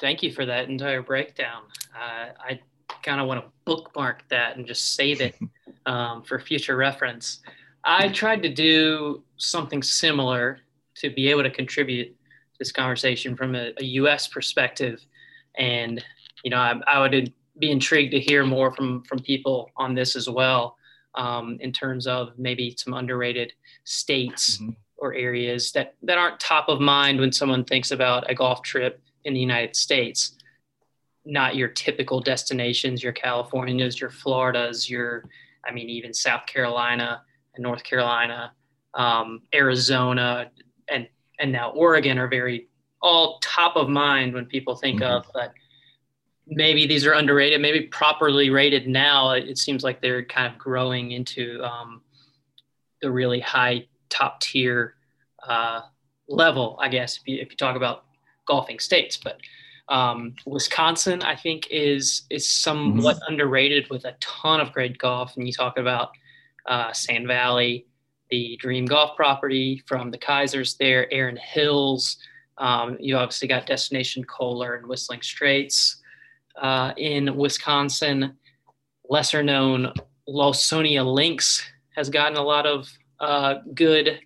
Thank 0.00 0.22
you 0.22 0.32
for 0.32 0.46
that 0.46 0.68
entire 0.68 1.02
breakdown. 1.02 1.62
Uh, 1.94 2.30
I 2.38 2.60
kind 3.02 3.20
of 3.20 3.26
want 3.26 3.44
to 3.44 3.50
bookmark 3.64 4.28
that 4.28 4.56
and 4.56 4.66
just 4.66 4.94
save 4.94 5.20
it 5.20 5.36
um, 5.86 6.22
for 6.22 6.38
future 6.38 6.76
reference. 6.76 7.40
I 7.84 8.08
tried 8.08 8.42
to 8.42 8.48
do 8.48 9.22
something 9.36 9.82
similar 9.82 10.60
to 10.96 11.10
be 11.10 11.28
able 11.28 11.42
to 11.42 11.50
contribute 11.50 12.16
this 12.64 12.72
conversation 12.72 13.36
from 13.36 13.54
a, 13.54 13.72
a 13.78 13.84
U.S. 14.00 14.26
perspective, 14.26 15.04
and 15.56 16.02
you 16.42 16.50
know, 16.50 16.56
I, 16.56 16.80
I, 16.86 17.00
would 17.00 17.32
be 17.58 17.70
intrigued 17.70 18.12
to 18.12 18.20
hear 18.20 18.44
more 18.44 18.72
from 18.74 19.02
from 19.04 19.18
people 19.18 19.70
on 19.76 19.94
this 19.94 20.16
as 20.16 20.28
well, 20.28 20.76
um, 21.14 21.58
in 21.60 21.72
terms 21.72 22.06
of 22.06 22.38
maybe 22.38 22.74
some 22.78 22.94
underrated 22.94 23.52
states 23.84 24.56
mm-hmm. 24.56 24.70
or 24.96 25.12
areas 25.12 25.72
that 25.72 25.94
that 26.02 26.16
aren't 26.16 26.40
top 26.40 26.68
of 26.68 26.80
mind 26.80 27.20
when 27.20 27.32
someone 27.32 27.64
thinks 27.64 27.90
about 27.90 28.30
a 28.30 28.34
golf 28.34 28.62
trip 28.62 29.02
in 29.24 29.34
the 29.34 29.40
United 29.40 29.76
States. 29.76 30.36
Not 31.26 31.56
your 31.56 31.68
typical 31.68 32.20
destinations, 32.20 33.02
your 33.02 33.12
Californias, 33.12 34.00
your 34.00 34.10
Floridas, 34.10 34.90
your, 34.90 35.24
I 35.66 35.72
mean, 35.72 35.88
even 35.88 36.12
South 36.12 36.44
Carolina 36.46 37.22
and 37.54 37.62
North 37.62 37.82
Carolina, 37.82 38.52
um, 38.92 39.40
Arizona, 39.54 40.50
and 40.88 41.08
and 41.38 41.52
now 41.52 41.70
Oregon 41.70 42.18
are 42.18 42.28
very 42.28 42.68
all 43.02 43.38
top 43.42 43.76
of 43.76 43.88
mind 43.88 44.34
when 44.34 44.46
people 44.46 44.76
think 44.76 45.00
mm-hmm. 45.00 45.12
of, 45.12 45.26
but 45.34 45.52
maybe 46.46 46.86
these 46.86 47.04
are 47.06 47.12
underrated, 47.12 47.60
maybe 47.60 47.82
properly 47.82 48.50
rated 48.50 48.88
now. 48.88 49.30
It 49.32 49.58
seems 49.58 49.84
like 49.84 50.00
they're 50.00 50.24
kind 50.24 50.50
of 50.50 50.58
growing 50.58 51.12
into 51.12 51.62
um, 51.62 52.02
the 53.02 53.10
really 53.10 53.40
high 53.40 53.86
top 54.08 54.40
tier 54.40 54.94
uh, 55.46 55.82
level, 56.28 56.78
I 56.80 56.88
guess, 56.88 57.18
if 57.18 57.28
you, 57.28 57.38
if 57.40 57.50
you 57.50 57.56
talk 57.56 57.76
about 57.76 58.04
golfing 58.46 58.78
states. 58.78 59.18
But 59.22 59.38
um, 59.88 60.34
Wisconsin, 60.46 61.22
I 61.22 61.36
think, 61.36 61.68
is 61.70 62.22
is 62.30 62.48
somewhat 62.48 63.16
mm-hmm. 63.16 63.32
underrated 63.32 63.90
with 63.90 64.04
a 64.06 64.16
ton 64.20 64.60
of 64.60 64.72
great 64.72 64.96
golf. 64.96 65.36
And 65.36 65.46
you 65.46 65.52
talk 65.52 65.78
about 65.78 66.10
uh, 66.66 66.92
Sand 66.92 67.26
Valley, 67.26 67.86
the 68.34 68.56
Dream 68.56 68.84
Golf 68.84 69.14
property 69.14 69.80
from 69.86 70.10
the 70.10 70.18
Keisers 70.18 70.76
there, 70.76 71.12
Erin 71.12 71.36
Hills. 71.36 72.16
Um, 72.58 72.96
you 72.98 73.16
obviously 73.16 73.46
got 73.46 73.64
Destination 73.64 74.24
Kohler 74.24 74.74
and 74.74 74.88
Whistling 74.88 75.22
Straits 75.22 76.02
uh, 76.60 76.92
in 76.96 77.36
Wisconsin. 77.36 78.34
Lesser 79.08 79.42
known 79.42 79.92
Lawsonia 80.28 81.04
Links 81.04 81.64
has 81.94 82.10
gotten 82.10 82.36
a 82.36 82.42
lot 82.42 82.66
of 82.66 82.90
uh, 83.20 83.54
good 83.72 84.18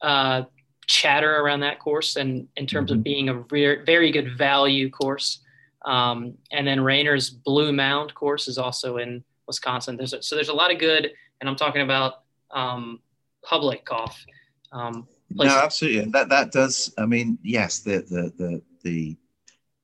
uh, 0.00 0.44
chatter 0.86 1.36
around 1.40 1.60
that 1.60 1.78
course, 1.80 2.16
and 2.16 2.48
in 2.56 2.66
terms 2.66 2.90
mm-hmm. 2.90 3.00
of 3.00 3.04
being 3.04 3.28
a 3.28 3.34
re- 3.50 3.84
very 3.84 4.10
good 4.10 4.38
value 4.38 4.88
course. 4.88 5.40
Um, 5.84 6.38
and 6.50 6.66
then 6.66 6.80
Raynor's 6.80 7.28
Blue 7.28 7.72
Mound 7.74 8.14
course 8.14 8.48
is 8.48 8.56
also 8.56 8.96
in 8.96 9.22
Wisconsin. 9.46 9.98
There's 9.98 10.14
a, 10.14 10.22
so 10.22 10.34
there's 10.34 10.48
a 10.48 10.54
lot 10.54 10.72
of 10.72 10.78
good, 10.78 11.12
and 11.40 11.48
I'm 11.50 11.56
talking 11.56 11.82
about 11.82 12.22
um, 12.50 13.00
public 13.44 13.84
golf. 13.84 14.24
Um, 14.72 15.06
no, 15.30 15.46
absolutely. 15.46 16.10
That 16.10 16.28
that 16.28 16.52
does. 16.52 16.92
I 16.98 17.06
mean, 17.06 17.38
yes, 17.42 17.80
the 17.80 17.98
the 17.98 18.32
the 18.36 18.62
the 18.82 19.16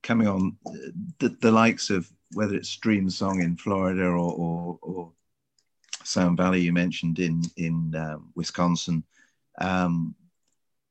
coming 0.02 0.28
on 0.28 0.56
the, 1.18 1.28
the 1.40 1.50
likes 1.50 1.90
of 1.90 2.10
whether 2.32 2.54
it's 2.54 2.74
Streamsong 2.74 3.42
in 3.42 3.56
Florida 3.56 4.04
or 4.04 4.32
or, 4.32 4.78
or 4.82 5.12
Sand 6.04 6.36
Valley 6.36 6.60
you 6.60 6.72
mentioned 6.72 7.18
in 7.18 7.42
in 7.56 7.94
um, 7.94 8.30
Wisconsin. 8.34 9.04
Um, 9.60 10.14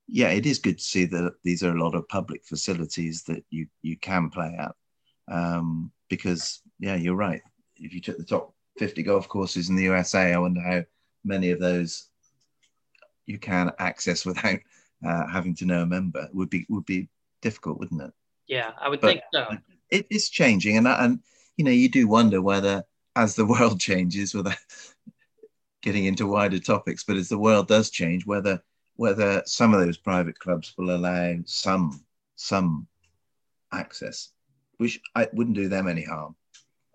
yeah, 0.08 0.30
it 0.30 0.46
is 0.46 0.60
good 0.60 0.80
to 0.80 0.84
see 0.84 1.06
that 1.06 1.34
these 1.44 1.64
are 1.64 1.76
a 1.76 1.84
lot 1.84 1.96
of 1.96 2.08
public 2.08 2.44
facilities 2.46 3.24
that 3.24 3.44
you 3.50 3.68
you 3.82 3.98
can 3.98 4.30
play 4.30 4.56
at. 4.58 4.76
Um, 5.28 5.92
because 6.10 6.62
yeah, 6.80 6.96
you're 6.96 7.16
right. 7.16 7.42
If 7.78 7.94
you 7.94 8.02
took 8.02 8.18
the 8.18 8.24
top 8.24 8.54
50 8.78 9.04
golf 9.04 9.28
courses 9.28 9.70
in 9.70 9.76
the 9.76 9.84
USA, 9.84 10.34
I 10.34 10.40
wonder 10.40 10.62
how 10.62 10.84
many 11.24 11.52
of 11.52 11.60
those 11.60 12.09
you 13.30 13.38
can 13.38 13.72
access 13.78 14.26
without 14.26 14.60
uh, 15.06 15.28
having 15.28 15.56
to 15.56 15.66
know 15.66 15.84
a 15.84 15.86
member. 15.86 16.24
It 16.24 16.34
would 16.36 16.50
be 16.50 16.66
would 16.68 16.86
be 16.86 17.08
difficult, 17.42 17.80
wouldn't 17.80 18.02
it? 18.02 18.12
Yeah, 18.48 18.72
I 18.82 18.90
would 18.90 19.00
but 19.00 19.08
think 19.08 19.22
so. 19.32 19.58
It 19.92 20.08
is 20.10 20.30
changing, 20.30 20.78
and 20.78 20.88
and 20.88 21.20
you 21.56 21.64
know 21.64 21.72
you 21.72 21.90
do 21.90 22.08
wonder 22.08 22.42
whether 22.42 22.84
as 23.16 23.36
the 23.36 23.46
world 23.54 23.80
changes, 23.80 24.34
whether 24.34 24.56
getting 25.82 26.06
into 26.06 26.28
wider 26.28 26.60
topics, 26.60 27.04
but 27.04 27.16
as 27.16 27.30
the 27.30 27.38
world 27.38 27.68
does 27.68 27.92
change, 27.92 28.26
whether 28.26 28.62
whether 28.96 29.44
some 29.46 29.74
of 29.74 29.80
those 29.80 29.98
private 29.98 30.38
clubs 30.40 30.74
will 30.78 30.96
allow 30.96 31.36
some 31.46 32.04
some 32.36 32.88
access, 33.72 34.30
which 34.78 35.00
I 35.16 35.28
wouldn't 35.34 35.56
do 35.56 35.70
them 35.70 35.88
any 35.88 36.04
harm. 36.04 36.36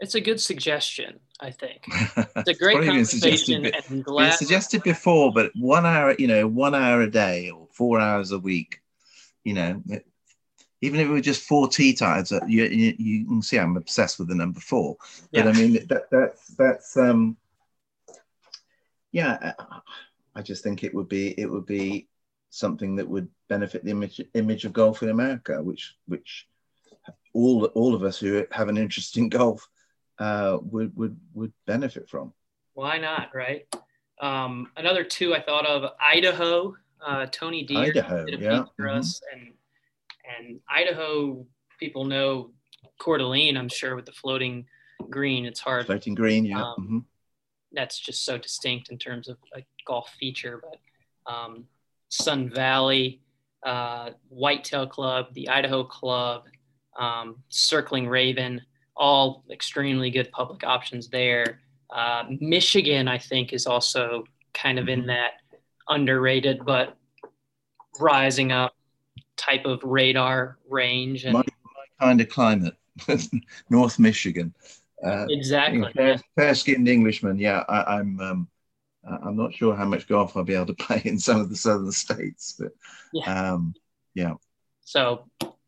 It's 0.05 0.15
a 0.15 0.21
good 0.21 0.39
suggestion, 0.39 1.19
I 1.41 1.51
think. 1.51 1.87
It's 2.37 2.51
a 2.51 2.55
great 2.55 2.87
conversation. 2.87 3.65
and 3.89 4.05
glad 4.05 4.35
suggested 4.35 4.83
before, 4.83 5.33
but 5.33 5.51
one 5.57 5.87
hour, 5.87 6.15
you 6.19 6.27
know, 6.27 6.47
one 6.47 6.75
hour 6.75 7.01
a 7.01 7.11
day 7.11 7.49
or 7.49 7.69
four 7.73 8.01
hours 8.01 8.31
a 8.31 8.39
week, 8.39 8.83
you 9.45 9.55
know, 9.55 9.83
even 10.83 11.01
if 11.01 11.07
it 11.09 11.11
was 11.11 11.23
just 11.23 11.49
four 11.49 11.69
tee 11.69 11.95
times, 11.95 12.33
uh, 12.33 12.41
you, 12.47 12.65
you, 12.65 12.95
you, 12.99 13.25
can 13.25 13.41
see 13.41 13.59
I'm 13.59 13.79
obsessed 13.79 14.19
with 14.19 14.29
the 14.29 14.35
number 14.35 14.61
four. 14.61 14.97
But 15.33 15.47
yeah. 15.47 15.51
I 15.51 15.53
mean, 15.55 15.73
that, 15.87 16.11
that's 16.11 16.49
that's 16.49 16.99
um, 16.99 17.39
yeah. 19.11 19.55
I 20.35 20.43
just 20.43 20.63
think 20.63 20.85
it 20.85 20.95
would 20.95 21.09
be 21.09 21.29
it 21.41 21.51
would 21.51 21.65
be 21.65 22.09
something 22.51 22.97
that 22.97 23.09
would 23.09 23.29
benefit 23.49 23.85
the 23.85 23.93
image 23.93 24.21
image 24.35 24.67
of 24.67 24.75
golf 24.75 25.03
in 25.03 25.09
America, 25.09 25.63
which 25.63 25.97
which 26.07 26.47
all 27.33 27.65
all 27.65 27.95
of 27.95 28.03
us 28.03 28.19
who 28.19 28.45
have 28.51 28.69
an 28.69 28.77
interest 28.77 29.17
in 29.17 29.31
golf 29.31 29.67
uh, 30.19 30.59
would 30.63 30.97
would 30.97 31.17
would 31.35 31.53
benefit 31.67 32.09
from. 32.09 32.33
Why 32.75 32.99
not, 32.99 33.35
right? 33.35 33.67
Um, 34.21 34.71
another 34.77 35.05
two 35.05 35.35
I 35.35 35.43
thought 35.43 35.67
of 35.67 35.91
Idaho. 36.01 36.77
Uh, 37.05 37.27
Tony 37.27 37.65
Dear 37.65 37.91
Idaho, 37.91 38.25
did 38.25 38.41
a 38.41 38.43
yeah. 38.43 38.65
for 38.77 38.87
mm-hmm. 38.87 38.99
us, 38.99 39.21
and 39.33 39.53
and 40.39 40.61
Idaho 40.69 41.47
people 41.79 42.05
know 42.05 42.51
Coeur 42.99 43.19
d'Alene, 43.19 43.57
I'm 43.57 43.69
sure, 43.69 43.97
with 43.97 44.07
the 44.07 44.13
floating 44.13 44.67
green. 45.11 45.45
It's 45.45 45.61
hard. 45.61 45.87
Floating 45.87 46.15
green, 46.15 46.45
yeah. 46.45 46.63
Um, 46.63 46.75
mm-hmm. 46.81 46.99
That's 47.73 47.99
just 47.99 48.25
so 48.25 48.39
distinct 48.39 48.91
in 48.91 48.99
terms 48.99 49.29
of 49.29 49.37
a 49.55 49.63
golf 49.87 50.11
feature. 50.19 50.63
But 50.63 51.33
um, 51.33 51.65
Sun 52.09 52.51
Valley, 52.51 53.21
uh, 53.65 54.11
Whitetail 54.29 54.87
Club, 54.87 55.35
the 55.35 55.49
Idaho 55.49 55.85
Club, 55.85 56.45
um, 56.99 57.37
Circling 57.49 58.09
Raven, 58.09 58.63
all 58.97 59.45
extremely 59.51 60.11
good 60.11 60.31
public 60.31 60.65
options 60.65 61.09
there. 61.09 61.61
Uh, 61.91 62.25
Michigan, 62.41 63.09
I 63.09 63.19
think, 63.19 63.53
is 63.53 63.67
also 63.67 64.25
kind 64.53 64.79
of 64.79 64.89
in 64.89 65.01
mm-hmm. 65.01 65.09
that 65.09 65.33
underrated 65.89 66.65
but 66.65 66.97
rising 68.01 68.53
up 68.53 68.75
type 69.37 69.65
of 69.65 69.83
radar 69.83 70.59
range 70.69 71.25
and 71.25 71.35
my, 71.35 71.41
my 71.41 72.07
kind 72.07 72.21
of 72.21 72.29
climate, 72.29 72.75
North 73.71 73.99
Michigan. 73.99 74.55
Uh, 75.05 75.27
exactly. 75.29 75.93
Fair, 75.93 76.19
fair-skinned 76.37 76.89
Englishman. 76.89 77.39
Yeah, 77.39 77.65
I, 77.69 77.99
am 77.99 78.21
I'm, 78.21 78.31
um, 78.31 78.49
I'm 79.27 79.37
not 79.37 79.53
sure 79.53 79.75
how 79.75 79.85
much 79.85 80.09
golf 80.09 80.37
I'll 80.37 80.45
be 80.45 80.55
able 80.55 80.67
to 80.67 80.75
play 80.85 81.03
in 81.05 81.19
some 81.19 81.41
of 81.41 81.51
the 81.51 81.57
southern 81.57 81.93
states, 81.93 82.55
but 82.59 82.73
yeah. 83.13 83.53
Um, 83.53 83.75
yeah. 84.15 84.35
So 84.83 85.25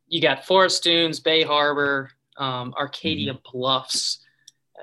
you 0.09 0.22
got 0.22 0.47
Forest 0.47 0.85
Dunes, 0.85 1.20
Bay 1.20 1.43
Harbor, 1.43 2.11
um, 2.39 2.74
Arcadia 2.78 3.34
mm-hmm. 3.34 3.59
Bluffs, 3.59 4.20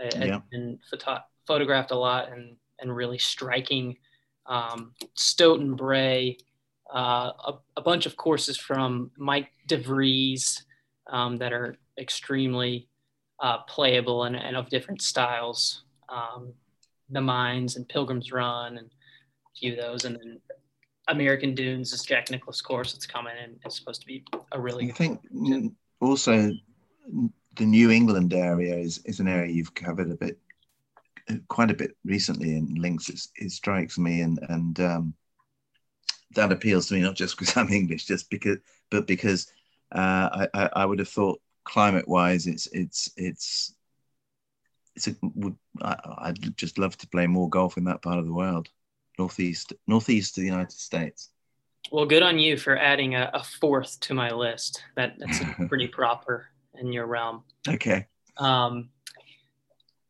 uh, 0.02 0.18
yeah. 0.18 0.42
and 0.52 0.80
photo- 0.90 1.24
photographed 1.46 1.92
a 1.92 1.96
lot 1.96 2.32
and 2.32 2.56
and 2.80 2.96
really 2.96 3.18
striking. 3.18 3.98
Um, 4.46 4.94
Stoughton 5.14 5.76
Bray, 5.76 6.38
uh, 6.94 7.32
a, 7.48 7.54
a, 7.78 7.82
bunch 7.82 8.06
of 8.06 8.18
courses 8.18 8.58
from 8.58 9.10
Mike 9.18 9.50
DeVries 9.70 10.64
um, 11.08 11.38
that 11.38 11.54
are 11.54 11.78
extremely 11.98 12.90
uh, 13.40 13.60
playable 13.60 14.26
and, 14.26 14.36
and, 14.36 14.58
of 14.58 14.70
different 14.70 15.02
styles. 15.02 15.84
Um, 16.10 16.54
the 17.10 17.22
Mines 17.22 17.78
and 17.78 17.88
Pilgrim's 17.88 18.34
Run 18.34 18.78
and 18.78 18.88
a 18.88 19.58
few 19.58 19.74
of 19.74 19.80
those, 19.80 20.04
and 20.04 20.18
then 20.18 20.42
American 21.08 21.56
Dunes 21.56 21.94
is 21.94 22.04
Jack 22.04 22.30
Nicklaus 22.30 22.62
course 22.62 22.94
that's 22.94 23.06
coming 23.06 23.34
and 23.42 23.56
it's 23.66 23.78
supposed 23.78 24.02
to 24.02 24.08
be 24.08 24.24
a 24.52 24.60
really. 24.60 24.90
I 24.90 24.94
think 24.94 25.22
also 26.00 26.52
the 27.56 27.66
New 27.66 27.92
England 27.92 28.34
area 28.34 28.76
is, 28.76 29.00
is 29.06 29.20
an 29.20 29.28
area 29.28 29.52
you've 29.52 29.74
covered 29.74 30.12
a 30.12 30.16
bit, 30.16 30.40
quite 31.48 31.72
a 31.72 31.76
bit 31.76 31.96
recently 32.04 32.56
in 32.56 32.76
links. 32.76 33.10
It's, 33.10 33.30
it 33.36 33.52
strikes 33.52 33.98
me 33.98 34.22
and 34.22 34.40
and 34.50 34.80
um, 34.80 35.14
that 36.36 36.52
appeals 36.52 36.88
to 36.88 36.96
me 36.96 37.02
not 37.02 37.16
just 37.16 37.38
because 37.38 37.56
I'm 37.58 37.70
English, 37.70 38.06
just 38.06 38.30
because, 38.30 38.58
but 38.90 39.08
because 39.08 39.52
uh, 39.92 40.48
I, 40.54 40.70
I 40.74 40.86
would 40.86 41.00
have 41.00 41.10
thought 41.10 41.42
climate 41.64 42.08
wise, 42.08 42.48
it's 42.48 42.68
it's 42.68 43.10
it's 43.16 43.76
it's 44.96 45.08
a 45.08 45.16
would 45.22 45.56
I, 45.82 46.34
would 46.44 46.58
just 46.58 46.78
love 46.78 46.98
to 46.98 47.08
play 47.08 47.28
more 47.28 47.50
golf 47.50 47.78
in 47.78 47.86
that 47.86 48.02
part 48.02 48.20
of 48.20 48.26
the 48.26 48.34
world, 48.34 48.70
northeast 49.18 49.74
northeast 49.88 50.38
of 50.38 50.42
the 50.42 50.50
United 50.50 50.72
States. 50.72 51.30
Well, 51.92 52.06
good 52.06 52.24
on 52.24 52.40
you 52.40 52.58
for 52.58 52.78
adding 52.78 53.14
a, 53.16 53.30
a 53.34 53.44
fourth 53.44 54.00
to 54.02 54.14
my 54.14 54.32
list. 54.32 54.84
That 54.96 55.16
that's 55.20 55.40
pretty 55.68 55.88
proper 56.00 56.50
in 56.80 56.92
your 56.92 57.06
realm. 57.06 57.44
Okay. 57.68 58.08
Um, 58.38 58.90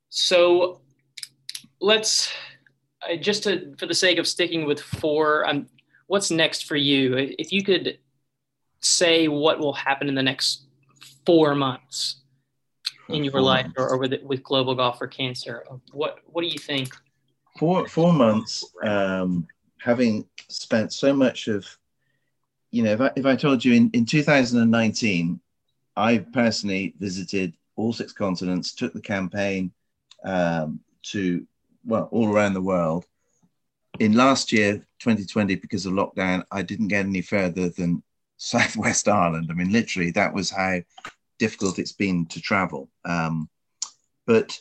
so 0.10 0.82
let's 1.80 2.32
uh, 3.02 3.16
just 3.16 3.44
to 3.44 3.76
for 3.78 3.86
the 3.86 3.94
sake 3.94 4.18
of 4.18 4.28
sticking 4.28 4.66
with 4.66 4.80
four. 4.80 5.46
I'm 5.48 5.68
what's 6.08 6.32
next 6.32 6.66
for 6.66 6.76
you? 6.76 7.16
If 7.18 7.52
you 7.52 7.64
could 7.64 8.00
say 8.80 9.28
what 9.28 9.60
will 9.60 9.74
happen 9.74 10.08
in 10.10 10.16
the 10.16 10.24
next 10.24 10.66
four 11.26 11.56
months 11.56 12.22
in 13.10 13.24
your 13.24 13.32
four 13.32 13.42
life 13.42 13.72
or, 13.78 13.90
or, 13.90 13.98
with 13.98 14.14
with 14.24 14.44
global 14.44 14.76
golf 14.76 14.98
for 14.98 15.08
cancer, 15.08 15.64
what 15.92 16.20
what 16.26 16.42
do 16.42 16.48
you 16.48 16.60
think? 16.60 16.96
Four 17.60 17.88
four 17.88 18.14
months. 18.14 18.66
Um, 18.84 19.48
having 19.84 20.26
spent 20.48 20.94
so 20.94 21.14
much 21.14 21.50
of, 21.50 21.68
you 22.72 22.84
know, 22.84 22.92
if 22.94 23.02
I, 23.02 23.12
if 23.18 23.26
I 23.26 23.36
told 23.36 23.66
you 23.66 23.74
in, 23.74 23.90
in 23.92 24.06
2019, 24.06 25.40
I 25.96 26.20
personally 26.20 26.96
visited 27.00 27.56
all 27.76 27.94
six 27.94 28.14
continents, 28.14 28.74
took 28.74 28.94
the 28.94 29.02
campaign 29.02 29.72
um, 30.24 30.80
to 31.04 31.46
well 31.86 32.08
all 32.12 32.32
around 32.34 32.54
the 32.54 32.62
world, 32.62 33.06
in 34.00 34.14
last 34.14 34.52
year, 34.52 34.78
2020, 35.00 35.56
because 35.56 35.86
of 35.86 35.94
lockdown, 35.94 36.44
I 36.52 36.62
didn't 36.62 36.88
get 36.88 37.06
any 37.06 37.22
further 37.22 37.70
than 37.70 38.02
Southwest 38.38 39.08
Ireland. 39.08 39.48
I 39.50 39.54
mean, 39.54 39.72
literally, 39.72 40.12
that 40.12 40.34
was 40.34 40.50
how 40.50 40.80
difficult 41.40 41.80
it's 41.80 41.92
been 41.92 42.26
to 42.28 42.42
travel. 42.42 42.90
Um, 43.06 43.50
but 44.26 44.60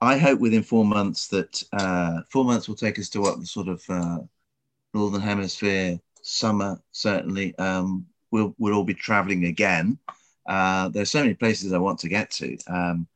I 0.00 0.18
hope 0.18 0.40
within 0.40 0.62
four 0.62 0.84
months 0.84 1.28
that 1.28 1.62
uh, 1.72 2.20
four 2.30 2.44
months 2.44 2.68
will 2.68 2.76
take 2.76 2.98
us 2.98 3.08
to 3.10 3.20
what 3.20 3.38
the 3.38 3.46
sort 3.46 3.68
of 3.68 3.82
uh, 3.88 4.18
northern 4.94 5.20
hemisphere 5.20 5.98
summer 6.22 6.80
certainly. 6.92 7.56
Um, 7.58 8.06
we'll 8.30 8.54
we'll 8.58 8.74
all 8.74 8.84
be 8.84 8.94
traveling 8.94 9.44
again. 9.46 9.98
Uh, 10.46 10.88
there's 10.88 11.10
so 11.10 11.20
many 11.20 11.34
places 11.34 11.72
I 11.72 11.78
want 11.78 12.00
to 12.00 12.08
get 12.08 12.30
to. 12.32 12.56
Um, 12.66 13.06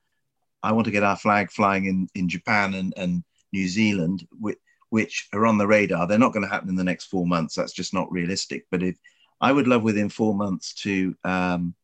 I 0.62 0.72
want 0.72 0.86
to 0.86 0.90
get 0.90 1.02
our 1.02 1.16
flag 1.16 1.50
flying 1.50 1.86
in, 1.86 2.08
in 2.14 2.28
Japan 2.28 2.74
and, 2.74 2.94
and 2.96 3.24
New 3.52 3.68
Zealand, 3.68 4.26
which, 4.38 4.58
which 4.90 5.28
are 5.32 5.46
on 5.46 5.58
the 5.58 5.66
radar. 5.66 6.06
They're 6.06 6.18
not 6.18 6.32
going 6.32 6.44
to 6.44 6.50
happen 6.50 6.68
in 6.68 6.76
the 6.76 6.84
next 6.84 7.06
four 7.06 7.26
months. 7.26 7.54
That's 7.54 7.72
just 7.72 7.94
not 7.94 8.10
realistic. 8.10 8.66
But 8.70 8.82
if 8.82 8.96
I 9.40 9.52
would 9.52 9.68
love 9.68 9.82
within 9.82 10.08
four 10.08 10.34
months 10.34 10.74
to 10.82 11.14
um, 11.24 11.74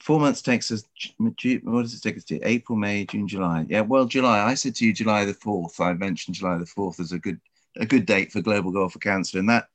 four 0.00 0.18
months 0.18 0.42
takes 0.42 0.70
us. 0.70 0.84
What 1.18 1.36
does 1.82 1.94
it 1.94 2.02
take 2.02 2.16
us 2.16 2.24
to? 2.24 2.40
April, 2.42 2.76
May, 2.78 3.04
June, 3.04 3.28
July. 3.28 3.66
Yeah, 3.68 3.82
well, 3.82 4.06
July. 4.06 4.40
I 4.40 4.54
said 4.54 4.74
to 4.76 4.86
you 4.86 4.92
July 4.92 5.24
the 5.24 5.34
fourth. 5.34 5.80
I 5.80 5.92
mentioned 5.92 6.36
July 6.36 6.56
the 6.58 6.66
fourth 6.66 7.00
as 7.00 7.12
a 7.12 7.18
good 7.18 7.40
a 7.76 7.86
good 7.86 8.04
date 8.04 8.32
for 8.32 8.40
Global 8.40 8.72
Golf 8.72 8.94
for 8.94 8.98
Cancer, 8.98 9.38
and 9.38 9.48
that 9.48 9.68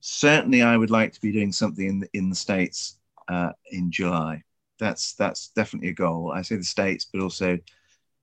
certainly 0.00 0.62
I 0.62 0.76
would 0.76 0.90
like 0.90 1.12
to 1.12 1.20
be 1.20 1.32
doing 1.32 1.52
something 1.52 1.86
in 1.86 2.00
the, 2.00 2.08
in 2.12 2.28
the 2.28 2.36
states 2.36 2.96
uh, 3.30 3.52
in 3.70 3.90
July. 3.90 4.42
That's 4.78 5.14
that's 5.14 5.48
definitely 5.48 5.90
a 5.90 5.94
goal. 5.94 6.32
I 6.32 6.42
say 6.42 6.56
the 6.56 6.64
states, 6.64 7.06
but 7.10 7.22
also 7.22 7.58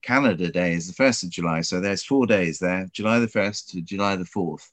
Canada 0.02 0.50
Day 0.50 0.74
is 0.74 0.86
the 0.86 0.92
first 0.92 1.24
of 1.24 1.30
July, 1.30 1.62
so 1.62 1.80
there's 1.80 2.04
four 2.04 2.26
days 2.26 2.58
there: 2.58 2.88
July 2.92 3.18
the 3.20 3.28
first 3.28 3.70
to 3.70 3.80
July 3.80 4.16
the 4.16 4.24
fourth. 4.24 4.70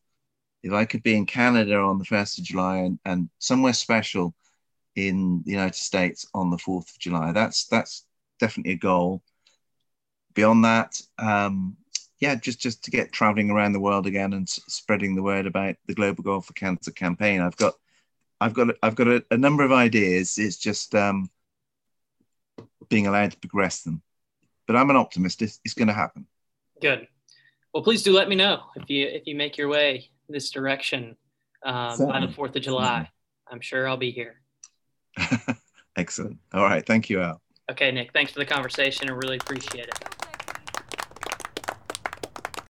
If 0.64 0.74
I 0.74 0.86
could 0.86 1.04
be 1.04 1.16
in 1.16 1.26
Canada 1.26 1.78
on 1.78 2.00
the 2.00 2.06
first 2.06 2.40
of 2.40 2.46
July 2.46 2.78
and, 2.78 3.00
and 3.06 3.30
somewhere 3.40 3.74
special 3.74 4.34
in 4.96 5.44
the 5.46 5.52
United 5.52 5.76
States 5.76 6.26
on 6.34 6.50
the 6.50 6.58
fourth 6.58 6.90
of 6.90 7.00
July, 7.00 7.32
that's 7.32 7.68
that's 7.68 8.06
definitely 8.40 8.74
a 8.74 8.78
goal. 8.78 9.24
Beyond 10.34 10.66
that, 10.66 11.02
um, 11.18 11.78
yeah, 12.20 12.36
just 12.36 12.60
just 12.60 12.84
to 12.84 12.92
get 12.92 13.12
traveling 13.12 13.52
around 13.52 13.74
the 13.74 13.80
world 13.80 14.08
again 14.08 14.34
and 14.34 14.48
s- 14.48 14.60
spreading 14.68 15.16
the 15.16 15.24
word 15.24 15.46
about 15.46 15.76
the 15.86 15.94
Global 15.94 16.24
Goal 16.24 16.42
for 16.42 16.54
Cancer 16.54 16.92
campaign. 16.92 17.42
I've 17.42 17.58
got, 17.58 17.76
I've 18.42 18.54
got, 18.54 18.76
I've 18.84 18.96
got 18.96 19.08
a, 19.08 19.26
a 19.32 19.38
number 19.38 19.64
of 19.64 19.72
ideas. 19.72 20.38
It's 20.38 20.58
just 20.58 20.94
um, 20.94 21.30
being 22.90 23.08
allowed 23.08 23.32
to 23.32 23.38
progress 23.38 23.82
them. 23.84 24.02
But 24.68 24.76
I'm 24.76 24.90
an 24.90 24.96
optimist. 24.96 25.42
It's, 25.42 25.60
it's 25.64 25.74
going 25.74 25.88
to 25.88 25.94
happen. 25.94 26.26
Good. 26.82 27.08
Well, 27.74 27.84
please 27.84 28.04
do 28.04 28.14
let 28.14 28.30
me 28.30 28.36
know 28.36 28.62
if 28.76 28.90
you 28.90 29.06
if 29.06 29.24
you 29.28 29.36
make 29.36 29.58
your 29.58 29.68
way 29.68 30.10
this 30.30 30.50
direction 30.50 31.18
um, 31.66 31.98
by 32.08 32.22
the 32.26 32.32
Fourth 32.32 32.56
of 32.56 32.62
July. 32.62 33.10
I'm 33.52 33.60
sure 33.60 33.88
I'll 33.88 33.98
be 33.98 34.12
here. 34.12 34.42
Excellent. 35.98 36.38
All 36.54 36.64
right. 36.64 36.86
Thank 36.86 37.10
you, 37.10 37.22
Al. 37.22 37.42
Okay, 37.70 37.92
Nick. 37.92 38.14
Thanks 38.14 38.32
for 38.32 38.40
the 38.40 38.46
conversation. 38.46 39.10
I 39.10 39.14
really 39.14 39.38
appreciate 39.38 39.88
it. 39.88 40.15